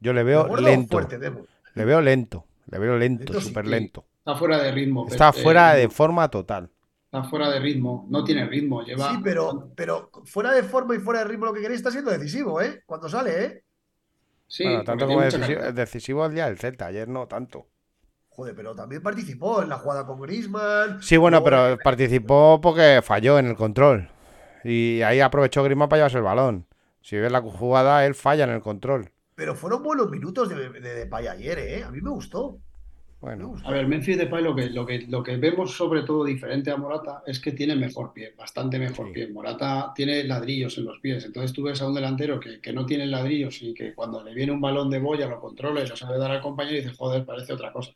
[0.00, 0.88] Yo le veo ¿Gordo o lento.
[0.88, 1.18] fuerte?
[1.74, 2.46] Le veo lento.
[2.70, 4.06] Le veo lento, súper lento.
[4.30, 5.06] Está fuera de ritmo.
[5.08, 6.70] Está fuera eh, de forma total.
[7.04, 8.06] Está fuera de ritmo.
[8.08, 8.82] No tiene ritmo.
[8.82, 9.10] Lleva.
[9.10, 12.10] Sí, pero, pero fuera de forma y fuera de ritmo lo que queréis está siendo
[12.10, 12.82] decisivo, ¿eh?
[12.86, 13.64] Cuando sale, ¿eh?
[14.46, 16.86] Sí, bueno, tanto como decisivo, decisivo el día del Celta.
[16.86, 17.66] Ayer no tanto.
[18.28, 21.02] Joder, pero también participó en la jugada con Griezmann.
[21.02, 24.08] Sí, bueno, pero participó porque falló en el control.
[24.62, 26.66] Y ahí aprovechó Griezmann para llevarse el balón.
[27.00, 29.10] Si ves la jugada, él falla en el control.
[29.34, 31.82] Pero fueron buenos minutos de, de, Depay ayer, ¿eh?
[31.82, 32.58] A mí me gustó.
[33.20, 33.54] Bueno.
[33.64, 36.78] A ver, Memphis Depay lo que, lo que, lo que vemos sobre todo diferente a
[36.78, 39.12] Morata es que tiene mejor pie, bastante mejor Sí.
[39.12, 39.28] pie.
[39.28, 42.86] Morata tiene ladrillos en los pies, entonces tú ves a un delantero que, que no
[42.86, 45.96] tiene ladrillos y que cuando le viene un balón de boya lo controla y lo
[45.96, 47.92] sabe dar al compañero y dice, joder, parece otra cosa.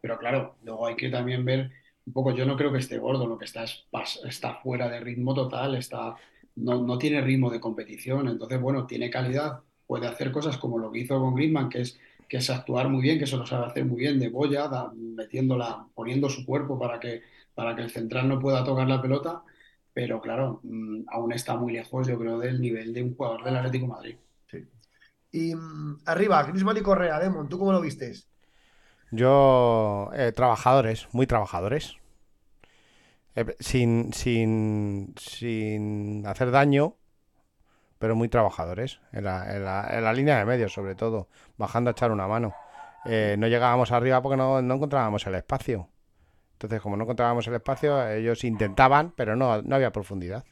[0.00, 1.70] Pero claro, luego hay que también ver
[2.06, 4.88] un poco, yo no creo que esté gordo, lo que está es pas- está fuera
[4.88, 6.16] de ritmo total, está,
[6.56, 10.90] no, no tiene ritmo de competición, entonces bueno, tiene calidad, puede hacer cosas como lo
[10.90, 12.00] que hizo con Griezmann, que es
[12.32, 14.92] que es actuar muy bien, que eso lo sabe hacer muy bien de boya, da-
[14.96, 17.22] metiéndola, poniendo su cuerpo para que,
[17.54, 19.42] para que el central no pueda tocar la pelota,
[19.94, 23.56] pero claro, mm, aún está muy lejos, yo creo, del nivel de un jugador del
[23.56, 24.16] Atlético de Madrid.
[24.50, 24.58] Sí.
[25.32, 28.28] Y mm, arriba, Griezmann y Correa, Demon, ¿tú cómo lo vistes?
[29.10, 30.10] yo.
[30.14, 31.96] eh, trabajadores, muy trabajadores.
[33.34, 36.96] Eh, sin, sin, sin hacer daño,
[38.02, 39.00] pero muy trabajadores.
[39.12, 41.28] En la, en la- en la línea de medio, sobre todo.
[41.56, 42.52] Bajando a echar una mano.
[43.06, 45.88] Eh, no llegábamos arriba porque no, no encontrábamos el espacio.
[46.54, 50.44] Entonces, como no encontrábamos el espacio, ellos intentaban, pero no, no había profundidad.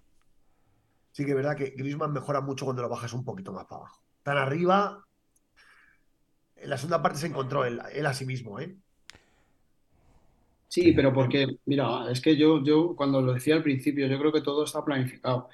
[1.12, 3.82] Sí que es verdad que Griezmann mejora mucho cuando lo bajas un poquito más para
[3.82, 4.03] abajo.
[4.24, 5.05] Tan arriba,
[6.57, 8.76] en la segunda parte se encontró él, él a sí mismo, ¿eh?
[10.68, 14.32] Sí, pero porque, mira, es que yo, yo cuando lo decía al principio, yo creo
[14.32, 15.48] que todo está planificado.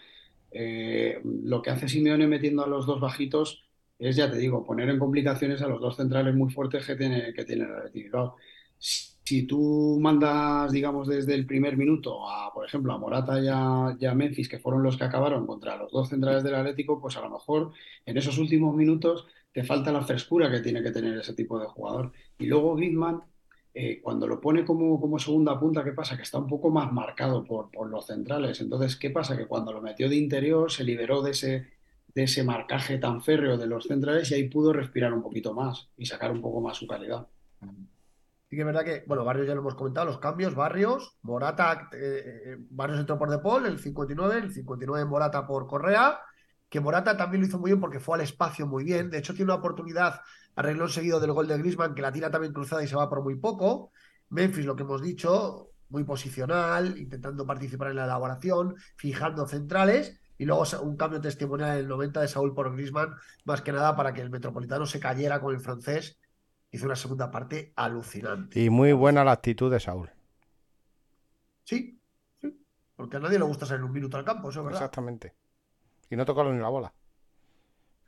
[0.59, 3.65] Eh, lo que hace Simeone metiendo a los dos bajitos
[3.99, 7.35] es, ya te digo, poner en complicaciones a los dos centrales muy fuertes que tiene,
[7.35, 8.37] que tiene el Athletic Bilbao.
[8.79, 13.97] Si, tú mandas, digamos, desde el primer minuto a, por ejemplo, a Morata y a,
[13.99, 17.17] y a Memphis, que fueron los que acabaron contra los dos centrales del Atlético, pues
[17.17, 17.73] a lo mejor
[18.07, 21.67] en esos últimos minutos te falta la frescura que tiene que tener ese tipo de
[21.67, 22.13] jugador.
[22.39, 23.23] Y luego Griezmann
[23.79, 26.17] eh, cuando lo pone como, como segunda punta, ¿qué pasa?
[26.17, 28.59] Que está un poco más marcado por, por los centrales.
[28.63, 29.37] Entonces, ¿qué pasa?
[29.37, 31.67] Que cuando lo metió de interior se liberó de ese,
[32.15, 35.91] de ese marcaje tan férreo de los centrales y ahí pudo respirar un poquito más
[35.99, 37.27] y sacar un poco más su calidad.
[38.49, 41.91] Sí que es verdad que, bueno, Barrios ya lo hemos comentado, los cambios, Barrios, Morata,
[41.93, 41.99] eh,
[42.47, 46.21] eh, Barrios entró por De Paul, el 59, el 59 Morata por Correa,
[46.71, 49.35] que Morata también lo hizo muy bien porque fue al espacio muy bien, de hecho
[49.35, 50.23] tiene una oportunidad
[50.57, 53.23] arregló seguido del gol de Griezmann, que la tira también cruzada y se va por
[53.23, 53.93] muy poco,
[54.31, 60.45] Memphis, lo que hemos dicho, muy posicional, intentando participar en la elaboración, fijando centrales, y
[60.45, 64.13] luego un cambio testimonial en el 90 de Saúl por Griezmann, más que nada para
[64.13, 66.19] que el Metropolitano se cayera con el francés
[66.71, 68.61] hizo una segunda parte alucinante.
[68.61, 70.11] Y muy buena la actitud de Saúl.
[71.65, 72.01] Sí,
[72.41, 72.67] sí.
[72.95, 74.83] Porque a nadie le gusta salir un minuto al campo, eso es verdad.
[74.83, 75.35] Exactamente.
[76.11, 76.93] Y no tocó ni la bola.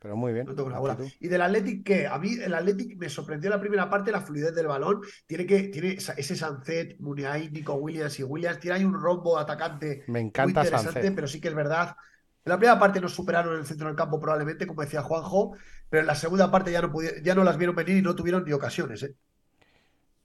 [0.00, 0.46] Pero muy bien.
[0.46, 0.92] No toco la bola.
[0.94, 1.12] actitud.
[1.20, 2.06] Y del Athletic, ¿qué?
[2.06, 5.00] A mí el Athletic me sorprendió la primera parte la fluidez del balón.
[5.26, 8.60] Tiene que tiene ese Sancet, Muniain, Nico Williams y Williams.
[8.60, 11.14] Tiene ahí un rombo atacante Me muy encanta interesante, Sancet.
[11.14, 11.96] pero sí que es verdad.
[12.44, 15.56] En la primera parte nos superaron en el centro del campo probablemente, como decía Juanjo,
[15.88, 18.14] pero en la segunda parte ya no, pudi- ya no las vieron venir y no
[18.14, 19.02] tuvieron ni ocasiones.
[19.02, 19.14] ¿eh?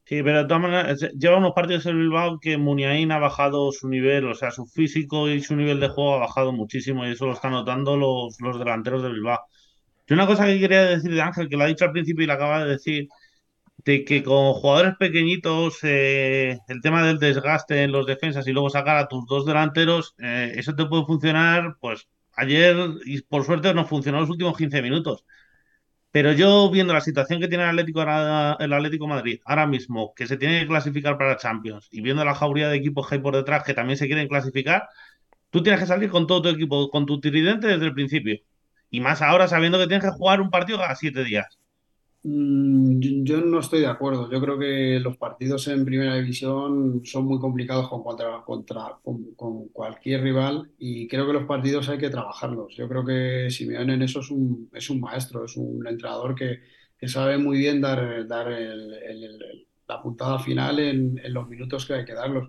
[0.06, 3.88] Sí, pero de todas maneras, lleva unos partidos el Bilbao que Muniain ha bajado su
[3.88, 7.26] nivel, o sea, su físico y su nivel de juego ha bajado muchísimo y eso
[7.26, 9.40] lo están notando los, los delanteros del Bilbao.
[10.08, 12.28] Y una cosa que quería decir de Ángel, que lo ha dicho al principio y
[12.28, 13.08] lo acaba de decir,
[13.86, 18.70] de que con jugadores pequeñitos, eh, el tema del desgaste en los defensas y luego
[18.70, 22.76] sacar a tus dos delanteros, eh, eso te puede funcionar, pues ayer,
[23.06, 25.26] y por suerte nos funcionó los últimos 15 minutos.
[26.12, 30.28] Pero yo viendo la situación que tiene el Atlético, el Atlético Madrid ahora mismo, que
[30.28, 33.36] se tiene que clasificar para Champions, y viendo la jauría de equipos que hay por
[33.36, 34.88] detrás que también se quieren clasificar,
[35.50, 38.40] tú tienes que salir con todo tu equipo, con tu tridente desde el principio.
[38.94, 41.58] Y más ahora sabiendo que tienes que jugar un partido cada siete días.
[42.22, 44.30] Mm, yo, no estoy de acuerdo.
[44.30, 49.34] Yo creo que los partidos en primera división son muy complicados con, contra, contra, con,
[49.34, 52.76] con cualquier rival y creo que los partidos hay que trabajarlos.
[52.76, 56.60] Yo creo que Simeone en eso es un, es un maestro, es un entrenador que,
[56.96, 58.48] que sabe muy bien dar, dar
[59.88, 62.48] la puntada final en los minutos que hay que darlos.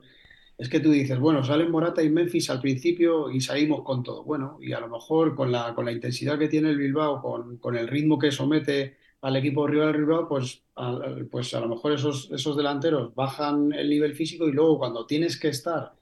[0.57, 4.23] Es que tú dices, bueno, salen Morata y Memphis al principio y salimos con todo.
[4.25, 7.59] Bueno, y a lo mejor con la, con la intensidad que tiene el Bilbao, con,
[7.59, 11.01] con el ritmo que somete al equipo rival Bilbao, pues a,
[11.31, 15.41] pues a lo mejor esos, esos delanteros bajan el nivel físico y luego cuando tienes
[15.41, 15.95] que estar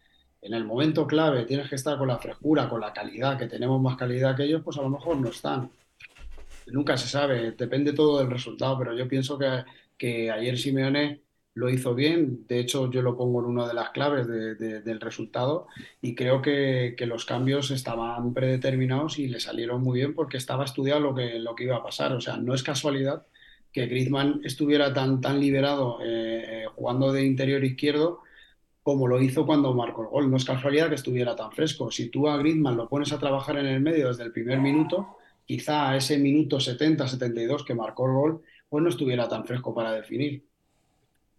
[0.43, 3.81] en el momento clave tienes que estar con la frescura, con la calidad, que tenemos
[3.81, 5.71] más calidad que ellos, pues a lo mejor no están.
[6.67, 9.65] Nunca se sabe, depende todo del resultado, pero yo pienso que,
[9.97, 11.22] que ayer Simeone
[11.55, 12.47] lo hizo bien.
[12.47, 15.67] De hecho, yo lo pongo en una de las claves de- de- del resultado
[16.01, 20.65] y creo que, que los cambios estaban predeterminados y le salieron muy bien porque estaba
[20.65, 22.13] estudiado lo que, lo que iba a pasar.
[22.15, 23.27] O sea, no es casualidad
[23.73, 28.21] que Griezmann estuviera tan, tan liberado eh, eh, jugando de interior izquierdo
[28.83, 30.31] como lo hizo cuando marcó el gol.
[30.31, 31.91] No es casualidad que estuviera tan fresco.
[31.91, 35.17] Si tú a Griezmann lo pones a trabajar en el medio desde el primer minuto,
[35.45, 39.93] quizá a ese minuto 70-72 que marcó el gol, pues no estuviera tan fresco para
[39.93, 40.45] definir.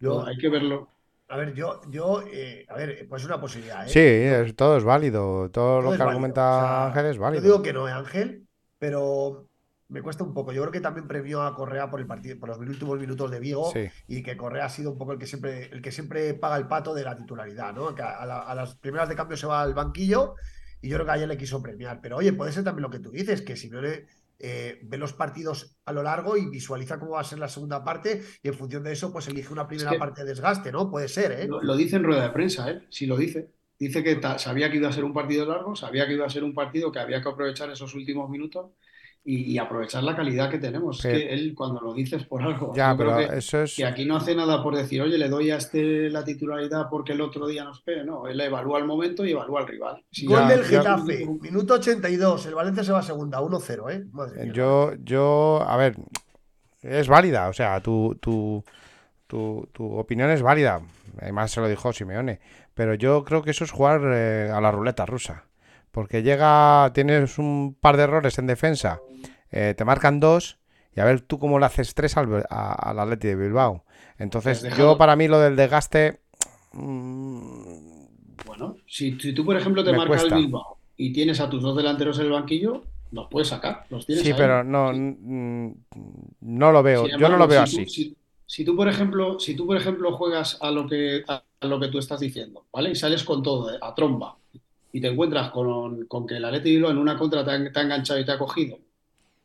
[0.04, 0.88] Yo, Hay que verlo.
[1.28, 3.88] a ver, yo, yo, eh, a ver, pues una posibilidad, ¿eh?
[3.88, 5.50] Sí, es- todo es válido.
[5.50, 6.08] Todo lo Todo que es válido.
[6.10, 7.42] argumenta O sea, Ángel es Yo válido.
[7.42, 8.46] digo que no, ¿eh, Ángel,
[8.78, 9.48] pero
[9.88, 10.52] me cuesta un poco.
[10.52, 13.38] Yo creo que también premió a Correa por el partido, por los últimos minutos de
[13.40, 13.88] Vigo Sí.
[14.08, 16.66] y que Correa ha sido un poco el que siempre, el que siempre paga el
[16.68, 17.94] pato de la titularidad, ¿no?
[17.94, 20.34] Que a, a la- a las primeras de cambio se va al banquillo
[20.80, 22.00] y yo creo que ayer le quiso premiar.
[22.02, 24.06] Pero oye, puede ser también lo que tú dices, que Simeone
[24.38, 27.84] eh, ve los partidos a lo largo y visualiza cómo va a ser la segunda
[27.84, 30.90] parte y en función de eso, pues elige una primera que- parte de desgaste, ¿no?
[30.90, 31.46] Puede ser, ¿eh?
[31.48, 32.82] Lo, lo dice en rueda de prensa, ¿eh?
[32.90, 33.50] Sí lo dice.
[33.78, 36.44] Dice que sabía que iba a ser un partido largo, sabía que iba a ser
[36.44, 38.70] un partido que había que aprovechar esos últimos minutos
[39.26, 40.98] y, y aprovechar la calidad que tenemos.
[40.98, 41.08] Sí.
[41.08, 42.74] Es que él cuando lo dice es por algo.
[42.74, 43.74] Ya, Yo creo pero que, eso es.
[43.76, 47.12] que aquí no hace nada por decir, oye, le doy a este la titularidad porque
[47.12, 48.04] el otro día nos pegue.
[48.04, 50.04] No, él evalúa el momento y evalúa al rival.
[50.10, 53.90] Si Gol Ya, del ya- Getafe, minuto 82, el Valencia se va a segunda, 1-0,
[53.90, 54.04] ¿eh?
[54.12, 54.52] Madre mía.
[54.52, 55.96] Yo, yo, a ver,
[56.82, 58.62] es válida, o sea, tu, tu,
[59.26, 60.82] tu, tu opinión es válida.
[61.20, 62.40] Además se lo dijo Simeone.
[62.74, 65.44] Pero yo creo que eso es jugar eh, a la ruleta rusa.
[65.94, 69.00] Porque llega, tienes un par de errores en defensa,
[69.52, 70.58] eh, te marcan dos,
[70.96, 73.84] y a ver tú cómo le haces tres al, a- al Atleti de Bilbao.
[74.18, 76.20] Entonces, Has yo para mí lo del desgaste.
[76.72, 78.06] mm,
[78.44, 80.28] Bueno, si, si tú, por ejemplo, te marca cuesta.
[80.28, 84.06] el Bilbao y tienes a tus dos delanteros en el banquillo, los puedes sacar, los
[84.06, 84.42] tienes sí, ahí.
[84.42, 85.72] pero no, mm,
[86.40, 87.08] no lo veo.
[87.08, 87.86] Yo no lo veo si tú- así.
[87.86, 88.16] si,
[88.46, 91.80] si tú, por ejemplo, si tú, por ejemplo, juegas a lo que, a, a lo
[91.80, 92.90] que tú estás diciendo, ¿vale?
[92.90, 94.38] Y sales con todo, eh, a tromba,
[94.94, 97.80] y te encuentras con, con que el Atleti Bilbao en una contra te ha, te
[97.80, 98.78] ha enganchado y te ha cogido,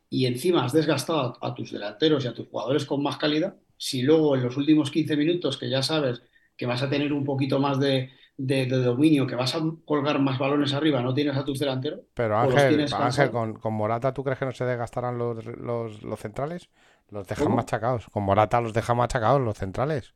[0.10, 3.56] y encima has desgastado a, a tus delanteros y a tus jugadores con más calidad,
[3.78, 6.24] si luego en los últimos 15 minutos, que ya sabes
[6.58, 10.20] que vas a tener un poquito más de, de- de dominio, que vas a colgar
[10.20, 14.24] más balones arriba, no tienes a tus delanteros, Pero Ángel, Ángel con, con Morata, ¿tú
[14.24, 16.70] crees que no se desgastarán los, los, los centrales?
[17.10, 17.56] Los dejan ¿Cómo?
[17.56, 18.08] machacados.
[18.10, 20.14] Con Morata los dejan machacados los centrales.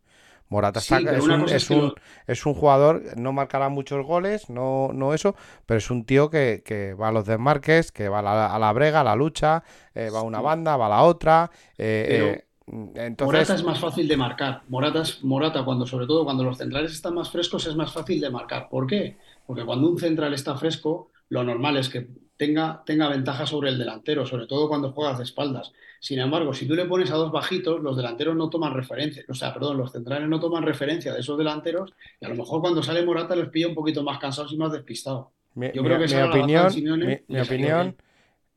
[0.53, 1.95] Morata Sí, está, pero es, un, es que un, lo-
[2.27, 5.35] es un jugador, no marcará muchos goles, no, no eso,
[5.65, 8.59] pero es un tío que, que va a los desmarques, que va a la, a
[8.59, 9.63] la brega, a la lucha,
[9.95, 11.51] eh, va a una banda, va a la otra.
[11.77, 14.63] eh, Pero eh, entonces, Morata es más fácil de marcar.
[14.67, 18.19] Morata, es- Morata, cuando, sobre todo cuando los centrales están más frescos, es más fácil
[18.21, 18.69] de marcar.
[18.69, 19.17] ¿Por qué?
[19.45, 23.77] Porque cuando un central está fresco, lo normal es que tenga, tenga ventaja sobre el
[23.77, 25.71] delantero, sobre todo cuando juegas de espaldas.
[25.99, 29.33] Sin embargo, si tú le pones a dos bajitos, los delanteros no toman referencia, o
[29.33, 32.83] sea, perdón, los centrales no toman referencia de esos delanteros y a lo mejor cuando
[32.83, 35.27] sale Morata les pilla un poquito más cansados y más despistados.
[35.55, 37.95] mi, yo mi- creo que mi opinión, Simeone mi- mi opinión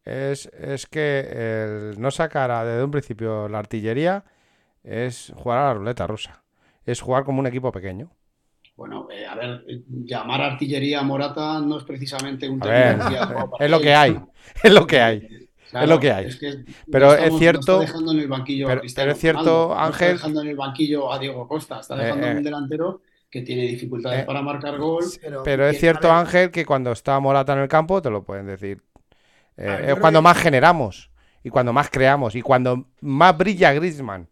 [0.04, 1.20] es, es que
[1.92, 4.24] el no sacar a- desde un principio la artillería
[4.84, 6.44] es jugar a la ruleta rusa.
[6.86, 8.10] Es jugar como un equipo pequeño.
[8.76, 13.08] Bueno, eh, a ver, eh, llamar artillería a Morata no es precisamente un término
[13.60, 14.20] es lo que hay.
[14.62, 15.20] Es lo que hay.
[15.70, 16.26] Claro, es lo que hay.
[16.26, 19.20] es que Pero es cierto- está dejando en el banquillo a pero- Cristiano pero es
[19.20, 22.30] cierto, Ronaldo, no está Ángel- dejando en el banquillo a Diego Costa, está dejando Eh,
[22.30, 22.38] en eh.
[22.38, 23.00] un delantero
[23.30, 25.04] que tiene dificultades Eh, para marcar gol.
[25.20, 28.22] Pero, Pero es cierto, ver, Ángel, que cuando está Morata en el campo, te lo
[28.22, 28.82] pueden decir.
[29.56, 31.10] Eh, ver, es cuando que- más generamos
[31.42, 34.28] y cuando más creamos y cuando más brilla Griezmann.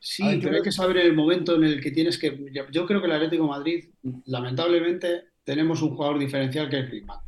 [0.00, 2.46] Sí, ver, creo- hay que saber el momento en el que tienes que.
[2.52, 3.84] Yo, creo que el Atlético de Madrid,
[4.26, 7.20] lamentablemente, tenemos un jugador diferencial que es Griezmann,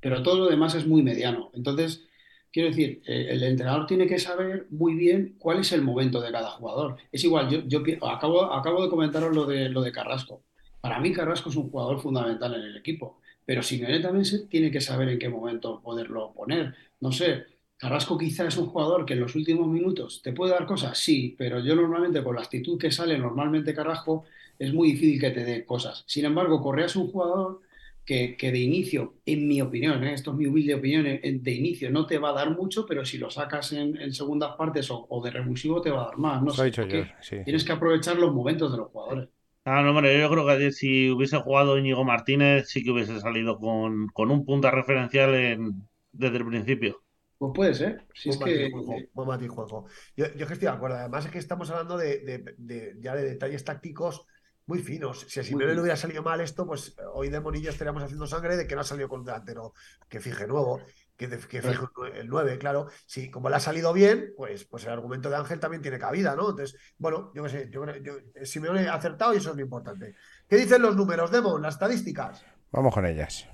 [0.00, 1.50] pero todo lo demás es muy mediano.
[1.54, 2.06] Entonces,
[2.52, 6.32] quiero decir, eh, el entrenador tiene que saber muy bien cuál es el momento de
[6.32, 6.96] cada jugador.
[7.12, 10.44] Es igual, yo, yo acabo, acabo de comentaros lo de, lo de Carrasco.
[10.80, 14.70] Para mí, Carrasco es un jugador fundamental en el equipo, pero Simeone también se- tiene
[14.70, 16.74] que saber en qué momento poderlo poner.
[17.00, 17.44] No sé,
[17.78, 21.34] Carrasco quizá es un jugador que en los últimos minutos te puede dar cosas, sí,
[21.36, 24.24] pero yo normalmente con la actitud que sale normalmente Carrasco
[24.58, 26.02] es muy difícil que te dé cosas.
[26.06, 27.60] Sin embargo, Correa es un jugador
[28.04, 30.14] que, que de inicio, en mi opinión, ¿eh?
[30.14, 33.04] esto es mi humilde opinión, eh, de inicio no te va a dar mucho, pero
[33.04, 36.16] si lo sacas en, en segundas partes o, o de revulsivo te va a dar
[36.18, 36.42] más.
[36.42, 37.02] No sé, dicho yo.
[37.20, 37.36] sí.
[37.44, 39.28] tienes que aprovechar los momentos de los jugadores.
[39.64, 43.58] Ah, no, hombre, yo creo que si hubiese jugado Íñigo Martínez, sí que hubiese salido
[43.58, 47.02] con, con un punta referencial en- desde el principio.
[47.38, 48.06] Pues puede ser.
[48.14, 49.86] Si es Buen que juego, buen matiz, juego.
[50.16, 50.96] Yo, yo que estoy de acuerdo.
[50.96, 54.26] Además es que estamos hablando de, de- de- ya de detalles tácticos
[54.64, 55.26] muy finos.
[55.28, 58.56] Si a Simeone le hubiera salido mal esto, pues hoy de Monillo estaríamos haciendo sangre
[58.56, 59.74] de que no ha salido con un delantero
[60.08, 60.80] que fije nuevo,
[61.16, 61.84] que, de- que fije
[62.14, 62.88] el 9, claro.
[63.06, 66.34] Sí, como le ha salido bien, pues, pues el argumento de Ángel también tiene cabida,
[66.34, 66.50] ¿no?
[66.50, 69.62] Entonces, bueno, yo qué sé, yo, creo- yo- Simeone ha acertado y eso es lo
[69.62, 70.14] importante.
[70.48, 72.44] ¿Qué dicen los números, Demon, las estadísticas?
[72.72, 73.46] Vamos con ellas.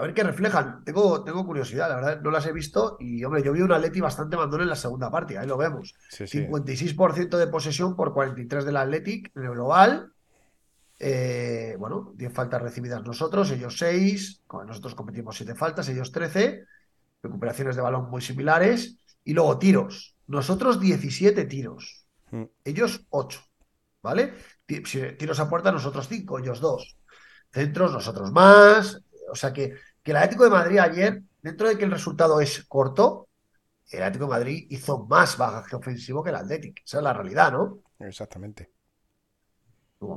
[0.00, 0.82] A ver qué reflejan.
[0.82, 2.96] Tengo, tengo curiosidad, la verdad, no las he visto.
[3.00, 5.94] Y, hombre, yo vi un Atleti bastante mandón en la segunda parte, ahí lo vemos.
[6.08, 6.46] Sí, sí.
[6.46, 10.10] 56% de posesión por 43 del Athletic en el global.
[10.98, 14.40] Eh, bueno, 10 faltas recibidas nosotros, ellos 6.
[14.66, 16.64] Nosotros competimos 7 faltas, ellos 13.
[17.22, 18.96] Recuperaciones de balón muy similares.
[19.22, 20.16] Y luego tiros.
[20.28, 22.06] Nosotros 17 tiros.
[22.30, 22.44] Mm.
[22.64, 23.38] Ellos 8.
[24.02, 24.32] ¿Vale?
[24.64, 26.96] Tiros a puerta, nosotros 5, ellos 2.
[27.50, 29.02] Centros, nosotros más.
[29.30, 32.64] O sea que, que el Atlético de Madrid ayer, dentro de que el resultado es
[32.66, 33.28] corto,
[33.90, 36.82] el Atlético de Madrid hizo más bagaje ofensivo que el Athletic.
[36.84, 37.82] Esa es la realidad, ¿no?
[38.00, 38.70] Exactamente.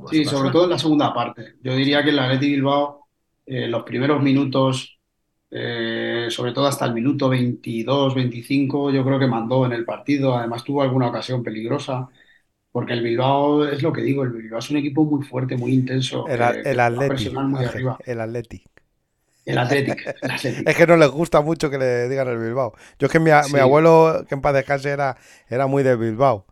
[0.04, 1.54] Sí, sobre todo en la segunda parte.
[1.62, 3.06] Yo diría que el Athletic Bilbao,
[3.46, 4.98] eh, los primeros minutos,
[5.50, 10.36] eh, sobre todo hasta el minuto 22, 25, yo creo que mandó en el partido.
[10.36, 12.08] Además tuvo alguna ocasión peligrosa,
[12.72, 15.72] porque el Bilbao, es lo que digo, el Bilbao es un equipo muy fuerte, muy
[15.74, 17.30] intenso, El, que- que el Atleti.
[17.30, 17.64] muy
[18.20, 18.64] Atleti.
[19.44, 20.00] El Athletic.
[20.66, 22.74] Es que no les gusta mucho que le digan el Bilbao.
[22.98, 23.58] Yo es que mi, a- mi Sí.
[23.58, 25.16] abuelo, que en paz descanse, era,
[25.48, 26.46] era muy de Bilbao.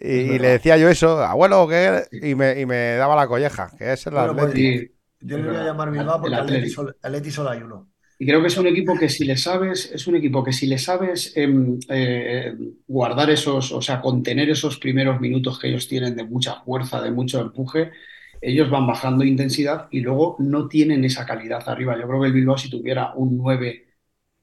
[0.00, 3.92] Y, le decía yo eso, abuelo, que y me, y me daba la colleja, que
[3.92, 4.54] es el Bueno, pues,
[5.20, 6.94] Yo le voy a llamar Bilbao porque El Atleti solo,
[7.30, 7.88] solo hay uno.
[8.18, 10.66] Y creo que es un equipo que si le sabes, es un equipo que si
[10.66, 12.54] le sabes em, eh,
[12.86, 17.10] guardar esos, o sea, contener esos primeros minutos que ellos tienen de mucha fuerza, de
[17.10, 17.90] mucho empuje,
[18.42, 21.98] ellos van bajando intensidad y luego no tienen esa calidad arriba.
[22.00, 23.88] Yo creo que el Bilbao, si tuviera un 9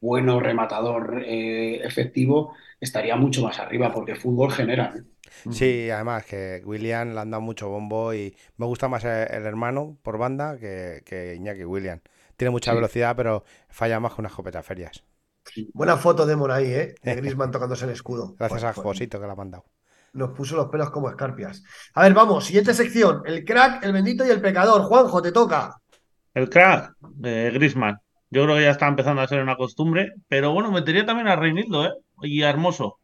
[0.02, 4.94] bueno, rematador, eh, efectivo, estaría mucho más arriba porque fútbol genera.
[4.98, 5.04] ¿eh?
[5.50, 9.46] Sí, además que William le han dado mucho bombo y me gusta más el, el
[9.46, 12.02] hermano por banda que, que Iñaki William.
[12.38, 12.74] Tiene mucha Sí.
[12.74, 15.04] velocidad, pero falla más que una escopeta ferias.
[15.74, 16.96] Buena foto de Mon ahí, ¿eh?
[17.04, 18.40] De Griezmann tocándose el escudo.
[18.40, 18.74] Gracias Joder, a.
[18.74, 19.66] Josito que la ha mandado.
[20.14, 21.64] Nos puso los pelos como escarpias.
[21.94, 23.22] A ver, vamos, siguiente sección.
[23.26, 24.82] El crack, el bendito y el pecador.
[24.84, 25.76] Juanjo, te toca.
[26.34, 26.94] El crack,
[27.24, 28.00] eh, Griezmann.
[28.32, 31.36] Yo creo que ya está empezando a ser una costumbre, pero bueno, metería también a
[31.36, 31.94] Reinildo, ¿eh?
[32.22, 33.00] Y a Hermoso,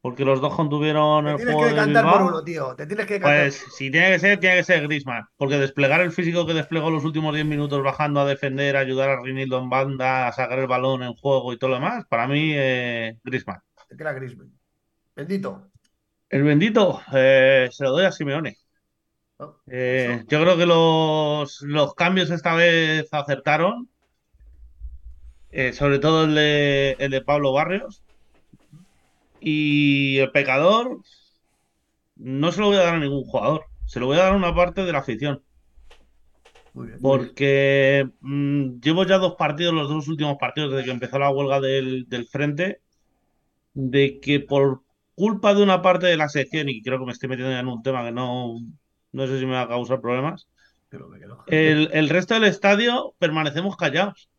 [0.00, 2.74] porque los dos contuvieron Te el tienes juego que del decantar por uno, tío.
[2.74, 3.20] Te tienes que.
[3.20, 6.88] Pues si tiene que ser, tiene que ser Griezmann, porque desplegar el físico que desplegó
[6.90, 10.58] los últimos 10 minutos bajando a defender, a ayudar a Reinildo en banda, a sacar
[10.60, 13.60] el balón en juego y todo lo demás, para mí, eh, Griezmann.
[13.90, 14.52] El crack Griezmann.
[15.14, 15.70] Bendito.
[16.30, 18.58] El bendito, eh, se lo doy a Simeone.
[19.38, 19.56] ¿no?
[19.66, 23.88] Eh, yo creo que los, los cambios esta vez acertaron,
[25.50, 28.02] eh, sobre todo el de, el de Pablo Barrios.
[29.40, 31.00] Y el pecador,
[32.16, 34.36] no se lo voy a dar a ningún jugador, se lo voy a dar a
[34.36, 35.42] una parte de la afición.
[36.74, 36.98] Muy bien.
[37.00, 41.60] Porque mm, llevo ya dos partidos, los dos últimos partidos, desde que empezó la huelga
[41.60, 42.82] del, del frente,
[43.72, 44.82] de que por
[45.18, 47.82] culpa de una parte de la sección, y creo que me estoy metiendo en un
[47.82, 48.54] tema que no,
[49.12, 50.48] no sé si me va a causar problemas,
[50.88, 51.44] Pero me quedo.
[51.48, 54.30] el, el resto del estadio permanecemos callados.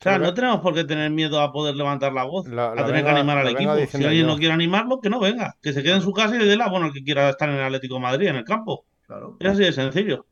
[0.00, 3.04] O sea, no tenemos por qué tener miedo a poder levantar la voz, a tener
[3.04, 3.74] que animar al equipo.
[3.86, 4.32] Si alguien yo.
[4.32, 6.56] no quiere animarlo, que no venga, que se quede en su casa y le dé
[6.56, 8.86] la bueno el que quiera estar en el Atlético de Madrid, en el campo.
[9.06, 9.36] Claro.
[9.38, 10.24] Es así de sencillo.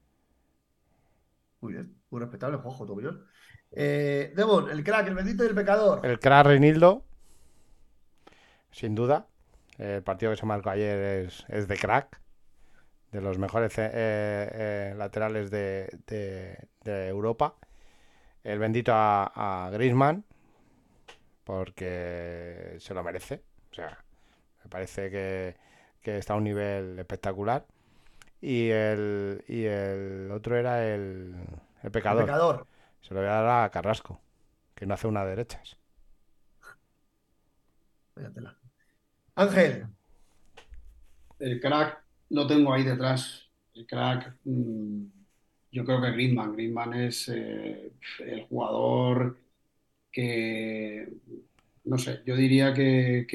[1.61, 1.95] Muy bien.
[2.11, 3.23] Muy respetable, Juanjo, tu opinión.
[3.73, 6.01] Eh, Demon, el crack, el bendito y el pecador.
[6.03, 7.05] El crack Reinildo,
[8.71, 9.27] sin duda.
[9.79, 12.21] El partido que se marcó ayer es, es de crack.
[13.13, 17.57] De los mejores eh, eh, laterales de, de- de Europa.
[18.45, 20.25] El bendito a, a Griezmann,
[21.45, 23.43] porque se lo merece.
[23.71, 24.05] O sea,
[24.65, 25.57] me parece que,
[26.03, 27.67] que está a un nivel espectacular.
[28.41, 31.35] Y el, y el otro era el,
[31.83, 32.27] el El pecador.
[32.27, 32.67] pecador.
[33.03, 34.21] Se lo voy a dar a Carrasco,
[34.75, 35.79] que no hace una derechas.
[38.15, 38.58] Vaya tela.
[39.39, 39.87] Ángel,
[41.39, 43.49] El crack lo tengo ahí detrás.
[43.73, 45.05] El crack, mm,
[45.71, 46.55] yo creo que Griezmann.
[46.55, 49.39] Griezmann es eh, el jugador
[50.11, 51.09] que,
[51.85, 53.27] no sé, yo diría que,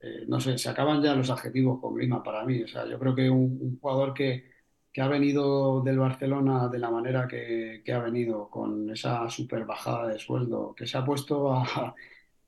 [0.00, 2.62] eh, no sé, se acaban ya los adjetivos con Griezmann para mí.
[2.62, 4.44] O sea, yo creo que un, un jugador que,
[4.92, 9.64] que ha venido del Barcelona de la manera que, que ha venido, con esa super
[9.64, 11.94] bajada de sueldo, que se ha puesto a,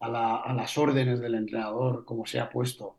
[0.01, 2.97] a la- a las órdenes del entrenador, como se ha puesto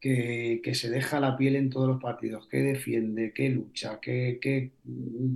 [0.00, 4.38] que, que se deja la piel en todos los partidos, que defiende, que lucha, que,
[4.40, 4.72] que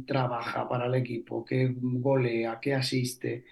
[0.07, 3.45] trabaja para el equipo, que golea, que asiste.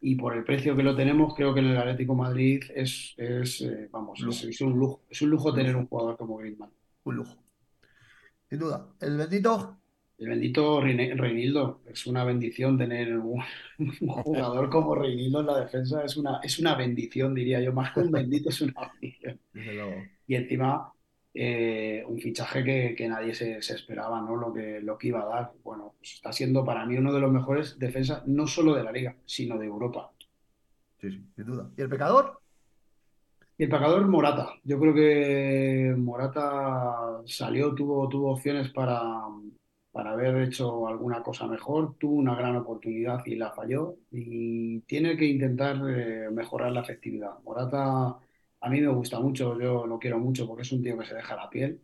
[0.00, 3.14] Y por el precio que lo tenemos, creo que en el Atlético de Madrid es,
[3.16, 6.70] es, eh, vamos, es, es un lujo, es un lujo tener un jugador como Griezmann.
[7.04, 7.36] Un lujo.
[8.48, 8.94] Sin duda.
[9.00, 9.78] El bendito.
[10.16, 13.42] El bendito Reinildo, es una bendición tener un,
[13.78, 17.92] un jugador como Reinildo en la defensa, es una, es una bendición, diría yo, más
[17.92, 19.40] que un bendito es una bendición.
[20.26, 20.92] Y encima,
[21.34, 24.36] eh, un fichaje que, que nadie se, se esperaba, ¿no?
[24.36, 25.52] Lo que, lo que iba a dar.
[25.64, 28.92] Bueno, pues está siendo para mí uno de los mejores defensas, no solo de la
[28.92, 30.12] liga, sino de Europa.
[31.00, 31.70] Sí, sí, sin duda.
[31.76, 32.38] ¿Y el pecador?
[33.58, 34.54] Y el pagador Morata.
[34.62, 39.02] Yo creo que Morata salió, tuvo, tuvo opciones para,
[39.94, 45.16] para haber hecho alguna cosa mejor, tuvo una gran oportunidad y la falló y tiene
[45.18, 47.40] que intentar eh, mejorar la efectividad.
[47.44, 48.18] Morata
[48.60, 51.14] a mí me gusta mucho, yo lo quiero mucho porque es un tío que se
[51.16, 51.82] deja la piel,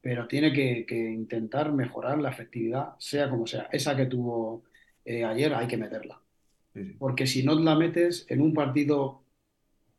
[0.00, 3.68] pero tiene que, que intentar mejorar la efectividad, sea como sea.
[3.72, 4.64] Esa que tuvo
[5.04, 6.22] eh, ayer hay que meterla,
[6.74, 6.98] Sí, sí.
[6.98, 9.26] porque si no la metes en un partido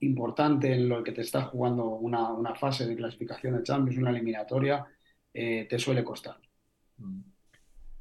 [0.02, 4.12] importante en lo que te está jugando una, una fase de clasificación de Champions, una
[4.12, 4.86] eliminatoria,
[5.34, 6.38] eh, te suele costar.
[7.00, 7.29] Mm.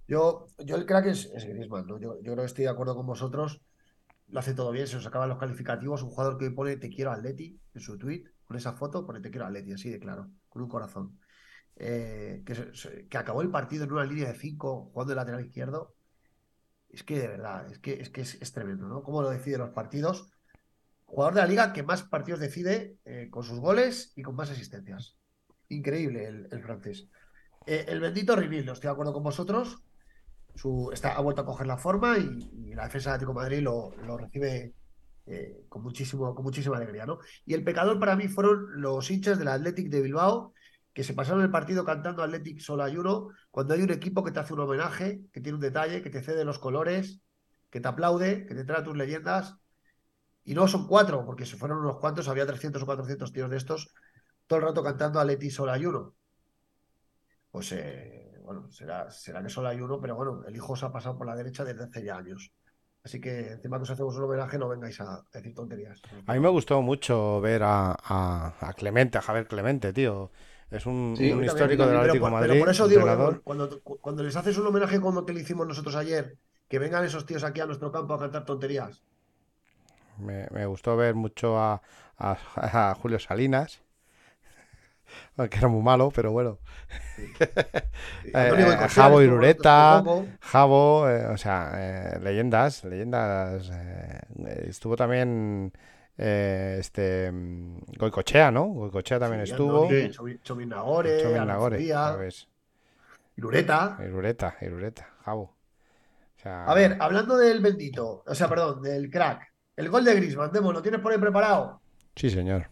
[0.09, 2.00] Yo, yo el crack es, es Griezmann, ¿no?
[2.00, 3.61] Yo, yo creo que estoy de acuerdo con vosotros.
[4.28, 6.02] Lo hace todo bien, se os acaban los calificativos.
[6.02, 9.20] Un jugador que hoy pone te quiero Atleti en su tweet, con esa foto, pone
[9.20, 11.18] te quiero Atleti, así de claro, con un corazón.
[11.76, 12.72] Eh, que,
[13.09, 15.94] que acabó el partido en una línea de cinco jugando de lateral izquierdo.
[16.88, 19.02] Es que de verdad, es que es, que es, es tremendo, ¿no?
[19.02, 20.30] Cómo lo decide los partidos.
[21.04, 24.50] Jugador de la liga que más partidos decide eh, con sus goles y con más
[24.50, 25.16] asistencias.
[25.68, 27.09] Increíble el, francés.
[27.66, 29.82] Eh, el bendito Rinildo, estoy de acuerdo con vosotros.
[30.92, 33.61] Está, ha vuelto a coger la forma y, y la defensa de Atlético de Madrid
[33.61, 34.74] lo, lo recibe
[35.26, 37.18] eh, con, muchísimo, con muchísima alegría, ¿no?
[37.44, 40.54] Y el pecador para mí fueron los hinchas del Athletic de Bilbao
[40.94, 44.32] que se pasaron el partido cantando Athletic solo hay uno, cuando hay un equipo que
[44.32, 47.20] te hace un homenaje, que tiene un detalle, que te cede los colores,
[47.70, 49.54] que te aplaude, que te trae tus leyendas.
[50.44, 53.59] Y no son cuatro, porque si fueron unos cuantos, había 300 o 400 tíos de
[53.59, 53.94] estos,
[54.46, 56.16] todo el rato cantando Athletic solo hay uno.
[57.50, 60.92] Pues eh, bueno, será, será que solo hay uno, pero bueno, el hijo se ha
[60.92, 62.53] pasado por la derecha desde hace ya años.
[63.05, 66.07] Así que encima que os hacemos un homenaje, no vengáis a decir tonterías.
[66.26, 70.30] A mí me gustó mucho ver a, a- a Clemente, a Javier Clemente, tío.
[70.70, 72.49] Es un, Sí, un Yo histórico del Atlético de Madrid.
[72.49, 75.66] Pero por eso digo, que cuando, cuando les haces un homenaje como que le hicimos
[75.66, 76.38] nosotros ayer,
[76.68, 79.03] que vengan esos tíos aquí a nuestro campo a cantar tonterías.
[80.18, 81.80] Me, me gustó ver mucho a,
[82.18, 82.38] a-
[82.90, 83.82] a Julio Salinas,
[85.51, 86.59] que era muy malo, pero bueno.
[88.34, 88.51] Eh,
[89.24, 89.97] Irureta.
[89.97, 90.26] hace poco.
[90.41, 93.70] Javo, eh, o sea, eh, leyendas, leyendas.
[94.66, 95.72] estuvo también
[96.16, 97.32] este
[97.97, 98.66] Goicochea, ¿no?
[98.66, 99.89] Goicochea también Sí, estuvo.
[100.43, 102.28] Chomin Nagore, Alonso Nagore.
[103.36, 103.99] Irureta.
[104.05, 105.43] Irureta, Irureta, Javo.
[105.43, 109.53] O sea, A ver, hablando del bendito, o sea, perdón, del crack.
[109.74, 111.80] El gol de Griezmann, Demo, ¿lo tienes por ahí preparado?
[112.14, 112.68] Sí, señor.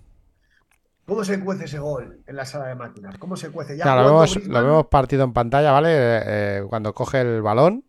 [1.07, 3.17] ¿Cómo se cuece ese gol en la sala de máquinas?
[3.19, 3.77] ¿Cómo se cuece?
[3.77, 5.89] Ya Claro, lo vemos, lo Griezmann, vemos partido en pantalla, ¿vale?
[5.91, 7.85] Eh, eh, cuando coge el balón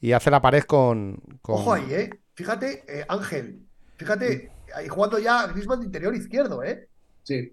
[0.00, 2.10] y hace la pared con, con- Ojo ahí, ¿eh?
[2.34, 6.88] Fíjate, eh, Ángel, fíjate, ahí jugando ya Griezmann de interior izquierdo, ¿eh?
[7.22, 7.52] Sí,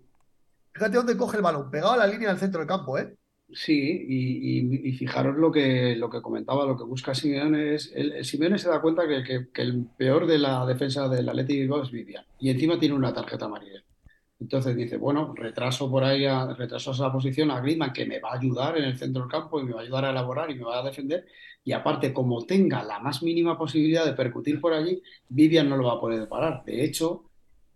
[0.73, 3.13] Fíjate dónde coge el balón, pegado a la línea del centro del campo, ¿eh?
[3.51, 7.91] sí, y, y- y fijaros lo que, lo que comentaba, lo que busca Simeone es,
[7.93, 11.29] el, el Simeone se da cuenta que, que- que el peor de la defensa del
[11.29, 13.82] Athletic Bilbao es Vivian, y encima tiene una tarjeta amarilla.
[14.43, 18.31] Entonces dice, bueno, retraso por ahí, a, retraso esa posición a Griezmann, que me va
[18.31, 20.55] a ayudar en el centro del campo y me va a ayudar a elaborar y
[20.55, 21.25] me va a defender.
[21.63, 25.85] Y aparte, como tenga la más mínima posibilidad de percutir por allí, Vivian no lo
[25.85, 26.61] va a poder parar.
[26.65, 27.23] De hecho,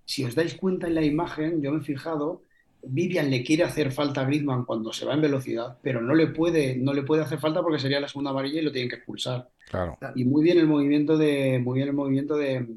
[0.03, 2.41] si os dais cuenta en la imagen, yo me he fijado,
[2.83, 6.27] Vivian le quiere hacer falta a Griezmann cuando se va en velocidad, pero no le
[6.27, 8.97] puede, no le puede hacer falta porque sería la segunda amarilla y lo tienen que
[8.97, 9.47] expulsar.
[9.69, 9.97] Claro.
[10.15, 12.67] Y muy bien el movimiento de, muy bien el movimiento de,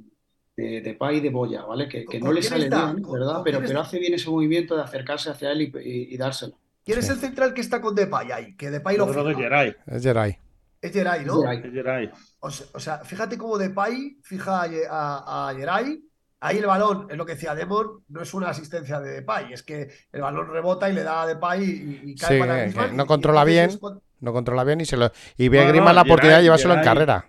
[0.61, 1.89] de, de Pay y de Boya, ¿vale?
[1.89, 2.93] Que, que ¿Con no le sale está?
[2.93, 3.41] bien, ¿Con- ¿verdad?
[3.45, 6.55] Pero, pero hace bien ese movimiento de acercarse hacia él y, y- y dárselo.
[6.85, 7.13] ¿Quién es Sí.
[7.13, 8.57] el central que está con Depay ahí?
[8.57, 9.37] Que Depay lo que es.
[9.37, 9.77] Geray.
[9.87, 10.39] Es Geray.
[10.81, 11.51] Es Geray, ¿no?
[11.51, 12.11] Es Geray.
[12.41, 16.03] O sea, o sea, fíjate cómo Depay fija a, a, Geray.
[16.43, 19.63] Ahí el balón, es lo que decía Demon, no es una asistencia de Depay, es
[19.63, 23.03] que el balón rebota y le da a Depay y, y cae Sí, para no
[23.03, 23.77] y controla bien.
[23.79, 26.37] cuando- No controla bien y se lo y ve No, a no, Griezmann la oportunidad
[26.37, 27.27] de Geray- llevárselo en carrera.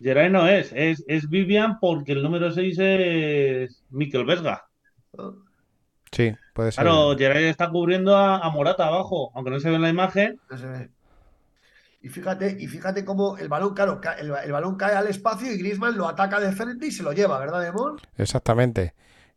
[0.00, 4.66] Geray no es, es, es Vivian porque el número 6 es Mikel Vesga.
[6.12, 6.84] Sí, puede ser.
[6.84, 10.40] Claro, Geray está cubriendo a, a Morata abajo, aunque no se ve en la imagen.
[10.50, 10.90] No se ve.
[12.02, 15.58] Y fíjate, y fíjate cómo el balón, claro, el, el balón cae al espacio y
[15.58, 17.98] Griezmann lo ataca de frente y se lo lleva, ¿verdad, Demon?
[18.16, 18.94] Exactamente.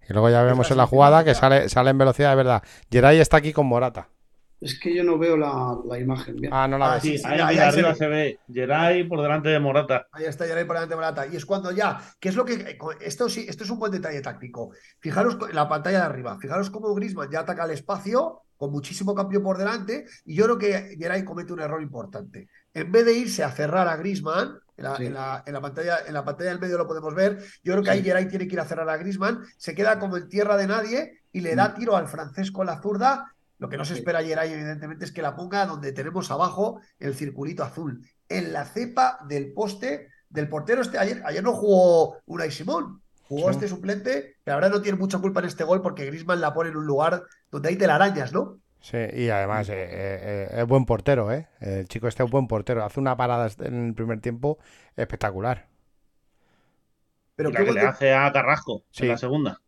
[0.08, 2.64] Y luego ya vemos en la jugada que sale, sale en velocidad, de verdad.
[2.92, 4.10] Geray está aquí con Morata.
[4.62, 6.52] Es que yo no veo la, la imagen bien.
[6.54, 7.04] Ah, no la Ah, ves.
[7.04, 10.08] sí, ahí, arriba se ve Geray por delante de Morata.
[10.12, 11.28] Ahí está Geray por delante de Morata.
[11.28, 12.78] Y es cuando ya, que es lo que.
[13.00, 14.72] Esto sí, esto es un buen detalle táctico.
[15.00, 19.16] Fijaros en la pantalla de arriba, fijaros cómo Griezmann ya ataca el espacio con muchísimo
[19.16, 20.06] cambio por delante.
[20.26, 22.50] Y yo creo que Geray comete un error importante.
[22.74, 25.06] En vez de irse a cerrar a Griezmann, en la, Sí.
[25.06, 27.38] en la- en la pantalla, en la pantalla del medio lo podemos ver.
[27.64, 28.04] Yo creo que ahí.
[28.04, 31.22] Geray tiene que ir a cerrar a Griezmann, se queda como en tierra de nadie
[31.32, 33.34] y le da tiro al francés con la zurda.
[33.60, 37.14] Lo que no se espera Geray, evidentemente, es que la ponga donde tenemos abajo el
[37.14, 40.82] circulito azul, en la cepa del poste del portero.
[40.82, 43.56] Este, ayer, ayer no jugó Unai Simón, jugó Sí.
[43.56, 46.70] este suplente, pero ahora no tiene mucha culpa en este gol porque Griezmann la pone
[46.70, 48.60] en un lugar donde hay telarañas, ¿no?
[48.82, 51.50] Sí, y además eh, eh, eh, es buen portero, ¿eh?
[51.60, 52.86] El chico este es buen portero.
[52.86, 54.58] Hace una parada en el primer tiempo
[54.96, 55.68] espectacular.
[57.36, 59.04] Pero la que le hace a Carrasco Sí.
[59.04, 59.62] en la segunda.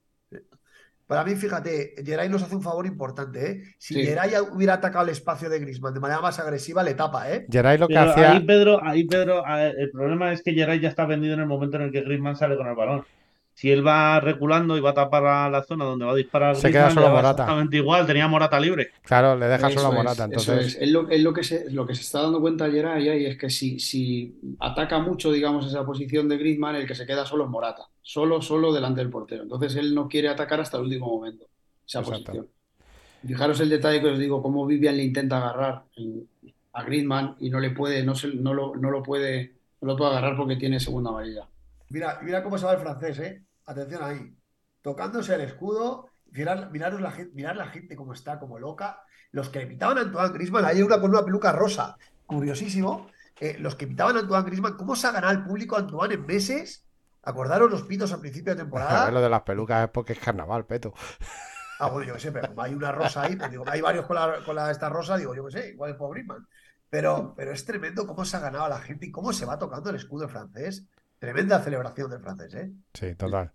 [1.11, 3.63] Para mí, fíjate, Geray nos hace un favor importante, ¿eh?
[3.77, 4.05] Si Sí.
[4.05, 7.45] Geray hubiera atacado el espacio de Griezmann de manera más agresiva, le tapa, ¿eh?
[7.51, 8.31] Geray lo que Pero hacía...
[8.31, 11.75] ahí Pedro, ahí Pedro, el problema es que Geray ya está vendido en el momento
[11.75, 13.03] en el que Griezmann sale con el balón.
[13.53, 16.55] Si él va reculando y va a tapar a la zona donde va a disparar
[16.55, 17.43] Se queda solo Morata.
[17.43, 18.91] exactamente igual, tenía Morata libre.
[19.03, 20.29] Claro, le deja solo a Morata.
[20.31, 20.81] es, eso Entonces, es.
[20.83, 23.37] Es lo, es lo que se, lo que se está dando cuenta ayer ahí es
[23.37, 27.43] que si, si ataca mucho, digamos, esa posición de Griezmann, el que se queda solo
[27.43, 27.90] es Morata.
[28.01, 29.43] Solo, solo delante del portero.
[29.43, 31.45] Entonces él no quiere atacar hasta el último momento,
[31.85, 32.23] esa Exacto.
[32.23, 32.47] posición.
[33.25, 35.83] Fijaros el detalle que os digo, cómo Vivian le intenta agarrar
[36.73, 39.97] a Griezmann y no le puede, no, se, no, lo, no lo puede, no lo
[39.97, 41.47] puede agarrar porque tiene segunda amarilla.
[41.89, 43.43] Mira, mira cómo se va el francés, ¿eh?
[43.65, 44.33] Atención ahí.
[44.81, 46.07] Tocándose el escudo.
[46.31, 49.03] Mirad, miraros la gente, mirad la gente cómo está, como loca.
[49.31, 51.97] Los que le pitaban a Antoine Griezmann, hay una con una peluca rosa.
[52.25, 53.07] Curiosísimo.
[53.39, 56.25] Eh, los que pitaban a Antoine Griezmann, ¿cómo se ha ganado el público Antoine en
[56.25, 56.85] meses?
[57.23, 59.21] ¿Acordaros los pitos al principio de a ver, lo temporada?
[59.21, 60.93] de las pelucas es porque es carnaval, peto.
[61.77, 64.05] Ah, bueno, yo qué sé, pero como hay una rosa ahí, pues digo, hay varios
[64.05, 66.47] con la, con la esta rosa, digo, yo qué sé, igual es Griezmann.
[66.89, 69.57] Pero, pero es tremendo cómo se ha ganado a la gente y cómo se va
[69.57, 70.85] tocando el escudo francés.
[71.17, 72.71] Tremenda celebración del francés, ¿eh?
[72.93, 73.51] Sí, total.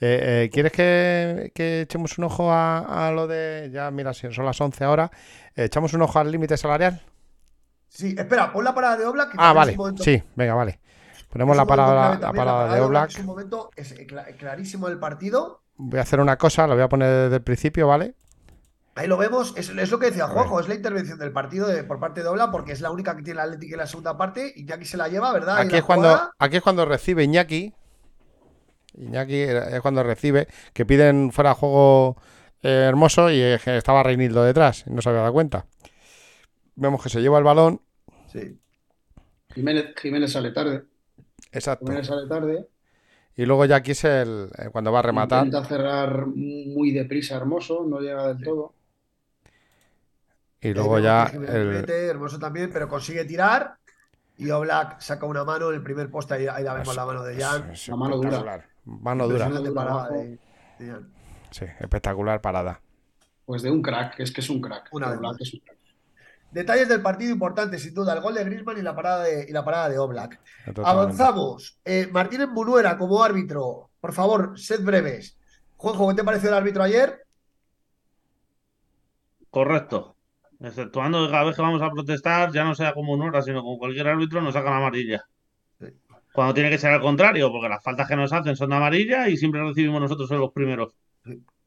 [0.00, 3.70] Eh, eh, ¿quieres que, que echemos un ojo a, a lo de...
[3.72, 5.10] Ya, mira, si son las 11 ahora.
[5.54, 7.00] eh, ¿Echamos un ojo al límite salarial?
[7.88, 9.32] Sí, espera, pon la parada de Oblak.
[9.32, 9.76] que Ah, vale.
[10.00, 10.80] Sí, venga, vale.
[11.30, 13.10] Ponemos la parada, la parada de Oblak.
[13.10, 15.62] Es un momento es cla- clarísimo del partido.
[15.76, 18.14] Voy a hacer una cosa, lo voy a poner desde el principio, ¿vale?
[18.96, 20.26] Ahí lo vemos, es, es lo que decía.
[20.26, 23.16] Juanjo, es la intervención del partido de- por parte de Oblak, porque es la única
[23.16, 25.58] que tiene el Atlético en la segunda parte y aquí se la lleva, ¿verdad?
[25.58, 26.30] Aquí la es cuando, jugada.
[26.38, 27.72] aquí es cuando recibe Iñaki.
[28.94, 32.16] Iñaki es cuando recibe, que piden fuera de juego
[32.62, 35.66] eh, hermoso y eh, estaba Reinildo detrás y no se había dado cuenta.
[36.74, 37.80] Vemos que se lleva el balón.
[38.26, 38.60] Sí.
[39.54, 40.84] Jiménez, Jiménez sale tarde.
[41.52, 41.86] Exacto.
[41.86, 42.68] Jiménez sale tarde.
[43.36, 45.46] Y luego ya aquí es el, eh, cuando va a rematar.
[45.46, 48.74] Intenta cerrar muy deprisa, hermoso, no llega del todo.
[50.60, 53.76] Y Ahí luego ya el, mete, hermoso también, pero consigue tirar.
[54.36, 57.22] Y Oblak saca una mano en el primer poste, ahí, ahí la vemos la mano
[57.22, 57.70] de Jan.
[57.70, 58.66] es La mano dura.
[58.84, 59.50] Mano dura.
[59.74, 60.38] Parada de-
[60.78, 61.08] de Jan.
[61.50, 62.80] Sí, espectacular parada.
[63.44, 64.88] Pues de un crack, es que es un crack.
[64.92, 65.78] Una vez Oblak es un crack.
[66.50, 69.52] Detalles del partido importantes, sin duda, el gol de Griezmann y la parada de, y
[69.52, 70.40] la parada de Oblak.
[70.66, 70.90] Totalmente.
[70.90, 71.78] Avanzamos.
[71.84, 73.90] Eh, Martínez Munuera como árbitro.
[74.00, 75.38] Por favor, sed breves.
[75.76, 77.24] Juanjo, ¿qué te pareció el árbitro ayer?
[79.48, 80.16] Correcto.
[80.60, 83.62] Exceptuando que cada vez que vamos a protestar, ya no sea como un hora, sino
[83.62, 85.24] como cualquier árbitro, nos sacan amarilla.
[85.78, 85.86] Sí.
[86.32, 89.28] Cuando tiene que ser al contrario, porque las faltas que nos hacen son de amarilla
[89.28, 90.94] y siempre recibimos nosotros los primeros.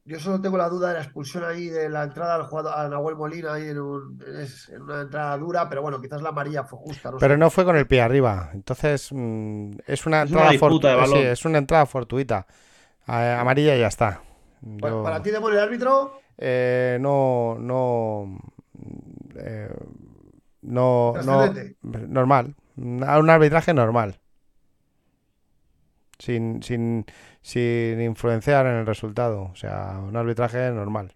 [0.06, 2.90] Yo solo tengo la duda de la expulsión ahí de la entrada al jugador a
[2.90, 6.66] Nahuel Molina ahí en, un- es- en una entrada dura, pero bueno, quizás la amarilla
[6.66, 7.12] fue justa.
[7.12, 7.38] No Pero sé.
[7.38, 8.50] no fue con el pie arriba.
[8.54, 11.18] Entonces mm, es una Es entrada disputa de fortu- balón.
[11.20, 12.46] sí, es una entrada fortuita.
[13.08, 14.22] A- amarilla y ya está.
[14.62, 18.40] Yo- Para ti, de el árbitro, Eh, no, no,
[19.38, 19.70] eh,
[20.64, 21.54] no, no,
[22.08, 24.20] normal, un arbitraje normal,
[26.20, 27.06] sin, sin,
[27.42, 31.14] sin influenciar en el resultado, o sea, un arbitraje normal.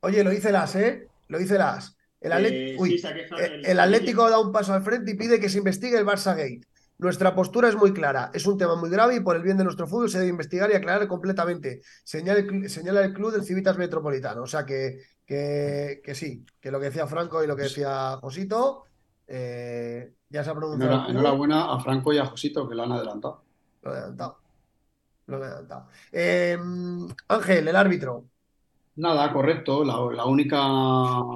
[0.00, 1.06] oye, lo dice Las, ¿eh?
[1.28, 1.96] Lo dice Las.
[2.20, 5.10] El, Atlet- Eh, Uy, sí, quejado eh, el- el Atlético da un paso al frente
[5.12, 6.60] y pide que se investigue el Barça Gate.
[6.98, 8.30] Nuestra postura es muy clara.
[8.32, 10.70] Es un tema muy grave y por el bien de nuestro fútbol se debe investigar
[10.70, 11.80] y aclarar completamente.
[12.04, 14.42] Señala el, cl- señala el club del Civitas Metropolitano.
[14.42, 18.18] O sea que, que, que sí, que lo que decía Franco y lo que decía
[18.20, 18.84] Josito,
[19.26, 21.08] eh, ya se ha pronunciado.
[21.08, 23.42] Enhorabuena a Franco y a Josito que lo han adelantado.
[23.82, 24.38] Lo he adelantado.
[25.26, 25.50] Lo he.
[26.12, 26.58] Eh,
[27.28, 28.24] Ángel, el árbitro.
[28.96, 29.84] Nada, correcto.
[29.84, 30.60] La, única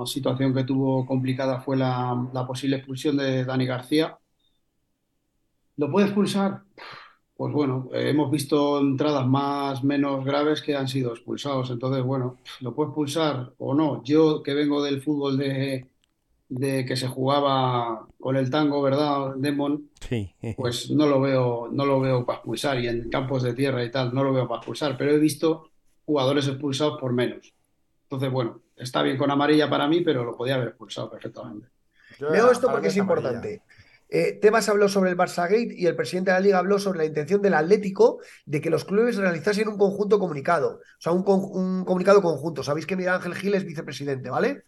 [0.07, 4.19] situación que tuvo complicada fue la, la posible expulsión de Dani García.
[5.77, 6.63] ¿Lo puede expulsar?
[7.37, 11.71] Pues bueno, hemos visto entradas más menos graves que han sido expulsados.
[11.71, 14.03] Entonces, bueno, ¿lo puede expulsar o no?
[14.05, 15.89] Yo que vengo del fútbol de,
[16.49, 19.91] de que se jugaba con el tango, ¿verdad, Demon?
[20.01, 20.33] Sí.
[20.57, 23.91] Pues no lo veo, no lo veo para expulsar y en campos de tierra y
[23.91, 25.71] tal, no lo veo para expulsar, pero he visto
[26.05, 27.53] jugadores expulsados por menos.
[28.05, 31.67] Entonces, bueno, está bien con amarilla para mí, pero lo podía haber expulsado perfectamente.
[32.21, 33.63] Yo, Veo esto porque es importante.
[34.09, 36.99] Eh, Tebas habló sobre el Barça Gate y el presidente de la liga habló sobre
[36.99, 41.25] la intención del Atlético de que los clubes realizasen un conjunto comunicado, o sea, un,
[41.25, 42.63] con- un comunicado conjunto.
[42.63, 44.63] Sabéis que Miguel Ángel Gil es vicepresidente, ¿vale?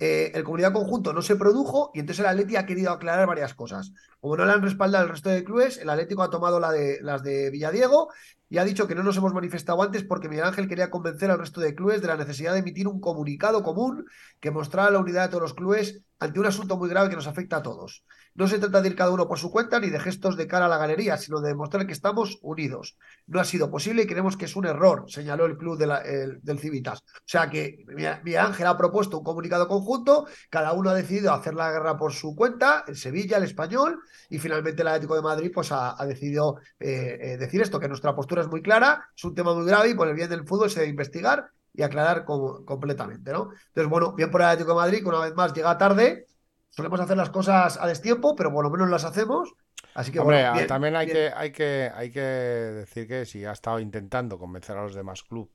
[0.00, 3.54] Eh, el comunicado conjunto no se produjo y entonces el Atleti ha querido aclarar varias
[3.54, 3.92] cosas.
[4.20, 7.22] Como no le han respaldado el resto de clubes, el Atlético ha tomado de, las
[7.22, 8.08] de Villadiego
[8.50, 11.38] y ha dicho que no nos hemos manifestado antes porque Miguel Ángel quería convencer al
[11.38, 14.06] resto de clubes de la necesidad de emitir un comunicado común
[14.40, 17.28] que mostrara la unidad de todos los clubes ante un asunto muy grave que nos
[17.28, 18.04] afecta a todos.
[18.38, 20.66] No se trata de ir cada uno por su cuenta ni de gestos de cara
[20.66, 22.96] a la galería, sino de demostrar que estamos unidos.
[23.26, 27.00] No ha sido posible y creemos que es un error, señaló el club del Civitas.
[27.00, 31.54] O sea que Miguel Ángel ha propuesto un comunicado conjunto, cada uno ha decidido hacer
[31.54, 33.98] la guerra por su cuenta, el Sevilla, el Español,
[34.30, 38.14] y finalmente el Atlético de Madrid pues, ha, decidido eh, eh, decir esto, que nuestra
[38.14, 40.70] postura es muy clara, es un tema muy grave y por el bien del fútbol
[40.70, 43.50] se debe investigar y aclarar com- completamente, ¿no?
[43.66, 46.28] Entonces, bueno, bien por el Atlético de Madrid, que una vez más llega tarde,
[46.70, 49.54] solemos hacer las cosas a destiempo, pero por lo menos las hacemos,
[49.94, 53.44] así que Hombre, bueno, bien, también hay que, hay que, hay que decir que si
[53.44, 55.52] ha estado intentando convencer a los demás clubes,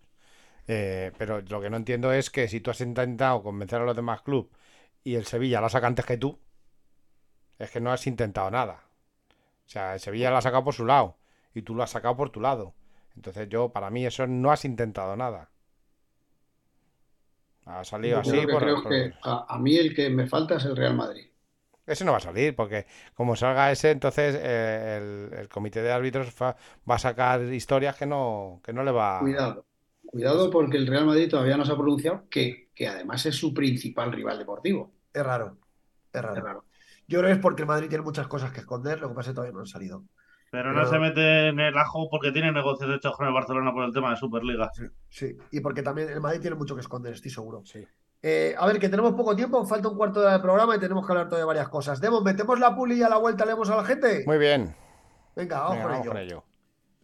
[0.66, 4.22] pero lo que no entiendo es que si tú has intentado convencer a los demás
[4.22, 4.52] clubes
[5.04, 6.40] y el Sevilla la saca antes que tú,
[7.60, 8.84] es que no has intentado nada.
[9.66, 11.18] O sea, el Sevilla la ha sacado por su lado
[11.54, 12.74] y tú lo has sacado por tu lado.
[13.16, 15.50] Entonces yo, para mí, eso no has intentado nada.
[17.66, 20.28] Ha salido Yo así que por, creo por- que a, a mí el que me
[20.28, 21.26] falta es el Real Madrid.
[21.86, 24.98] Ese no va a salir, porque como salga ese, entonces eh,
[25.32, 26.56] el, el comité de árbitros fa-
[26.90, 29.12] va a sacar historias que no, que no le va...
[29.18, 29.66] Cuidado,
[30.06, 33.54] cuidado porque el Real Madrid todavía no se ha pronunciado, que, que además es su
[33.54, 34.94] principal rival deportivo.
[35.14, 35.58] Es raro,
[36.14, 36.42] es raro.
[36.42, 36.66] Es raro.
[37.08, 39.30] Yo creo que es porque el Madrid tiene muchas cosas que esconder, lo que pasa
[39.30, 40.06] es que todavía no han salido.
[40.54, 43.74] Pero Pero- no se mete en el ajo porque tiene negocios hechos con el Barcelona
[43.74, 44.70] por el tema de Superliga.
[44.72, 47.64] Sí, sí, y porque también el Madrid tiene mucho que esconder, estoy seguro.
[47.66, 47.84] Sí.
[48.22, 50.80] Eh, a ver, que tenemos poco tiempo, falta un cuarto de hora del programa y
[50.80, 52.00] tenemos que hablar todavía de varias cosas.
[52.00, 54.24] Demos, metemos la puli y a la vuelta leemos a la gente.
[54.28, 54.76] Muy bien,
[55.36, 56.12] Venga, vamos venga, vamos ello.
[56.12, 56.44] con ello.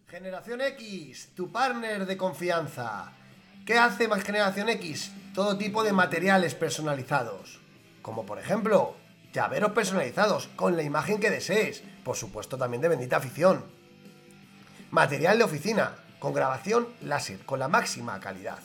[0.06, 3.14] Generación X, tu partner de confianza.
[3.66, 5.12] ¿Qué hace más Generación X?
[5.34, 7.60] Todo tipo de materiales personalizados.
[8.04, 8.94] Como por ejemplo,
[9.34, 11.84] llaveros personalizados con la imagen que desees.
[12.10, 13.64] Por supuesto también de bendita afición.
[14.90, 18.58] Material de oficina con grabación láser con la máxima calidad.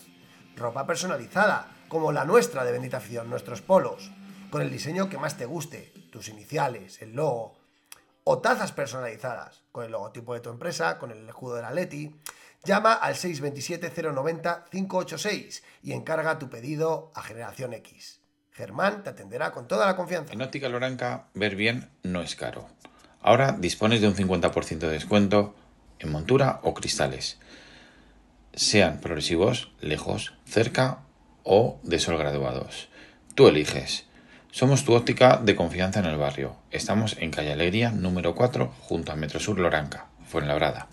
[0.56, 4.10] Ropa personalizada como la nuestra de bendita afición, nuestros polos.
[4.50, 7.58] Con el diseño que más te guste, tus iniciales, el logo,
[8.24, 12.16] o tazas personalizadas con el logotipo de tu empresa, con el escudo de la Leti.
[12.64, 18.22] Llama al 627-090-586 y encarga tu pedido a Generación X.
[18.52, 20.32] Germán te atenderá con toda la confianza.
[20.32, 22.70] En Loranca, ver bien no es caro.
[23.24, 25.54] Ahora dispones de un 50% de descuento
[25.98, 27.38] en montura o cristales.
[28.52, 30.98] Sean progresivos, lejos, cerca
[31.42, 32.90] o de sol graduados.
[33.34, 34.04] Tú eliges.
[34.50, 36.56] Somos tu óptica de confianza en el barrio.
[36.70, 40.88] Estamos en Calle Alegría número 4 junto a Metrosur Loranca, Fuenlabrada.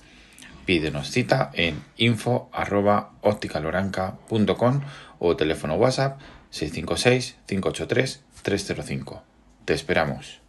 [0.65, 4.81] Pídenos cita en info arroba ópticaloranca.com
[5.19, 6.21] o teléfono WhatsApp
[6.53, 9.21] 656-583-305.
[9.65, 10.40] Te esperamos.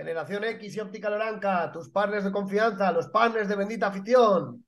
[0.00, 4.64] Generación X y Óptica Loranca, tus partners de confianza, los partners de bendita afición.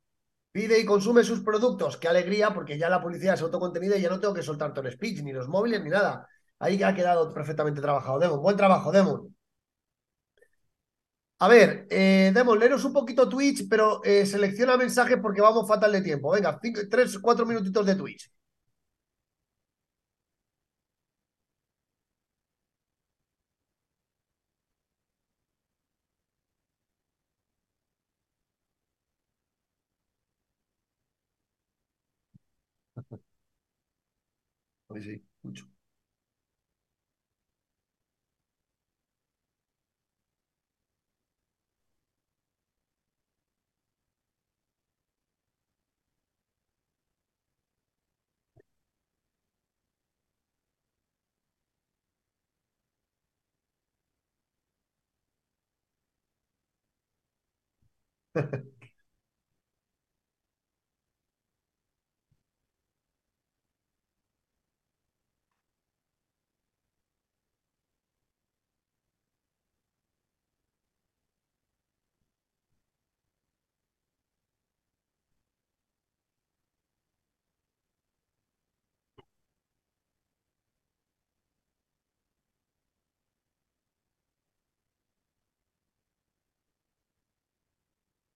[0.52, 1.96] Pide y consume sus productos.
[1.96, 4.86] Qué alegría, porque ya la publicidad es autocontenida y ya no tengo que soltar todo
[4.86, 6.28] el speech, ni los móviles, ni nada.
[6.58, 8.18] Ahí ha quedado perfectamente trabajado.
[8.18, 9.34] Demon, buen trabajo, Demon.
[11.38, 15.92] A ver, eh, Demon, leeros un poquito Twitch, pero eh, selecciona mensajes porque vamos fatal
[15.92, 16.30] de tiempo.
[16.30, 18.30] Venga, cinco, tres, cuatro minutitos de Twitch.
[34.92, 35.66] Pues sí, mucho.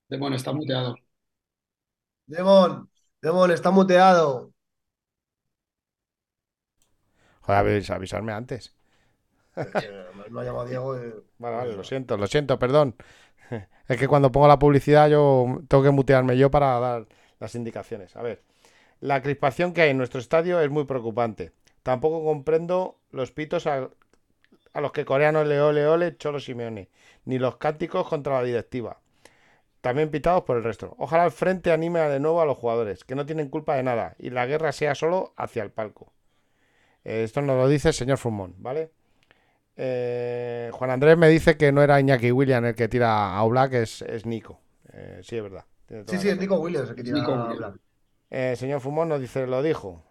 [0.09, 0.97] Demon está muteado.
[2.29, 2.89] Demon,
[3.23, 4.53] Demon, está muteado.
[7.47, 8.63] Joder, avis- avisarme antes.
[10.31, 10.97] Lo ha llamado Diego.
[10.97, 12.97] eh, Vale, vale, lo siento, lo siento, perdón.
[13.89, 17.07] Es que cuando pongo la publicidad yo tengo que mutearme yo para dar
[17.39, 18.17] las indicaciones.
[18.17, 18.43] A ver,
[19.01, 21.53] la crispación que hay en nuestro estadio es muy preocupante.
[21.85, 23.91] Tampoco comprendo los pitos a,
[24.75, 26.91] a los que coreano le ole ole Cholo Simeone,
[27.27, 29.01] ni los cánticos contra la directiva.
[29.87, 30.97] También pitados por el resto.
[30.99, 34.17] Ojalá el frente anime de nuevo a los jugadores, que no tienen culpa de nada,
[34.19, 36.13] y la guerra sea solo hacia el palco.
[37.05, 38.91] Eh, esto nos lo dice el señor Fumón, ¿vale?
[39.77, 43.75] Eh, Juan Andrés me dice que no era Iñaki William el que tira a Oblak,
[43.75, 44.59] es, es Nico.
[44.93, 45.65] Eh, sí, es verdad.
[46.09, 46.39] Sí, sí, es.
[46.41, 47.75] Nico Williams el que tiene Nico a hablar.
[48.31, 50.03] Eh, señor Fumón nos dice, lo dijo.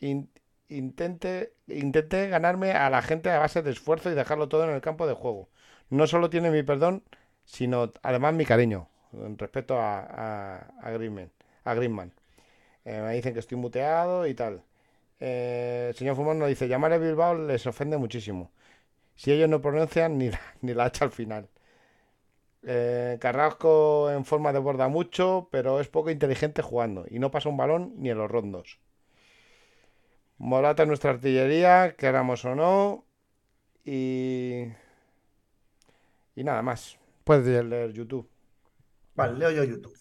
[0.00, 0.30] In-
[0.68, 4.82] intente, intente ganarme a la gente a base de esfuerzo y dejarlo todo en el
[4.82, 5.48] campo de juego.
[5.88, 7.02] No solo tiene mi perdón,
[7.50, 8.88] sino además mi cariño
[9.36, 11.30] respecto a, a, a Griezmann.
[11.64, 11.74] A.
[12.84, 14.62] Eh, me dicen que estoy muteado y tal.
[15.20, 18.50] Eh, el señor Fumón nos dice, llamar a Bilbao les ofende muchísimo.
[19.16, 21.48] Si ellos no pronuncian ni la, ni la H al final.
[22.62, 27.48] Eh, Carrasco en forma de borda mucho, pero es poco inteligente jugando y no pasa
[27.48, 28.78] un balón ni en los rondos.
[30.38, 33.04] Morata nuestra artillería, queramos o no.
[33.84, 34.66] Y.
[36.34, 36.98] Y nada más.
[37.24, 38.28] Puedes leer YouTube.
[39.14, 39.96] Vale, leo yo YouTube.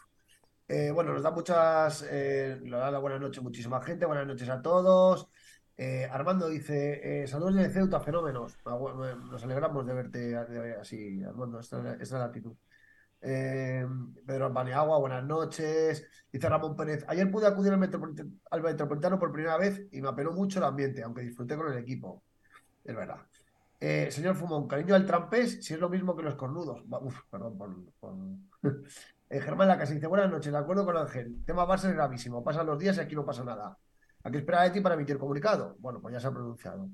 [0.68, 4.48] Eh, bueno, nos da muchas, eh, nos da la buenas noches muchísima gente, buenas noches
[4.50, 5.28] a todos.
[5.76, 8.58] Eh, Armando dice, eh, saludos de Ceuta, fenómenos.
[8.66, 8.78] Ah,
[9.32, 10.36] Nos alegramos de verte
[10.80, 12.56] así, Armando, esta, esta es la actitud.
[13.20, 16.06] Pedro Paneagua, buenas noches.
[16.32, 20.60] Dice Ramón Pérez, ayer pude acudir al Metropolitano por primera vez y me apeló mucho
[20.60, 22.24] el ambiente, aunque disfruté con el equipo.
[22.84, 23.26] Es verdad.
[23.80, 26.84] Eh, señor Fumón, cariño al trampés, si es lo mismo que los cornudos.
[27.02, 27.70] Uf, perdón por...
[29.32, 31.46] Eh, Germán Lacasa dice, buenas noches, de acuerdo con Ángel.
[31.46, 33.78] Tema Barça es gravísimo, pasan los días y aquí no pasa nada.
[34.24, 35.76] ¿A qué espera de para emitir comunicado?
[35.78, 36.90] Bueno, pues ya se ha pronunciado.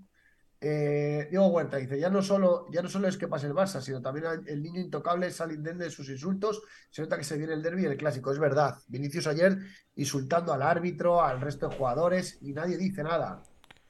[0.60, 3.82] Eh, Diego Huerta dice, ya no solo, ya no solo es que pase el Barça,
[3.82, 6.62] sino también el, niño intocable sale de sus insultos.
[6.90, 8.76] Se nota que se viene el derbi y el clásico, es verdad.
[8.88, 9.57] Vinicius ayer
[9.95, 13.44] insultando al árbitro, al resto de jugadores y nadie dice nada.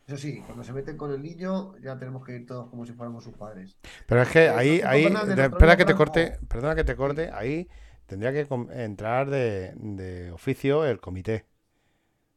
[0.08, 2.94] Eso sí, cuando se meten con el niño, ya tenemos que ir todos como si
[2.94, 3.76] fuéramos sus padres.
[4.06, 7.68] Pero es que Eh, ahí, ahí, espera que te corte, perdona que te corte, ahí
[8.06, 11.46] tendría que entrar de, de oficio el comité,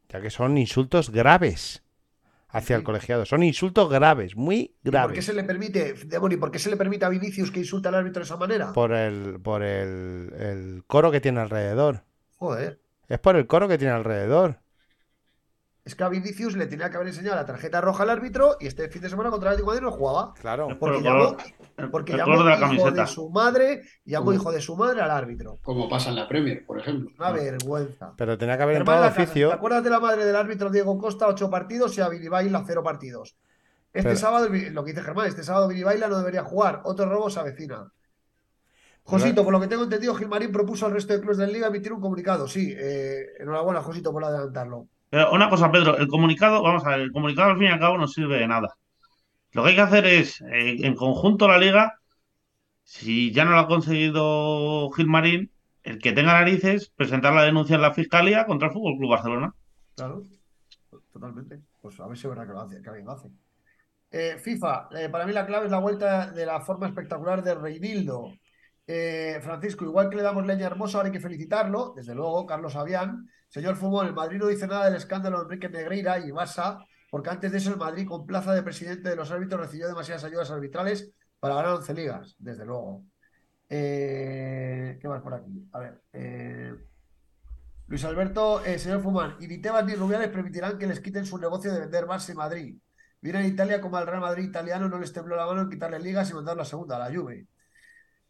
[0.09, 1.83] ya que son insultos graves
[2.49, 6.39] hacia el colegiado, son insultos graves, muy ¿Y ¿Por qué graves, se le permite, Demoni,
[6.39, 8.73] por qué se le permite a Vinicius que insulta al árbitro de esa manera?
[8.73, 12.05] por el, por el, el coro que tiene alrededor,
[12.39, 12.81] Joder.
[13.09, 14.61] es por el coro que tiene alrededor.
[15.89, 18.67] Es que a Vinicius le tenía que haber enseñado la tarjeta roja al árbitro y
[18.67, 20.35] este fin de semana contra el Atlético de Madrid no jugaba.
[20.35, 21.37] Claro, Por Porque llamó, color,
[21.79, 24.77] el- porque el llamó color de la hijo de su madre, llamó hijo de su
[24.77, 25.59] madre al árbitro.
[25.63, 27.09] Como pasa en la Premier, por ejemplo.
[27.19, 28.13] Una vergüenza.
[28.19, 30.69] pero tenía que haber entrado de Lacasa, ¿te oficio, acuerdas de la madre del árbitro
[30.69, 31.27] Diego Costa?
[31.27, 33.39] Ocho partidos y a Viribaila cero partidos.
[33.95, 36.83] Este Pero- sábado, lo que dice Germán, este sábado Viribaila no debería jugar.
[36.85, 37.91] Otro robo se avecina.
[39.05, 41.69] Josito, por lo que tengo entendido, Gilmarín propuso al resto de clubes de la liga
[41.69, 42.47] emitir un comunicado.
[42.47, 44.87] Sí, eh, enhorabuena, Josito, por adelantarlo.
[45.11, 47.81] Pero una cosa, Pedro, el comunicado, vamos a ver, el comunicado al fin y al
[47.81, 48.75] cabo no sirve de nada.
[49.53, 51.99] Lo que hay que hacer es, eh, en conjunto la liga,
[52.83, 55.51] si ya no lo ha conseguido Gilmarín,
[55.83, 59.55] el que tenga narices, presentar la denuncia en la fiscalía contra el Fútbol Club Barcelona.
[59.95, 60.23] Claro,
[61.13, 61.61] totalmente.
[61.81, 63.29] Pues a ver si verdad que lo hace, que alguien lo hace.
[64.11, 67.55] Eh, FIFA, eh, para mí la clave es la vuelta de la forma espectacular de
[67.55, 68.33] Reinildo.
[68.87, 72.75] Eh, Francisco, igual que le damos leña hermosa, ahora hay que felicitarlo, desde luego, Carlos
[72.75, 73.29] Avián.
[73.49, 77.31] Señor Fumón, el Madrid no dice nada del escándalo de Enrique Negreira y Barça, porque
[77.31, 80.51] antes de eso el Madrid con plaza de presidente de los árbitros recibió demasiadas ayudas
[80.51, 81.11] arbitrales
[81.41, 83.05] para ganar 11 ligas, desde luego.
[83.69, 85.69] Eh, ¿qué más por aquí?
[85.73, 86.03] A ver.
[86.13, 86.75] eh,
[87.87, 91.39] Luis Alberto, eh, señor Fumán, y ni Tebas ni Rubiales permitirán que les quiten su
[91.39, 92.77] negocio de vender Barça y Madrid.
[93.21, 95.99] Viene en Italia como al Real Madrid italiano no les tembló la mano en quitarle
[95.99, 97.47] ligas y mandar la segunda a la Juve.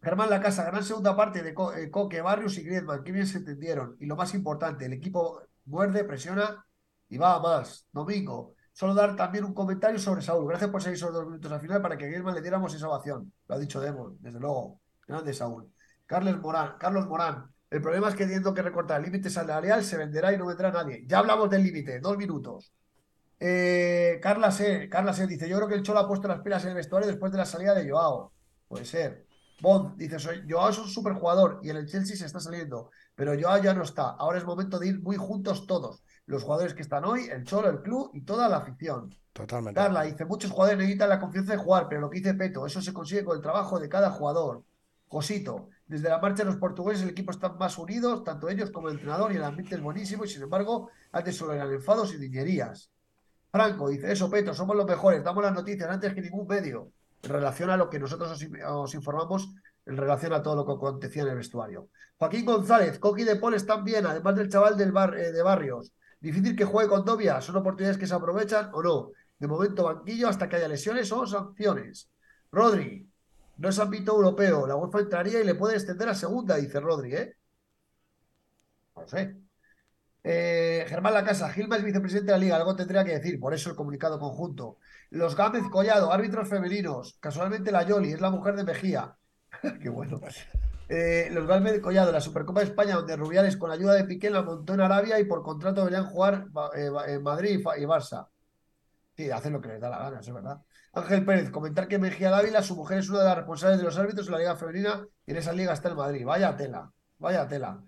[0.00, 3.38] Germán La Casa, gran segunda parte de eh, Coque, Barrios y Griezmann, qué bien se
[3.38, 3.96] entendieron.
[4.00, 6.64] Y lo más importante, el equipo muerde, presiona
[7.08, 7.86] y va a más.
[7.92, 10.48] Domingo, solo dar también un comentario sobre Saúl.
[10.48, 13.32] Gracias por seguir esos dos minutos al final para que Griezmann le diéramos esa ovación.
[13.48, 14.80] Lo ha dicho Demon, desde luego.
[15.06, 15.72] Grande Saúl.
[16.06, 17.52] Carlos Morán, Carlos Morán.
[17.70, 20.70] El problema es que teniendo que recortar el límite salarial se venderá y no vendrá
[20.70, 21.04] nadie.
[21.06, 22.72] Ya hablamos del límite, dos minutos.
[23.40, 24.88] Eh, Carla C.
[24.88, 25.26] Carla C.
[25.26, 27.38] dice: Yo creo que el Cholo ha puesto las pilas en el vestuario después de
[27.38, 28.32] la salida de Joao.
[28.68, 29.27] Puede ser.
[29.60, 33.32] Bond dice: soy, Joao es un superjugador y en el Chelsea se está saliendo, pero
[33.38, 34.10] Joao ya no está.
[34.10, 36.02] Ahora es momento de ir muy juntos todos.
[36.26, 39.14] Los jugadores que están hoy, el Cholo, el club y toda la afición.
[39.32, 39.80] totalmente.
[39.80, 42.80] Carla dice: Muchos jugadores necesitan la confianza de jugar, pero lo que dice Peto, eso
[42.80, 44.64] se consigue con el trabajo de cada jugador.
[45.08, 48.88] Josito, desde la marcha de los portugueses el equipo está más unidos, tanto ellos como
[48.88, 52.18] el entrenador, y el ambiente es buenísimo, y sin embargo, antes solo eran enfados y
[52.18, 52.90] niñerías.
[53.50, 57.30] Franco dice, eso, Peto, somos los mejores, damos las noticias antes que ningún medio, en
[57.30, 59.48] relación a lo que nosotros os, os informamos,
[59.86, 61.88] en relación a todo lo que acontecía en el vestuario.
[62.18, 65.92] Joaquín González, Coqui de Paul están bien, además del chaval del bar, eh, de Barrios.
[66.20, 69.12] Difícil que juegue con Tobia, ¿son oportunidades que se aprovechan o no?
[69.38, 72.10] De momento banquillo hasta que haya lesiones o sanciones.
[72.50, 73.08] Rodri,
[73.56, 77.14] no es ámbito europeo, la UEFA entraría y le puede extender a segunda, dice Rodri,
[77.14, 77.36] ¿eh?
[78.96, 79.36] No sé.
[80.30, 83.70] Eh, Germán Lacasa, Gilma es vicepresidente de la liga, algo tendría que decir, por eso
[83.70, 84.76] el comunicado conjunto.
[85.08, 89.16] Los Gámez Collado, árbitros femeninos, casualmente la Yoli, es la mujer de Mejía.
[89.82, 90.20] Qué bueno.
[90.90, 94.42] Eh, los Gámez Collado, la Supercopa de España, donde Rubiales con ayuda de Piqué la
[94.42, 98.28] montó en Arabia y por contrato deberían jugar eh, en Madrid y Barça.
[99.16, 100.60] Sí, hacen lo que les da la gana, es verdad.
[100.92, 103.96] Ángel Pérez, comentar que Mejía Dávila, su mujer es una de las responsables de los
[103.96, 106.26] árbitros en la Liga Femenina y en esa liga está el Madrid.
[106.26, 107.82] Vaya tela, vaya tela.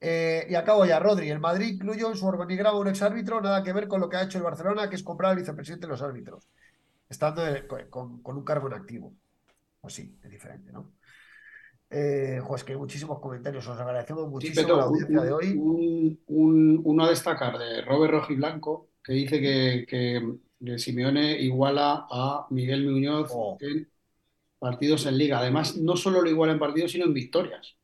[0.00, 1.30] Eh, y acabo ya, Rodri.
[1.30, 4.24] El Madrid incluyó en su organigrama un exárbitro, nada que ver con lo que ha
[4.24, 6.48] hecho el Barcelona, que es comprar al vicepresidente de los árbitros,
[7.08, 7.42] estando
[7.88, 9.12] con, un cargo en activo.
[9.80, 10.92] Pues sí, es diferente, ¿no?
[11.88, 16.18] Eh, es que hay muchísimos comentarios, os agradecemos muchísimo la audiencia de hoy.
[16.26, 23.30] uno a destacar de Robert Rojiblanco, que dice que, que, Simeone iguala a Miguel Muñoz
[23.32, 23.56] oh.
[23.60, 23.88] en
[24.58, 25.38] partidos en liga.
[25.38, 27.76] Además, no solo lo iguala en partidos, sino en victorias.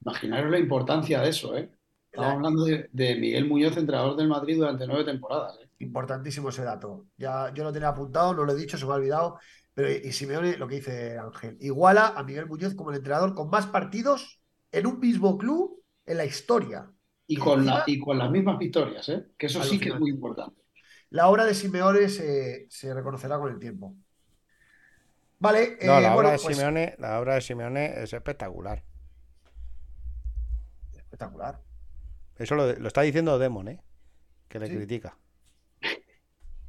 [0.00, 1.70] Imaginaros la importancia de eso, ¿eh?
[2.10, 5.58] Estamos hablando de, Miguel Muñoz, entrenador del Madrid durante nueve temporadas.
[5.62, 5.68] ¿eh?
[5.78, 7.06] Importantísimo ese dato.
[7.16, 9.38] Ya yo lo tenía apuntado, no lo he dicho, se me ha olvidado.
[9.74, 13.50] Pero y Simeone, lo que dice Ángel, iguala a Miguel Muñoz como el entrenador con
[13.50, 14.40] más partidos
[14.72, 16.90] en un mismo club en la historia.
[17.26, 19.26] Y, con, la, y con las mismas victorias, ¿eh?
[19.36, 20.62] que eso sí que es muy importante.
[21.10, 23.94] La obra de Simeone se, reconocerá con el tiempo.
[25.38, 25.78] Vale.
[25.82, 28.82] No, la, eh, obra de pues Simeone, la obra de Simeone es espectacular
[31.18, 31.60] espectacular.
[32.38, 33.80] Eso lo, está diciendo Demon, ¿eh?
[34.48, 35.16] Que le critica.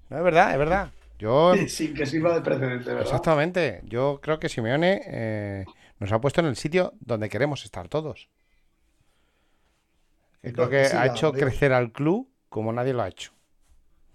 [0.10, 0.92] No, es verdad, es verdad.
[1.20, 1.54] Yo...
[1.68, 3.04] Sin que sirva de precedente, ¿verdad?
[3.04, 3.82] Exactamente.
[3.84, 5.66] Yo creo que Simeone eh,
[6.00, 8.30] nos ha puesto en el sitio donde queremos estar todos.
[10.42, 13.32] creo que ha hecho crecer al club como nadie lo ha hecho.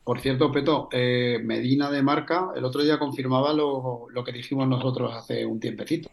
[0.03, 5.15] Por cierto, Peto, eh, Medina de Marca el otro día confirmaba lo, que dijimos nosotros
[5.15, 6.11] hace un tiempecito.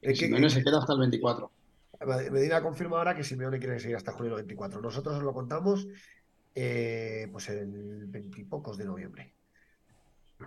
[0.00, 1.50] Que Simeone se queda hasta el 24.
[2.30, 4.80] Medina confirma ahora que Simeone quiere seguir hasta julio 24.
[4.80, 5.86] Nosotros os lo contamos
[6.54, 9.34] eh, pues el veintipocos de noviembre.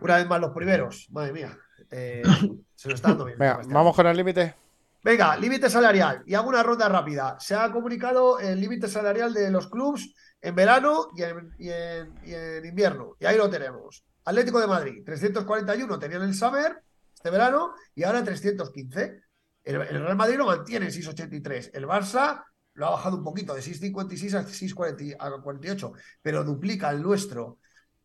[0.02, 1.57] Una vez más los primeros, madre mía.
[1.90, 2.23] Eh,
[2.76, 3.38] se lo está dando bien.
[3.38, 4.56] Venga, vamos con el límite.
[5.03, 6.23] Venga, límite salarial.
[6.26, 7.38] Y hago una ronda rápida.
[7.40, 13.15] Se ha comunicado el límite salarial de los clubes en verano y en, invierno.
[13.19, 14.03] Y ahí lo tenemos.
[14.23, 16.82] Atlético de Madrid, 341 tenían el Summer
[17.14, 19.22] este verano y ahora 315.
[19.66, 21.72] El, Real Madrid lo mantiene en 6,83.
[21.74, 22.44] El Barça
[22.76, 27.58] lo ha bajado un poquito, de 6,56 a 6,48, pero duplica el nuestro.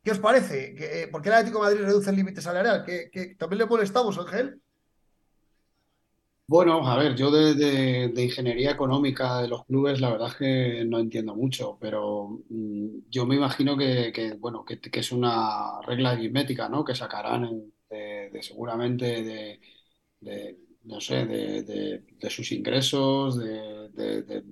[0.03, 0.74] ¿Qué os parece?
[0.78, 2.85] Eh, ¿Por qué el Atlético Madrid reduce el límite salarial?
[2.85, 4.61] ¿Que, también le molestamos, Ángel?
[6.47, 10.99] Bueno, a ver, yo de, ingeniería económica de los clubes, la verdad es que no
[10.99, 16.85] entiendo mucho, pero mm, yo me imagino que, bueno, que, es una regla aritmética, ¿no?
[16.85, 19.61] Que sacarán de, seguramente
[20.20, 24.43] de no sé, de, sus ingresos, de,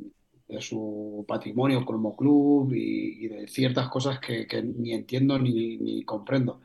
[0.61, 6.61] su patrimonio como club y, de ciertas cosas que, ni entiendo ni, comprendo.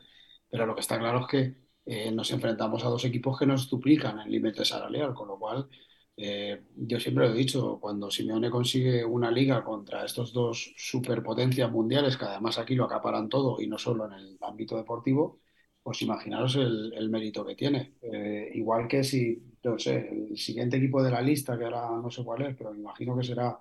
[0.50, 1.54] Pero lo que está claro es que
[1.86, 5.68] eh, nos enfrentamos a dos equipos que nos duplican el límite salarial, con lo cual
[6.16, 11.70] eh, yo siempre lo he dicho, cuando Simeone consigue una liga contra estos dos superpotencias
[11.70, 15.40] mundiales, que además aquí lo acaparan todo y no solo en el ámbito deportivo,
[15.82, 17.94] pues imaginaros el, mérito que tiene.
[18.00, 22.10] Eh, igual que si, no sé, el siguiente equipo de la lista, que ahora no
[22.10, 23.58] sé cuál es, pero me imagino que será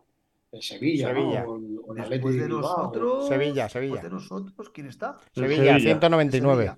[0.52, 1.46] el Sevilla, Sevilla.
[1.48, 4.02] O, el, Atlético de nosotros, Sevilla, Sevilla.
[4.02, 5.18] de nosotros, ¿quién está?
[5.34, 6.76] Sevilla, 199.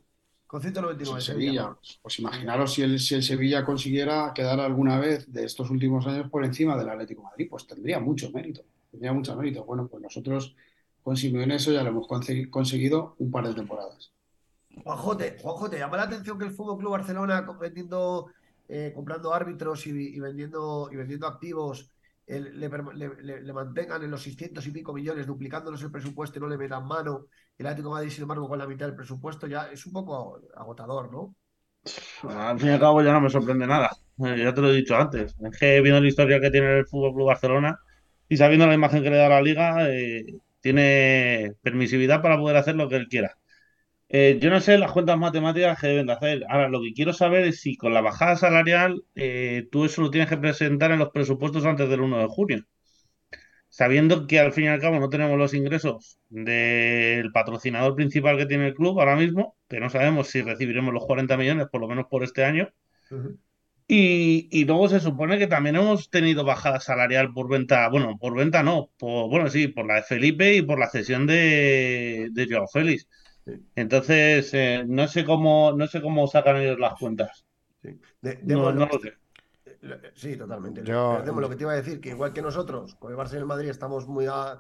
[0.47, 1.21] Con 199.
[1.21, 1.75] Sevilla.
[2.01, 6.29] Pues imaginaros si el, si el Sevilla consiguiera quedar alguna vez de estos últimos años
[6.29, 8.61] por encima del Atlético de Madrid, pues tendría mucho mérito.
[8.91, 9.65] Tendría mucho mérito.
[9.65, 10.55] Bueno, pues nosotros
[11.01, 14.11] con Simeone eso ya lo hemos conseguido un par de temporadas.
[14.83, 18.27] Juanjote, Juanjote, llama la atención que el Fútbol Club Barcelona vendiendo,
[18.67, 21.91] eh, comprando árbitros y, vendiendo y vendiendo activos
[22.27, 26.87] le, mantengan en los 600 y pico millones, duplicándonos el presupuesto y no le metan
[26.87, 27.27] mano.
[27.57, 30.41] El Atlético de Madrid, sin embargo, con la mitad del presupuesto ya es un poco
[30.55, 31.35] agotador, ¿no?
[32.27, 33.91] Al fin y al cabo ya no me sorprende nada.
[34.25, 35.35] Eh, ya te lo he dicho antes.
[35.39, 37.79] Es que viendo la historia que tiene el Fútbol Club Barcelona
[38.27, 40.25] y sabiendo la imagen que le da la liga, eh,
[40.61, 43.37] tiene permisividad para poder hacer lo que él quiera.
[44.07, 46.43] Eh, yo no sé las cuentas matemáticas que deben de hacer.
[46.49, 50.11] Ahora, lo que quiero saber es si con la bajada salarial eh, tú eso lo
[50.11, 52.65] tienes que presentar en los presupuestos antes del 1 de junio.
[53.69, 58.45] Sabiendo que al fin y al cabo no tenemos los ingresos del patrocinador principal que
[58.45, 61.87] tiene el club ahora mismo, que no sabemos si recibiremos los 40 millones, por lo
[61.87, 62.69] menos por este año.
[63.11, 63.37] Ujú.
[63.87, 68.35] Y, y luego se supone que también hemos tenido bajada salarial por venta, bueno, por
[68.35, 72.47] venta no, por, bueno, sí, por la de Felipe y por la cesión de, de
[72.49, 73.07] Joao Félix.
[73.75, 77.45] Entonces, eh, no sé cómo, no sé cómo sacan ellos las cuentas.
[77.81, 77.99] Sí.
[78.21, 79.13] De- No, lo- sé.
[80.15, 80.81] Sí, totalmente.
[80.83, 83.17] Yo- Pero demos lo que te iba a decir, que igual que nosotros, con el
[83.17, 84.59] Barça y el Madrid estamos muy a,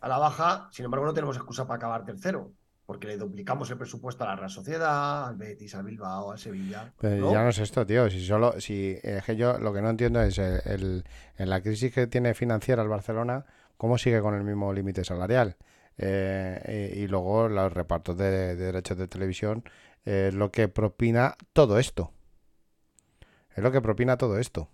[0.00, 2.52] a la baja, sin embargo no tenemos excusa para acabar tercero,
[2.86, 6.92] porque le duplicamos el presupuesto a la Real Sociedad, al Betis, al Bilbao, al Sevilla.
[7.00, 7.32] Pero ¿no?
[7.32, 8.10] ya no es esto, tío.
[8.10, 11.04] Si solo, si es que yo lo que no entiendo es el, el-
[11.38, 13.44] en la crisis que tiene financiera el Barcelona,
[13.76, 15.56] cómo sigue con el mismo límite salarial.
[16.02, 19.64] Eh, y, y luego los repartos de, de derechos de televisión
[20.04, 22.12] es lo que propina todo esto.
[23.54, 24.68] Es lo que propina todo esto.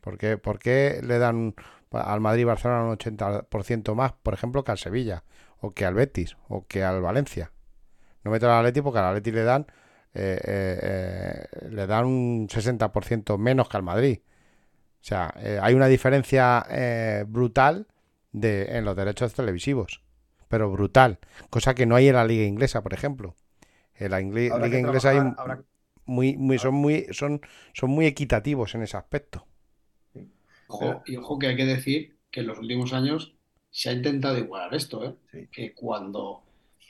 [0.00, 1.54] ¿Por qué, por qué le dan
[1.90, 5.24] al Madrid y Barcelona un 80% más, por ejemplo, que al Sevilla,
[5.60, 7.52] o que al Betis, o que al Valencia?
[8.24, 9.66] No meto al Atleti porque al Atleti le dan
[10.14, 14.20] eh, eh, eh, le dan un 60% menos que al Madrid.
[15.00, 17.88] O sea, eh, hay una diferencia eh, brutal
[18.32, 20.03] de, en los derechos televisivos.
[20.54, 21.18] Pero brutal.
[21.50, 23.34] Cosa que no hay en la liga inglesa, por ejemplo.
[23.96, 25.64] En la Habrá liga inglesa hay habrá-
[26.06, 27.40] muy, muy, son muy, son,
[27.72, 29.46] son muy equitativos en ese aspecto.
[30.68, 33.34] Ojo, y ojo que hay que decir que en los últimos años
[33.70, 35.14] se ha intentado igualar esto, ¿eh?
[35.32, 35.48] Sí.
[35.50, 36.42] Que cuando,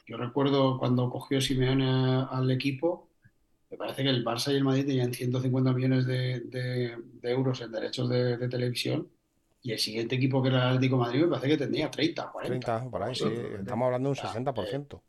[0.06, 3.08] yo recuerdo cuando cogió Simeone al equipo,
[3.70, 7.60] me parece que el Barça y el Madrid tenían 150 millones de, de- de euros
[7.62, 9.08] en derechos de, de televisión
[9.64, 12.30] y el siguiente equipo que era el Atlético de Madrid me parece que tenía 30,
[12.30, 12.66] 40.
[12.66, 13.24] 30, por ahí, sí.
[13.58, 15.02] Estamos hablando de un 60%.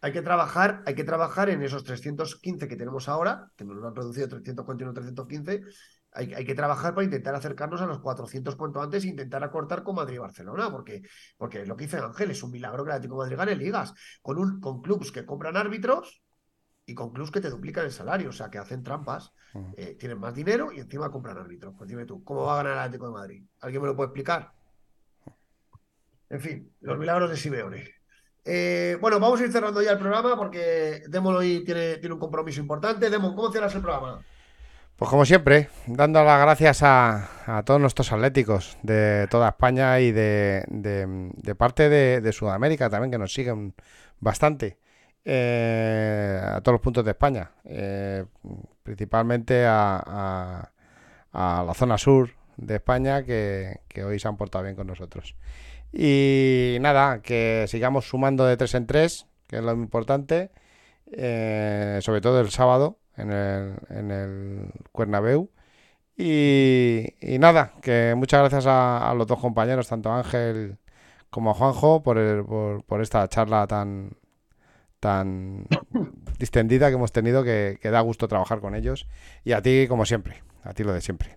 [0.00, 3.86] Hay que trabajar, hay que trabajar en esos 315 que tenemos ahora, que nos lo
[3.86, 5.62] han reducido 341, 315.
[6.10, 9.84] Hay, hay que trabajar para intentar acercarnos a los 400 cuanto antes e intentar acortar
[9.84, 11.02] con Madrid y Barcelona, porque,
[11.36, 13.64] porque es lo que dice Ángel, es un milagro que el Atlético de Madrid gane
[13.64, 16.23] ligas, con, un, con clubs que compran árbitros
[16.86, 19.74] y con clubs que te duplican el salario, o sea, que hacen trampas, Ujú.
[19.76, 21.74] eh, tienen más dinero y encima compran árbitros.
[21.76, 23.44] Pues dime tú, ¿cómo va a ganar el Atlético de Madrid?
[23.60, 24.52] ¿Alguien me lo puede explicar?
[26.28, 27.88] En fin, los milagros de Simeone.
[28.44, 32.20] Eh, bueno, vamos a ir cerrando ya el programa porque Demon hoy tiene, tiene un
[32.20, 33.08] compromiso importante.
[33.10, 34.26] Demon, ¿cómo cierras el programa?
[34.96, 37.28] Pues como siempre, dando las gracias a,
[37.58, 42.88] a todos nuestros atléticos de toda España y de, de- de parte de, de Sudamérica
[42.88, 43.74] también, que nos siguen
[44.20, 44.78] bastante,
[45.24, 48.24] eh, a todos los puntos de España, eh,
[48.82, 50.70] principalmente a,
[51.32, 55.34] la zona sur de España, que, hoy se han portado bien con nosotros.
[55.92, 60.50] Y nada, que sigamos sumando de tres en tres, que es lo importante,
[61.12, 64.72] eh, sobre todo el sábado en el, en el.
[66.16, 70.78] Y, nada, que muchas gracias a, los dos compañeros, tanto Ángel
[71.30, 74.16] como a Juanjo, por, el- por, por esta charla tan,
[75.04, 75.66] tan
[76.38, 79.06] distendida que hemos tenido, que, que da gusto trabajar con ellos.
[79.44, 81.36] Y a ti, como siempre, a ti lo de siempre,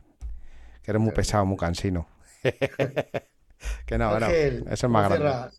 [0.84, 2.08] que eres muy pesado, muy cansino.
[3.86, 5.58] que no, Ángel, eso es ¿cómo más grande.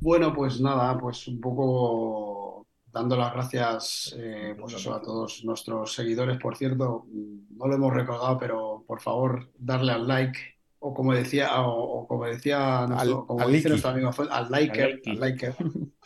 [0.00, 5.94] Bueno, pues nada, pues un poco dando las gracias eh, pues eso, a todos nuestros
[5.94, 6.38] seguidores.
[6.38, 10.38] Por cierto, no lo hemos recordado, pero por favor, darle al like.
[10.80, 14.50] O como decía, o, o como decía nuestro, Al- como al dice nuestro amigo, al
[14.50, 15.46] liker, Al al like.
[15.46, 15.54] liker.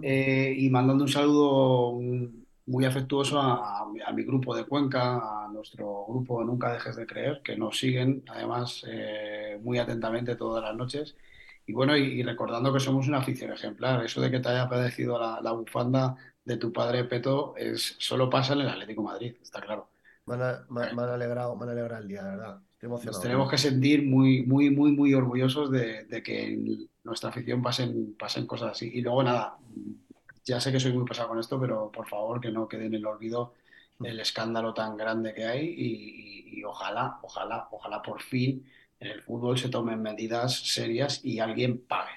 [0.00, 1.92] Eh, y mandando un saludo
[2.66, 7.40] muy afectuoso a, a mi, grupo de Cuenca, a nuestro grupo Nunca Dejes de Creer,
[7.42, 11.16] que nos siguen además eh, muy atentamente todas las noches.
[11.66, 14.68] Y bueno, y, y recordando que somos una afición ejemplar, eso de que te haya
[14.68, 19.08] padecido la, la bufanda de tu padre Peto es, solo pasa en el Atlético de
[19.08, 19.90] Madrid, está claro.
[20.26, 22.62] Me han, me- me han alegrado, me han alegrado el día, de verdad.
[22.74, 23.20] Estoy Nos emocionado.
[23.20, 26.58] tenemos que sentir muy, muy, muy, muy orgullosos de, de que
[27.08, 28.90] nuestra afición pasen, pasen cosas así.
[28.94, 29.58] Y luego nada,
[30.44, 32.94] ya sé que soy muy pesado con esto, pero por favor que no quede en
[32.94, 33.54] el olvido
[34.02, 38.64] el escándalo tan grande que hay y, y- y ojalá, ojalá, ojalá por fin
[39.00, 42.12] en el fútbol se tomen medidas serias y alguien pague.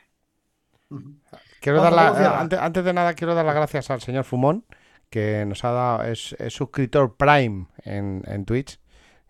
[1.59, 4.65] Quiero dar la- antes, antes de nada, quiero dar las gracias al señor Fumón,
[5.09, 8.79] que nos ha dado, es, es suscriptor Prime en, en Twitch.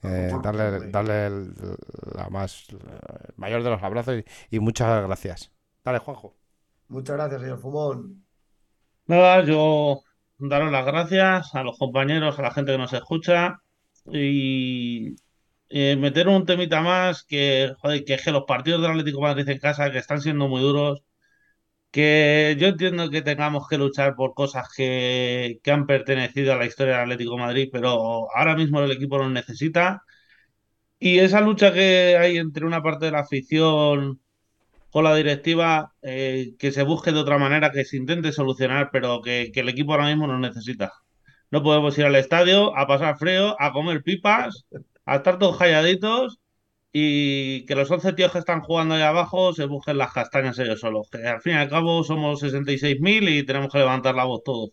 [0.04, 1.54] Eh, darle darle el,
[2.16, 2.80] la más, el
[3.36, 4.16] mayor de los abrazos
[4.50, 5.52] y, y muchas gracias.
[5.84, 6.36] Dale, Juanjo.
[6.88, 8.26] Muchas gracias, señor Fumón.
[9.06, 10.02] Nada, yo
[10.38, 13.62] daros las gracias a los compañeros, a la gente que nos escucha
[14.12, 15.16] y
[15.70, 19.24] eh, meter un temita más que, joder, que es que los partidos del Atlético de
[19.24, 21.04] Madrid en casa que están siendo muy duros,
[21.92, 26.66] que yo entiendo que tengamos que luchar por cosas que, que han pertenecido a la
[26.66, 30.04] historia del Atlético Madrid, pero ahora mismo el equipo los necesita.
[31.00, 34.22] Y esa lucha que hay entre una parte de la afición
[34.92, 39.22] con la directiva, eh, que se busque de otra manera, que se intente solucionar, pero
[39.22, 40.94] que, que el equipo ahora mismo nos necesita.
[41.52, 44.66] No podemos ir al estadio a pasar frío, a comer pipas,
[45.06, 46.40] a estar todos calladitos
[46.94, 50.82] y que los 11 tíos que están jugando ahí abajo se busquen las castañas ellos
[50.82, 51.10] solos.
[51.10, 54.72] Que al fin y al cabo somos 66.000 y tenemos que levantar la voz todos.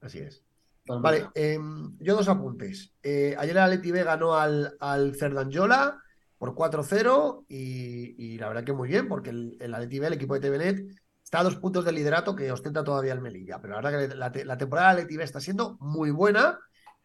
[0.00, 0.44] Así es.
[0.86, 1.58] Vale, eh,
[2.00, 2.92] yo dos apuntes.
[3.02, 6.02] Eh, ayer el Atleti B ganó al, al Cerdanyola
[6.36, 10.14] por 4-0 y, y, la verdad que muy bien, porque el, el Atleti B, el
[10.14, 10.86] equipo de TVNet,
[11.22, 13.60] está a dos puntos de liderato que ostenta todavía el Melilla.
[13.60, 16.58] Pero la verdad que la, la temporada del Atleti B está siendo muy buena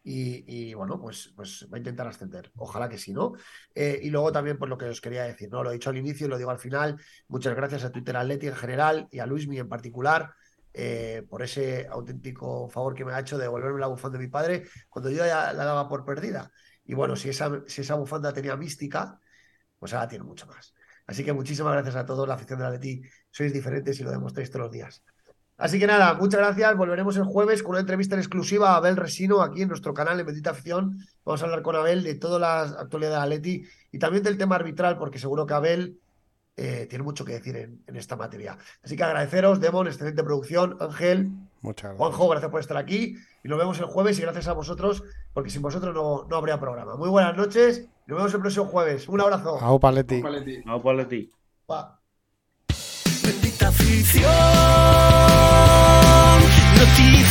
[0.08, 2.52] y, bueno, pues, pues va a intentar ascender.
[2.56, 3.32] Ojalá que sí, ¿no?
[3.74, 5.64] Eh, y luego también, pues lo que os quería decir, ¿no?
[5.64, 6.96] Lo he dicho al inicio y lo digo al final.
[7.26, 10.32] Muchas gracias a Twitter Atleti en general y a Luismi en particular
[10.72, 14.30] eh, por ese auténtico favor que me ha hecho de devolverme la bufanda de mi
[14.30, 16.52] padre cuando yo ya la daba por perdida.
[16.84, 19.18] Y bueno, si esa, si esa bufanda tenía mística,
[19.76, 20.72] pues ahora tiene mucho más.
[21.08, 23.02] Así que muchísimas gracias a todos, la afición de la Leti.
[23.30, 25.02] Sois diferentes y lo demostráis todos los días.
[25.58, 26.76] Así que nada, muchas gracias.
[26.76, 30.20] Volveremos el jueves con una entrevista en exclusiva a Abel Resino aquí en nuestro canal
[30.20, 30.98] en Bendita Afición.
[31.24, 34.56] Vamos a hablar con Abel de toda la actualidad de Atleti y también del tema
[34.56, 35.98] arbitral, porque seguro que Abel
[36.56, 38.58] eh, tiene mucho que decir en, en, esta materia.
[38.82, 41.30] Así que agradeceros, Demon, excelente producción, Ángel,
[41.66, 41.98] Muchas gracias.
[41.98, 45.02] Juanjo, gracias por estar aquí y nos vemos el jueves y gracias a vosotros,
[45.32, 46.96] porque sin vosotros no, no habría programa.
[46.96, 49.08] Muy buenas noches y nos vemos el próximo jueves.
[49.08, 49.58] Un abrazo.
[49.60, 50.22] Au Paletti.
[50.66, 51.30] Au Paletti.
[51.68, 52.00] Va.
[53.22, 54.22] Bendita afición,